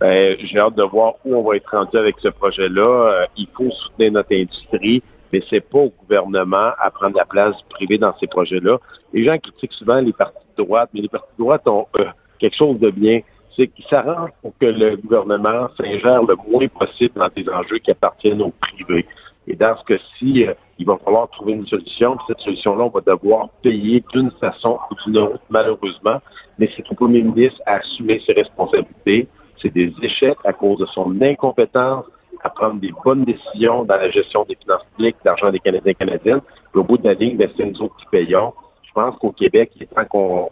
Ben, 0.00 0.36
j'ai 0.42 0.58
hâte 0.58 0.76
de 0.76 0.82
voir 0.82 1.14
où 1.24 1.36
on 1.36 1.42
va 1.42 1.56
être 1.56 1.70
rendu 1.70 1.96
avec 1.96 2.16
ce 2.20 2.28
projet-là. 2.28 2.82
Euh, 2.82 3.26
il 3.36 3.46
faut 3.54 3.70
soutenir 3.70 4.12
notre 4.12 4.34
industrie, 4.34 5.02
mais 5.32 5.42
c'est 5.48 5.60
pas 5.60 5.78
au 5.78 5.92
gouvernement 6.00 6.70
à 6.78 6.90
prendre 6.90 7.16
la 7.16 7.24
place 7.24 7.56
privée 7.68 7.98
dans 7.98 8.16
ces 8.18 8.26
projets-là. 8.26 8.78
Les 9.12 9.24
gens 9.24 9.38
critiquent 9.38 9.72
souvent 9.72 10.00
les 10.00 10.12
partis 10.12 10.38
de 10.56 10.64
droite, 10.64 10.90
mais 10.94 11.02
les 11.02 11.08
partis 11.08 11.32
de 11.38 11.44
droite 11.44 11.68
ont 11.68 11.86
euh, 12.00 12.04
quelque 12.38 12.56
chose 12.56 12.78
de 12.78 12.90
bien. 12.90 13.20
C'est 13.56 13.66
qu'ils 13.66 13.84
s'arrangent 13.86 14.30
pour 14.42 14.52
que 14.58 14.66
le 14.66 14.96
gouvernement 14.96 15.68
s'ingère 15.76 16.22
le 16.22 16.36
moins 16.48 16.66
possible 16.68 17.14
dans 17.16 17.28
des 17.28 17.46
enjeux 17.50 17.78
qui 17.78 17.90
appartiennent 17.90 18.42
aux 18.42 18.52
privés. 18.60 19.06
Et 19.50 19.56
dans 19.56 19.76
ce 19.76 19.84
cas-ci, 19.84 20.46
euh, 20.46 20.54
il 20.78 20.86
va 20.86 20.96
falloir 21.04 21.28
trouver 21.28 21.54
une 21.54 21.66
solution. 21.66 22.16
cette 22.28 22.38
solution-là, 22.38 22.84
on 22.84 22.88
va 22.88 23.00
devoir 23.00 23.48
payer 23.62 24.00
d'une 24.12 24.30
façon 24.30 24.78
ou 24.88 24.94
d'une 25.04 25.18
autre, 25.18 25.40
malheureusement. 25.50 26.20
Mais 26.56 26.70
c'est 26.76 26.88
au 26.88 26.94
premier 26.94 27.20
ministre 27.20 27.60
à 27.66 27.78
assumer 27.78 28.22
ses 28.24 28.32
responsabilités. 28.32 29.26
C'est 29.60 29.74
des 29.74 29.92
échecs 30.02 30.38
à 30.44 30.52
cause 30.52 30.78
de 30.78 30.86
son 30.86 31.20
incompétence 31.20 32.04
à 32.44 32.48
prendre 32.48 32.80
des 32.80 32.92
bonnes 33.04 33.24
décisions 33.24 33.82
dans 33.82 33.96
la 33.96 34.08
gestion 34.08 34.46
des 34.48 34.54
finances 34.54 34.84
publiques, 34.94 35.16
l'argent 35.24 35.50
des 35.50 35.58
Canadiens 35.58 35.90
et 35.90 35.94
Canadiennes. 35.96 36.40
au 36.72 36.84
bout 36.84 36.96
de 36.96 37.08
la 37.08 37.14
ligne, 37.14 37.36
ben, 37.36 37.50
c'est 37.56 37.66
nous 37.66 37.82
autres 37.82 37.96
qui 37.96 38.06
payons. 38.06 38.54
Je 38.84 38.92
pense 38.92 39.16
qu'au 39.16 39.32
Québec, 39.32 39.72
il 39.74 39.82
est 39.82 39.86
temps 39.86 40.48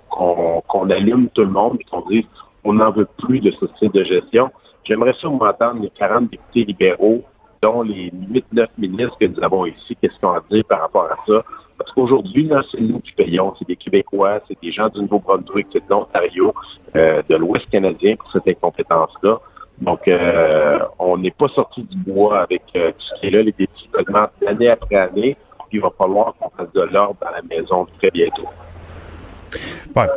qu'on 0.59 0.91
allume 0.91 1.29
tout 1.29 1.43
le 1.43 1.51
monde 1.51 1.79
et 1.81 1.85
qu'on 1.85 2.05
dise 2.09 2.25
on 2.65 2.73
n'en 2.73 2.91
veut 2.91 3.07
plus 3.17 3.39
de 3.39 3.53
ce 3.53 3.69
style 3.69 3.93
de 3.93 4.03
gestion. 4.03 4.51
J'aimerais 4.83 5.15
ça 5.21 5.29
m'entendre 5.29 5.81
les 5.83 5.91
40 5.91 6.31
députés 6.31 6.65
libéraux 6.65 7.23
dont 7.63 7.83
les 7.83 8.11
8-9 8.11 8.67
ministres 8.79 9.17
que 9.19 9.27
nous 9.27 9.43
avons 9.43 9.67
ici, 9.67 9.97
qu'est-ce 10.01 10.19
qu'on 10.21 10.33
a 10.33 10.43
dit 10.51 10.63
par 10.63 10.81
rapport 10.81 11.05
à 11.11 11.17
ça? 11.27 11.45
Parce 11.79 11.93
qu'aujourd'hui, 11.93 12.51
c'est 12.71 12.81
nous 12.81 13.01
qui 13.01 13.13
payons. 13.13 13.55
C'est 13.59 13.69
des 13.69 13.77
Québécois, 13.77 14.41
c'est 14.49 14.61
des 14.61 14.73
gens 14.73 14.89
du 14.89 15.01
Nouveau-Brunswick, 15.01 15.73
de 15.73 15.81
l'Ontario, 15.89 16.53
euh, 16.97 17.23
de 17.29 17.37
l'Ouest 17.37 17.69
canadien 17.71 18.17
pour 18.17 18.31
cette 18.33 18.49
incompétence-là. 18.49 19.39
Donc, 19.81 20.09
euh, 20.09 20.81
on 20.99 21.19
n'est 21.19 21.31
pas 21.31 21.49
sorti 21.49 21.85
du 21.85 21.97
bois 21.99 22.41
avec 22.41 22.63
euh, 22.75 22.91
tout 22.91 23.05
ce 23.15 23.21
qui 23.21 23.27
est 23.29 23.31
là. 23.31 23.43
Les 23.43 23.53
défis 23.53 23.89
augmentent 23.97 24.33
année 24.47 24.69
après 24.69 24.97
année. 24.97 25.37
Puis 25.69 25.79
il 25.79 25.81
va 25.81 25.91
falloir 25.97 26.35
qu'on 26.41 26.51
fasse 26.51 26.73
de 26.73 26.81
l'ordre 26.81 27.17
dans 27.21 27.31
la 27.31 27.43
maison 27.43 27.87
très 27.99 28.11
bientôt. 28.11 28.49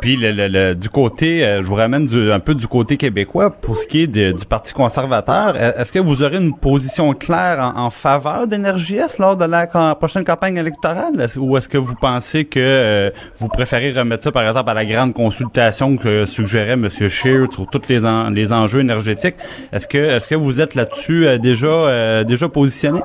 Puis 0.00 0.16
le, 0.16 0.30
le- 0.32 0.48
le- 0.48 0.74
du 0.74 0.88
côté, 0.88 1.44
euh, 1.44 1.60
je 1.62 1.66
vous 1.66 1.74
ramène 1.74 2.06
du- 2.06 2.30
un 2.30 2.38
peu 2.40 2.54
du 2.54 2.66
côté 2.68 2.96
québécois 2.96 3.50
pour 3.50 3.76
ce 3.76 3.86
qui 3.86 4.02
est 4.02 4.06
du 4.06 4.44
Parti 4.48 4.72
conservateur. 4.72 5.54
Euh, 5.56 5.72
Est-ce 5.76 5.90
que 5.92 5.98
vous 5.98 6.22
aurez 6.22 6.36
une 6.36 6.56
position 6.56 7.12
claire 7.14 7.58
en, 7.76 7.86
en 7.86 7.90
faveur 7.90 8.46
d'Énergie 8.46 8.96
S 8.96 9.18
lors 9.18 9.36
de 9.36 9.44
la 9.44 9.66
prochaine 9.96 10.24
campagne 10.24 10.56
électorale? 10.56 11.26
Ou 11.36 11.56
est-ce 11.56 11.68
que 11.68 11.78
vous 11.78 11.94
pensez 11.94 12.44
que 12.44 12.60
euh, 12.60 13.10
vous 13.40 13.48
préférez 13.48 13.90
remettre 13.92 14.22
ça, 14.22 14.30
par 14.32 14.46
exemple, 14.46 14.70
à 14.70 14.74
la 14.74 14.84
grande 14.84 15.14
consultation 15.14 15.96
que 15.96 16.26
suggérait 16.26 16.72
M. 16.74 16.88
Scheer 16.88 17.50
sur 17.52 17.66
tous 17.68 17.82
les, 17.88 18.04
en- 18.04 18.30
les 18.30 18.52
enjeux 18.52 18.80
énergétiques? 18.80 19.36
Est-ce 19.72 19.86
que 19.88 19.98
est-ce 19.98 20.28
que 20.28 20.34
vous 20.36 20.60
êtes 20.60 20.74
là-dessus 20.74 21.26
euh, 21.26 21.38
déjà 21.38 21.66
euh, 21.66 22.24
déjà 22.24 22.48
positionné? 22.48 23.00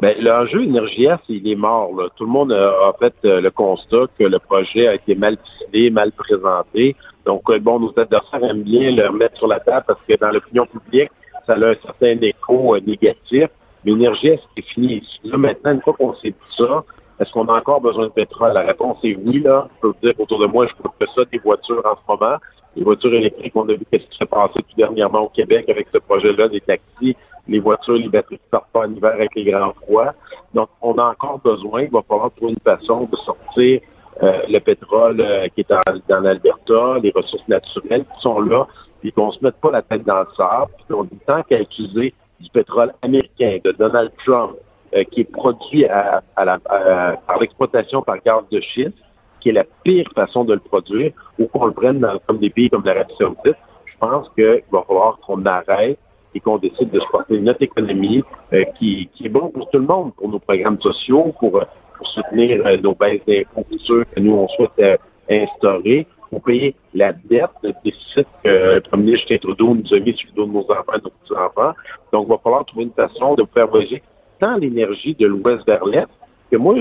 Ben, 0.00 0.16
l'enjeu 0.20 0.62
énergiaire, 0.62 1.18
il 1.28 1.48
est 1.48 1.56
mort. 1.56 1.92
Là. 1.96 2.08
Tout 2.14 2.24
le 2.24 2.30
monde 2.30 2.52
a, 2.52 2.92
fait 3.00 3.14
euh, 3.24 3.40
le 3.40 3.50
constat 3.50 4.06
que 4.16 4.24
le 4.24 4.38
projet 4.38 4.86
a 4.86 4.94
été 4.94 5.16
mal 5.16 5.36
ficelé, 5.44 5.90
mal 5.90 6.12
présenté. 6.12 6.94
Donc, 7.26 7.42
euh, 7.50 7.58
bon, 7.58 7.80
nos 7.80 7.92
adversaires 7.98 8.44
aiment 8.44 8.62
bien 8.62 8.92
le 8.92 9.08
remettre 9.08 9.36
sur 9.38 9.48
la 9.48 9.58
table 9.58 9.84
parce 9.88 10.00
que 10.08 10.16
dans 10.16 10.30
l'opinion 10.30 10.66
publique, 10.66 11.10
ça 11.46 11.54
a 11.54 11.56
un 11.56 11.74
certain 11.74 12.16
écho 12.20 12.76
euh, 12.76 12.80
négatif. 12.86 13.48
Mais 13.84 13.90
l'énergie, 13.92 14.38
c'est 14.56 14.64
fini. 14.64 15.02
Là, 15.24 15.36
maintenant, 15.36 15.72
une 15.72 15.82
fois 15.82 15.94
qu'on 15.94 16.14
sait 16.14 16.30
tout 16.30 16.64
ça, 16.64 16.84
est-ce 17.18 17.32
qu'on 17.32 17.46
a 17.46 17.58
encore 17.58 17.80
besoin 17.80 18.04
de 18.04 18.12
pétrole? 18.12 18.52
La 18.52 18.62
réponse 18.62 18.98
est 19.02 19.16
oui, 19.16 19.40
là. 19.40 19.68
Je 19.76 19.80
peux 19.80 19.88
vous 19.88 19.96
dire 20.00 20.14
autour 20.20 20.38
de 20.38 20.46
moi, 20.46 20.68
je 20.68 20.74
trouve 20.74 20.92
que 21.00 21.06
ça 21.06 21.24
des 21.32 21.38
voitures 21.38 21.84
en 21.84 21.96
ce 21.96 22.02
moment. 22.08 22.36
Les 22.76 22.84
voitures 22.84 23.12
électriques, 23.12 23.56
on 23.56 23.68
a 23.68 23.72
vu 23.72 23.84
qu'est-ce 23.90 24.06
qui 24.06 24.18
s'est 24.18 24.26
passé 24.26 24.54
tout 24.58 24.76
dernièrement 24.76 25.22
au 25.22 25.28
Québec 25.28 25.68
avec 25.68 25.88
ce 25.92 25.98
projet-là, 25.98 26.46
des 26.48 26.60
taxis 26.60 27.16
les 27.48 27.58
voitures, 27.60 27.94
les 27.94 28.08
batteries 28.08 28.36
qui 28.38 28.48
partent 28.50 28.70
pas 28.72 28.80
en 28.86 28.92
hiver 28.92 29.12
avec 29.12 29.34
les 29.34 29.44
grands 29.44 29.72
froids. 29.82 30.14
Donc, 30.54 30.68
on 30.82 30.94
a 30.98 31.04
encore 31.10 31.38
besoin, 31.38 31.82
il 31.82 31.90
va 31.90 32.02
falloir 32.02 32.30
trouver 32.32 32.52
une 32.52 32.60
façon 32.60 33.08
de 33.10 33.16
sortir 33.16 33.80
euh, 34.22 34.40
le 34.48 34.58
pétrole 34.58 35.20
euh, 35.20 35.46
qui 35.54 35.60
est 35.60 35.72
en- 35.72 35.80
dans 36.08 36.20
l'Alberta, 36.20 36.98
les 37.02 37.12
ressources 37.14 37.46
naturelles 37.46 38.04
qui 38.14 38.20
sont 38.20 38.40
là, 38.40 38.66
puis 39.00 39.12
qu'on 39.12 39.30
se 39.30 39.38
mette 39.42 39.54
pas 39.60 39.70
la 39.70 39.82
tête 39.82 40.04
dans 40.04 40.20
le 40.20 40.26
sable, 40.36 40.72
puis 40.76 40.84
qu'on 40.94 41.04
dit 41.04 41.18
tant 41.24 41.42
qu'à 41.44 41.60
utiliser 41.60 42.12
du 42.40 42.50
pétrole 42.50 42.92
américain 43.02 43.58
de 43.64 43.70
Donald 43.72 44.10
Trump, 44.24 44.56
euh, 44.96 45.04
qui 45.04 45.20
est 45.20 45.30
produit 45.32 45.84
à, 45.86 46.22
à 46.34 46.44
la- 46.44 46.58
par 46.58 47.38
l'exploitation 47.40 48.02
par 48.02 48.16
gaz 48.24 48.42
de 48.50 48.60
schiste, 48.60 48.94
qui 49.40 49.50
est 49.50 49.52
la 49.52 49.64
pire 49.84 50.08
façon 50.16 50.44
de 50.44 50.54
le 50.54 50.60
produire, 50.60 51.12
ou 51.38 51.46
qu'on 51.46 51.66
le 51.66 51.72
prenne 51.72 52.00
dans, 52.00 52.18
comme 52.26 52.38
des 52.38 52.50
pays 52.50 52.68
comme 52.70 52.84
l'Arabie 52.84 53.14
Saoudite, 53.18 53.54
je 53.84 53.94
pense 54.00 54.28
qu'il 54.30 54.62
va 54.72 54.82
falloir 54.82 55.18
qu'on 55.20 55.46
arrête 55.46 55.98
et 56.34 56.40
qu'on 56.40 56.58
décide 56.58 56.90
de 56.90 57.00
supporter 57.00 57.40
notre 57.40 57.62
économie 57.62 58.22
euh, 58.52 58.64
qui, 58.78 59.08
qui 59.14 59.26
est 59.26 59.30
bon 59.30 59.48
pour 59.48 59.68
tout 59.70 59.78
le 59.78 59.86
monde, 59.86 60.12
pour 60.14 60.28
nos 60.28 60.38
programmes 60.38 60.80
sociaux, 60.80 61.34
pour, 61.38 61.56
euh, 61.56 61.64
soutenir 62.02 62.64
euh, 62.64 62.76
nos 62.76 62.94
baisses 62.94 63.20
d'impôts 63.26 63.64
que 63.68 64.20
nous, 64.20 64.32
on 64.32 64.48
souhaite 64.48 65.00
instaurer, 65.28 66.06
pour 66.30 66.42
payer 66.42 66.74
la 66.94 67.12
dette, 67.12 67.50
le 67.62 67.72
déficit 67.84 68.26
que 68.44 68.74
le 68.74 68.80
premier 68.80 69.04
ministre 69.04 69.28
Justin 69.28 69.48
Trudeau 69.48 69.74
nous 69.74 69.94
a 69.94 69.98
mis 69.98 70.14
sur 70.14 70.32
de 70.32 70.44
nos 70.44 70.60
enfants 70.60 70.92
et 70.94 70.98
de 70.98 71.04
nos 71.04 71.10
petits-enfants. 71.10 71.72
Donc, 72.12 72.26
il 72.26 72.30
va 72.30 72.38
falloir 72.38 72.64
trouver 72.66 72.84
une 72.84 72.92
façon 72.92 73.34
de 73.34 73.44
faire 73.52 73.66
voyager 73.66 74.02
tant 74.38 74.56
l'énergie 74.56 75.14
de 75.14 75.26
l'ouest 75.26 75.66
vers 75.66 75.84
l'est, 75.84 76.06
que 76.50 76.56
moi, 76.56 76.74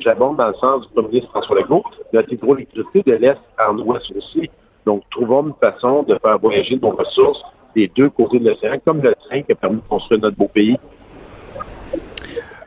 j'abonde 0.00 0.36
dans 0.36 0.48
le 0.48 0.54
sens 0.54 0.86
du 0.86 0.92
premier 0.92 1.08
ministre 1.08 1.30
François 1.30 1.56
Legault, 1.56 1.84
notre 2.12 2.32
hydroélectricité 2.32 3.02
de 3.02 3.16
l'est 3.16 3.40
en 3.58 3.78
ouest 3.78 4.12
aussi. 4.16 4.50
Donc, 4.84 5.02
trouvons 5.10 5.46
une 5.46 5.54
façon 5.54 6.02
de 6.02 6.18
faire 6.18 6.38
voyager 6.38 6.78
nos 6.80 6.90
ressources 6.90 7.42
des 7.74 7.90
deux 7.94 8.10
côtés 8.10 8.38
de 8.38 8.48
l'océan, 8.48 8.78
comme 8.84 9.02
le 9.02 9.14
train 9.14 9.42
qui 9.42 9.52
a 9.52 9.54
permis 9.54 9.76
de 9.76 9.88
construire 9.88 10.20
notre 10.20 10.36
beau 10.36 10.48
pays. 10.48 10.76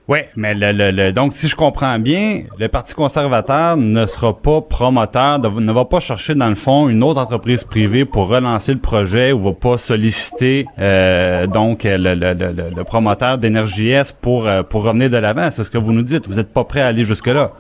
Oui, 0.09 0.19
mais 0.37 0.53
le, 0.53 0.71
le, 0.71 1.11
donc 1.11 1.33
si 1.33 1.49
je 1.49 1.55
comprends 1.57 1.99
bien, 1.99 2.43
le 2.57 2.69
Parti 2.69 2.93
conservateur 2.93 3.75
ne 3.75 4.05
sera 4.05 4.37
pas 4.37 4.61
promoteur, 4.61 5.39
ne 5.39 5.71
va 5.73 5.83
pas 5.83 5.99
chercher 5.99 6.33
dans 6.33 6.47
le 6.47 6.55
fond 6.55 6.87
une 6.87 7.03
autre 7.03 7.19
entreprise 7.19 7.65
privée 7.65 8.05
pour 8.05 8.29
relancer 8.29 8.71
le 8.73 8.79
projet 8.79 9.33
ou 9.33 9.39
va 9.39 9.51
pas 9.51 9.77
solliciter 9.77 10.65
euh, 10.79 11.45
donc 11.45 11.81
le, 11.83 12.83
promoteur 12.83 13.37
d'énergie 13.37 13.89
S 13.89 14.13
pour 14.13 14.47
euh, 14.47 14.63
pour 14.63 14.83
revenir 14.83 15.09
de 15.09 15.17
l'avant. 15.17 15.51
C'est 15.51 15.65
ce 15.65 15.69
que 15.69 15.77
vous 15.77 15.91
nous 15.91 16.03
dites. 16.03 16.25
Vous 16.25 16.35
n'êtes 16.35 16.53
pas 16.53 16.63
prêt 16.63 16.79
à 16.79 16.87
aller 16.87 17.03
jusque 17.03 17.27
là. 17.27 17.51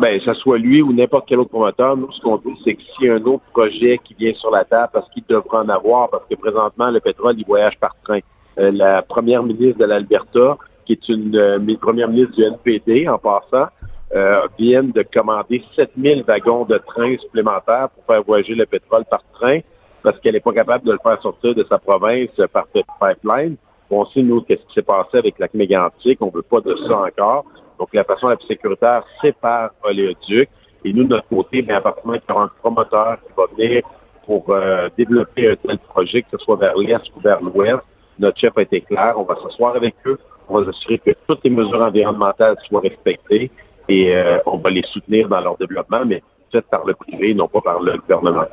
Ben, 0.00 0.20
ce 0.20 0.32
soit 0.34 0.58
lui 0.58 0.80
ou 0.80 0.92
n'importe 0.92 1.26
quel 1.28 1.40
autre 1.40 1.50
promoteur, 1.50 1.96
nous, 1.96 2.10
ce 2.12 2.20
qu'on 2.20 2.36
dit, 2.36 2.54
c'est 2.64 2.74
que 2.74 2.82
s'il 2.82 3.06
y 3.06 3.10
a 3.10 3.14
un 3.14 3.24
autre 3.24 3.42
projet 3.52 3.98
qui 4.04 4.14
vient 4.14 4.32
sur 4.34 4.50
la 4.50 4.64
table, 4.64 4.90
parce 4.92 5.08
qu'il 5.10 5.24
devra 5.28 5.62
en 5.62 5.68
avoir, 5.68 6.08
parce 6.08 6.24
que 6.30 6.36
présentement, 6.36 6.90
le 6.90 7.00
pétrole, 7.00 7.34
il 7.36 7.44
voyage 7.44 7.78
par 7.80 7.96
train. 8.04 8.20
Euh, 8.58 8.70
la 8.70 9.02
première 9.02 9.42
ministre 9.42 9.78
de 9.78 9.84
l'Alberta, 9.86 10.56
qui 10.84 10.92
est 10.92 11.08
une 11.08 11.34
euh, 11.36 11.58
mi- 11.58 11.76
première 11.76 12.08
ministre 12.08 12.36
du 12.36 12.42
NPD, 12.44 13.08
en 13.08 13.18
passant, 13.18 13.66
euh, 14.14 14.46
vient 14.58 14.84
de 14.84 15.02
commander 15.02 15.62
7000 15.74 16.22
wagons 16.22 16.64
de 16.64 16.78
train 16.78 17.16
supplémentaires 17.18 17.88
pour 17.90 18.04
faire 18.04 18.22
voyager 18.22 18.54
le 18.54 18.66
pétrole 18.66 19.04
par 19.10 19.22
train, 19.32 19.58
parce 20.02 20.18
qu'elle 20.20 20.34
n'est 20.34 20.40
pas 20.40 20.52
capable 20.52 20.86
de 20.86 20.92
le 20.92 20.98
faire 21.02 21.20
sortir 21.20 21.54
de 21.56 21.64
sa 21.64 21.78
province 21.78 22.30
euh, 22.38 22.46
par 22.46 22.66
pipeline. 23.00 23.56
On 23.90 24.04
sait, 24.06 24.22
nous, 24.22 24.42
qu'est-ce 24.42 24.64
qui 24.66 24.74
s'est 24.74 24.82
passé 24.82 25.18
avec 25.18 25.38
la 25.38 25.48
mégantique. 25.54 26.18
On 26.20 26.28
veut 26.30 26.42
pas 26.42 26.60
de 26.60 26.76
ça 26.76 26.98
encore. 27.00 27.44
Donc, 27.78 27.88
la 27.92 28.04
façon 28.04 28.28
la 28.28 28.36
plus 28.36 28.46
sécuritaire, 28.46 29.04
c'est 29.20 29.36
par 29.36 29.70
oléoduc. 29.82 30.48
Et 30.84 30.92
nous, 30.92 31.04
de 31.04 31.08
notre 31.08 31.28
côté, 31.28 31.62
bien, 31.62 31.76
à 31.76 31.80
partir 31.80 32.02
du 32.02 32.06
moment 32.08 32.18
qu'il 32.18 32.30
y 32.30 32.32
aura 32.32 32.44
un 32.44 32.50
promoteur 32.60 33.18
qui 33.26 33.32
va 33.36 33.44
venir 33.56 33.82
pour 34.24 34.44
euh, 34.50 34.88
développer 34.96 35.50
un 35.50 35.56
tel 35.56 35.78
projet, 35.78 36.22
que 36.22 36.28
ce 36.32 36.38
soit 36.38 36.56
vers 36.56 36.76
l'est 36.76 37.02
ou 37.16 37.20
vers 37.20 37.40
l'ouest, 37.40 37.80
notre 38.18 38.38
chef 38.38 38.56
a 38.56 38.62
été 38.62 38.80
clair. 38.80 39.14
On 39.16 39.22
va 39.22 39.36
s'asseoir 39.36 39.76
avec 39.76 39.94
eux. 40.06 40.18
On 40.48 40.60
va 40.60 40.66
s'assurer 40.66 40.98
que 40.98 41.10
toutes 41.26 41.44
les 41.44 41.50
mesures 41.50 41.80
environnementales 41.80 42.56
soient 42.66 42.80
respectées 42.80 43.50
et 43.88 44.16
euh, 44.16 44.38
on 44.46 44.58
va 44.58 44.70
les 44.70 44.82
soutenir 44.82 45.28
dans 45.28 45.40
leur 45.40 45.56
développement, 45.56 46.04
mais 46.04 46.22
faites 46.52 46.66
par 46.66 46.84
le 46.86 46.94
privé, 46.94 47.34
non 47.34 47.48
pas 47.48 47.60
par 47.60 47.80
le 47.80 47.96
gouvernement. 47.98 48.44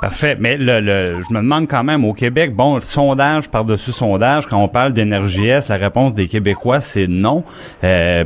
Parfait. 0.00 0.36
Mais 0.38 0.56
le, 0.56 0.80
le, 0.80 1.20
je 1.28 1.34
me 1.34 1.40
demande 1.40 1.68
quand 1.68 1.84
même 1.84 2.04
au 2.04 2.12
Québec, 2.12 2.54
bon, 2.54 2.80
sondage 2.80 3.50
par-dessus 3.50 3.92
sondage, 3.92 4.46
quand 4.46 4.62
on 4.62 4.68
parle 4.68 4.92
d'énergie 4.92 5.46
S, 5.46 5.68
la 5.68 5.76
réponse 5.76 6.14
des 6.14 6.28
Québécois, 6.28 6.80
c'est 6.80 7.06
non. 7.06 7.44
Euh, 7.84 8.24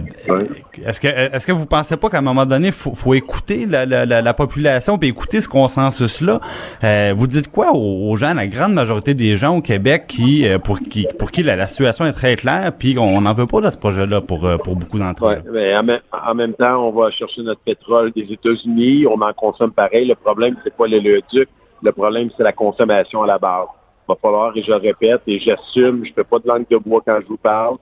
Est-ce 0.84 1.00
que 1.00 1.08
est-ce 1.08 1.46
que 1.46 1.52
vous 1.52 1.66
pensez 1.66 1.96
pas 1.96 2.08
qu'à 2.10 2.18
un 2.18 2.22
moment 2.22 2.46
donné, 2.46 2.70
faut, 2.70 2.94
faut 2.94 3.14
écouter 3.14 3.66
la, 3.66 3.86
la, 3.86 4.06
la, 4.06 4.22
la 4.22 4.34
population 4.34 4.98
puis 4.98 5.08
écouter 5.08 5.40
ce 5.40 5.48
consensus-là? 5.48 6.40
Euh, 6.84 7.12
vous 7.16 7.26
dites 7.26 7.50
quoi 7.50 7.72
aux, 7.74 8.16
gens, 8.16 8.34
la 8.34 8.46
grande 8.46 8.72
majorité 8.72 9.14
des 9.14 9.36
gens 9.36 9.56
au 9.56 9.62
Québec 9.62 10.04
qui 10.08 10.46
euh, 10.46 10.58
pour 10.58 10.80
qui 10.80 11.06
pour 11.18 11.30
qui 11.30 11.42
la, 11.42 11.66
situation 11.66 12.06
est 12.06 12.12
très 12.12 12.36
claire, 12.36 12.72
puis 12.78 12.98
on 12.98 13.20
n'en 13.20 13.32
veut 13.32 13.46
pas 13.46 13.60
de 13.60 13.70
ce 13.70 13.78
projet-là 13.78 14.20
pour 14.20 14.44
euh, 14.44 14.56
pour 14.58 14.76
beaucoup 14.76 14.98
d'entre 14.98 15.26
eux? 15.26 15.28
Ouais, 15.28 15.82
mais 15.82 16.00
en, 16.12 16.34
même, 16.34 16.54
temps, 16.54 16.88
on 16.88 16.90
va 16.92 17.10
chercher 17.10 17.42
notre 17.42 17.60
pétrole 17.60 18.12
des 18.12 18.26
États-Unis, 18.32 19.06
on 19.06 19.20
en 19.20 19.32
consomme 19.32 19.72
pareil. 19.72 20.06
Le 20.06 20.14
problème, 20.14 20.56
c'est 20.64 20.74
pas 20.74 20.86
l'éléoduc, 20.86 21.26
le 21.32 21.45
problème, 21.92 22.28
c'est 22.36 22.42
la 22.42 22.52
consommation 22.52 23.22
à 23.22 23.26
la 23.26 23.38
base. 23.38 23.68
Il 24.08 24.12
va 24.12 24.16
falloir, 24.16 24.56
et 24.56 24.62
je 24.62 24.72
répète, 24.72 25.22
et 25.26 25.38
j'assume, 25.40 26.04
je 26.04 26.12
fais 26.12 26.24
pas 26.24 26.38
de 26.38 26.46
langue 26.46 26.66
de 26.70 26.76
bois 26.76 27.02
quand 27.04 27.18
je 27.20 27.26
vous 27.26 27.36
parle. 27.36 27.76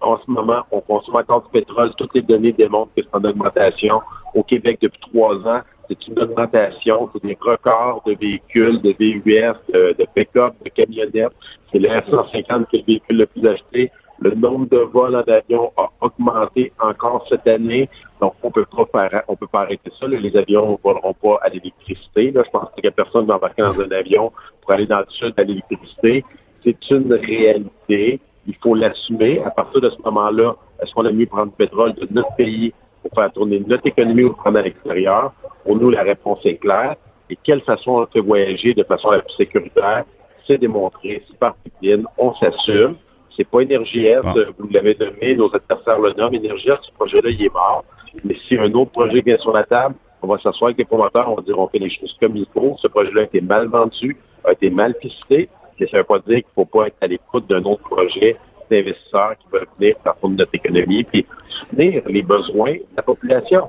En 0.00 0.18
ce 0.18 0.30
moment, 0.30 0.62
on 0.70 0.80
consomme 0.80 1.16
encore 1.16 1.42
du 1.42 1.50
pétrole. 1.50 1.90
Toutes 1.96 2.14
les 2.14 2.22
données 2.22 2.52
démontrent 2.52 2.92
que 2.94 3.02
c'est 3.02 3.14
en 3.16 3.24
augmentation. 3.24 4.02
Au 4.34 4.42
Québec, 4.42 4.78
depuis 4.80 5.00
trois 5.00 5.36
ans, 5.46 5.60
c'est 5.88 6.06
une 6.08 6.18
augmentation. 6.18 7.08
C'est 7.12 7.22
des 7.22 7.38
records 7.40 8.02
de 8.06 8.14
véhicules, 8.14 8.80
de 8.82 8.94
VUS, 8.98 9.54
de, 9.72 9.94
de 9.98 10.06
pick-up, 10.14 10.54
de 10.64 10.70
camionnettes. 10.70 11.32
C'est 11.72 11.78
le 11.78 11.88
F-150 11.88 12.66
qui 12.66 12.76
est 12.76 12.80
le 12.80 12.86
véhicule 12.86 13.18
le 13.18 13.26
plus 13.26 13.46
acheté. 13.46 13.90
Le 14.20 14.34
nombre 14.34 14.66
de 14.70 14.78
vols 14.78 15.14
en 15.14 15.20
avion 15.20 15.72
a 15.76 15.90
augmenté 16.00 16.72
encore 16.80 17.26
cette 17.28 17.46
année. 17.46 17.88
Donc, 18.20 18.34
on 18.42 18.50
peut 18.50 18.64
pas 18.64 18.86
faire, 19.10 19.22
on 19.28 19.36
peut 19.36 19.46
pas 19.46 19.60
arrêter 19.62 19.90
ça. 20.00 20.06
Les 20.06 20.36
avions 20.36 20.72
ne 20.72 20.76
voleront 20.82 21.14
pas 21.14 21.38
à 21.42 21.48
l'électricité. 21.50 22.32
Je 22.34 22.50
pense 22.50 22.70
qu'il 22.74 22.84
y 22.84 22.88
a 22.88 22.92
personne 22.92 23.26
va 23.26 23.36
embarquer 23.36 23.62
dans 23.62 23.78
un 23.80 23.90
avion 23.90 24.32
pour 24.62 24.72
aller 24.72 24.86
dans 24.86 25.00
le 25.00 25.06
sud 25.08 25.34
à 25.36 25.42
l'électricité. 25.42 26.24
C'est 26.64 26.90
une 26.90 27.12
réalité. 27.12 28.20
Il 28.46 28.54
faut 28.62 28.74
l'assumer. 28.74 29.42
À 29.44 29.50
partir 29.50 29.80
de 29.80 29.90
ce 29.90 30.00
moment-là, 30.04 30.56
est-ce 30.80 30.94
qu'on 30.94 31.04
a 31.04 31.12
mieux 31.12 31.26
prendre 31.26 31.52
du 31.52 31.56
pétrole 31.56 31.92
de 31.94 32.08
notre 32.10 32.34
pays 32.36 32.72
pour 33.02 33.12
faire 33.12 33.32
tourner 33.32 33.60
notre 33.66 33.86
économie 33.86 34.24
ou 34.24 34.32
prendre 34.32 34.58
à 34.58 34.62
l'extérieur? 34.62 35.32
Pour 35.64 35.76
nous, 35.76 35.90
la 35.90 36.02
réponse 36.02 36.40
est 36.44 36.56
claire. 36.56 36.96
Et 37.28 37.36
quelle 37.42 37.60
façon 37.62 37.92
on 37.92 38.06
fait 38.06 38.20
voyager 38.20 38.72
de 38.72 38.84
façon 38.84 39.10
la 39.10 39.20
plus 39.20 39.34
sécuritaire? 39.34 40.04
C'est 40.46 40.58
démontré, 40.58 41.22
c'est 41.26 41.36
par 41.38 41.56
pipeline, 41.56 42.06
on 42.18 42.32
s'assume. 42.34 42.96
C'est 43.36 43.48
pas 43.48 43.60
Énergie-S, 43.60 44.22
vous 44.58 44.68
l'avez 44.70 44.96
nommé, 44.98 45.36
nos 45.36 45.54
adversaires 45.54 45.98
le 45.98 46.12
nomment. 46.14 46.34
Énergie-S, 46.34 46.78
ce 46.82 46.92
projet-là, 46.92 47.30
il 47.30 47.42
est 47.44 47.52
mort. 47.52 47.84
Mais 48.24 48.36
si 48.48 48.56
un 48.56 48.72
autre 48.72 48.92
projet 48.92 49.20
vient 49.20 49.38
sur 49.38 49.52
la 49.52 49.64
table, 49.64 49.94
on 50.22 50.28
va 50.28 50.38
s'asseoir 50.38 50.68
avec 50.68 50.78
les 50.78 50.84
promoteurs, 50.84 51.30
on 51.30 51.34
va 51.34 51.42
dire 51.42 51.58
on 51.58 51.68
fait 51.68 51.78
les 51.78 51.90
choses 51.90 52.16
comme 52.20 52.36
il 52.36 52.46
faut. 52.54 52.76
Ce 52.78 52.88
projet-là 52.88 53.20
a 53.22 53.24
été 53.24 53.40
mal 53.40 53.68
vendu, 53.68 54.16
a 54.44 54.52
été 54.52 54.70
mal 54.70 54.94
ficelé. 55.00 55.48
Mais 55.78 55.86
ça 55.86 55.98
ne 55.98 56.02
veut 56.02 56.06
pas 56.06 56.18
dire 56.20 56.36
qu'il 56.36 56.38
ne 56.38 56.54
faut 56.54 56.64
pas 56.64 56.86
être 56.86 56.96
à 57.02 57.06
l'écoute 57.06 57.46
d'un 57.48 57.62
autre 57.64 57.82
projet 57.82 58.36
d'investisseurs 58.70 59.34
qui 59.38 59.46
veulent 59.52 59.66
venir 59.78 59.96
faire 60.02 60.16
tourner 60.16 60.36
notre 60.36 60.54
économie 60.54 61.04
puis 61.04 61.26
soutenir 61.48 62.02
les 62.06 62.22
besoins 62.22 62.72
de 62.72 62.96
la 62.96 63.02
population. 63.02 63.68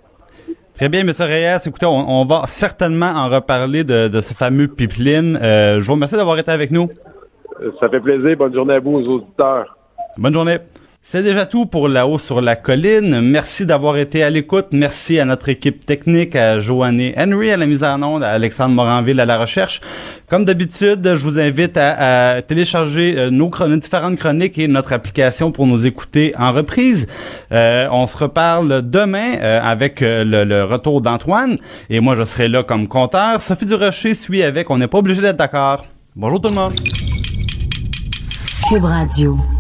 Très 0.74 0.90
bien, 0.90 1.02
M. 1.02 1.12
Reyes. 1.20 1.58
Écoutez, 1.66 1.86
on, 1.86 2.22
on 2.22 2.26
va 2.26 2.44
certainement 2.48 3.12
en 3.12 3.30
reparler 3.30 3.84
de, 3.84 4.08
de 4.08 4.22
ce 4.22 4.34
fameux 4.34 4.68
pipeline. 4.68 5.38
Euh, 5.42 5.82
je 5.82 5.86
vous 5.86 5.94
remercie 5.94 6.16
d'avoir 6.16 6.38
été 6.40 6.52
avec 6.52 6.72
nous. 6.72 6.90
Ça 7.80 7.90
fait 7.90 8.00
plaisir. 8.00 8.38
Bonne 8.38 8.54
journée 8.54 8.76
à 8.76 8.80
vous, 8.80 8.96
aux 8.96 9.10
auditeurs. 9.10 9.78
Bonne 10.18 10.34
journée. 10.34 10.58
C'est 11.10 11.24
déjà 11.24 11.46
tout 11.46 11.66
pour 11.66 11.88
là-haut 11.88 12.18
sur 12.18 12.42
la 12.42 12.58
colline. 12.58 13.22
Merci 13.22 13.66
d'avoir 13.66 13.96
été 13.96 14.24
à 14.24 14.30
l'écoute. 14.30 14.66
Merci 14.74 15.22
à 15.22 15.24
notre 15.24 15.48
équipe 15.48 15.86
technique, 15.86 16.36
à 16.36 16.60
Joanne 16.60 17.14
Henry 17.16 17.50
à 17.50 17.56
la 17.56 17.66
mise 17.66 17.82
en 17.86 18.04
onde, 18.04 18.24
à 18.24 18.32
Alexandre 18.32 18.76
Moranville 18.76 19.22
à 19.22 19.26
la 19.26 19.38
recherche. 19.38 19.80
Comme 20.30 20.44
d'habitude, 20.44 21.16
je 21.16 21.24
vous 21.24 21.40
invite 21.40 21.78
à, 21.78 22.42
télécharger 22.42 23.16
euh, 23.18 23.30
nos, 23.30 23.50
différentes 23.78 24.18
chroniques 24.18 24.58
et 24.58 24.68
notre 24.68 24.92
application 24.92 25.54
pour 25.54 25.66
nous 25.66 25.88
écouter 25.88 26.34
en 26.38 26.52
reprise. 26.52 27.08
Euh, 27.54 27.88
on 27.90 28.06
se 28.06 28.18
reparle 28.18 28.82
demain 28.82 29.38
euh, 29.42 29.62
avec 29.64 30.02
le, 30.02 30.44
le, 30.44 30.66
retour 30.66 31.00
d'Antoine 31.00 31.56
et 31.90 32.02
moi 32.02 32.16
je 32.16 32.24
serai 32.24 32.50
là 32.50 32.64
comme 32.64 32.90
compteur. 32.90 33.42
Sophie 33.42 33.66
Durocher 33.66 34.14
suit 34.14 34.44
avec. 34.44 34.70
On 34.70 34.78
n'est 34.78 34.88
pas 34.88 34.98
obligé 34.98 35.22
d'être 35.22 35.38
d'accord. 35.38 35.86
Bonjour 36.18 36.42
tout 36.42 36.50
le 36.50 36.56
monde. 36.56 36.74
Cube 38.68 38.84
Radio. 38.84 39.57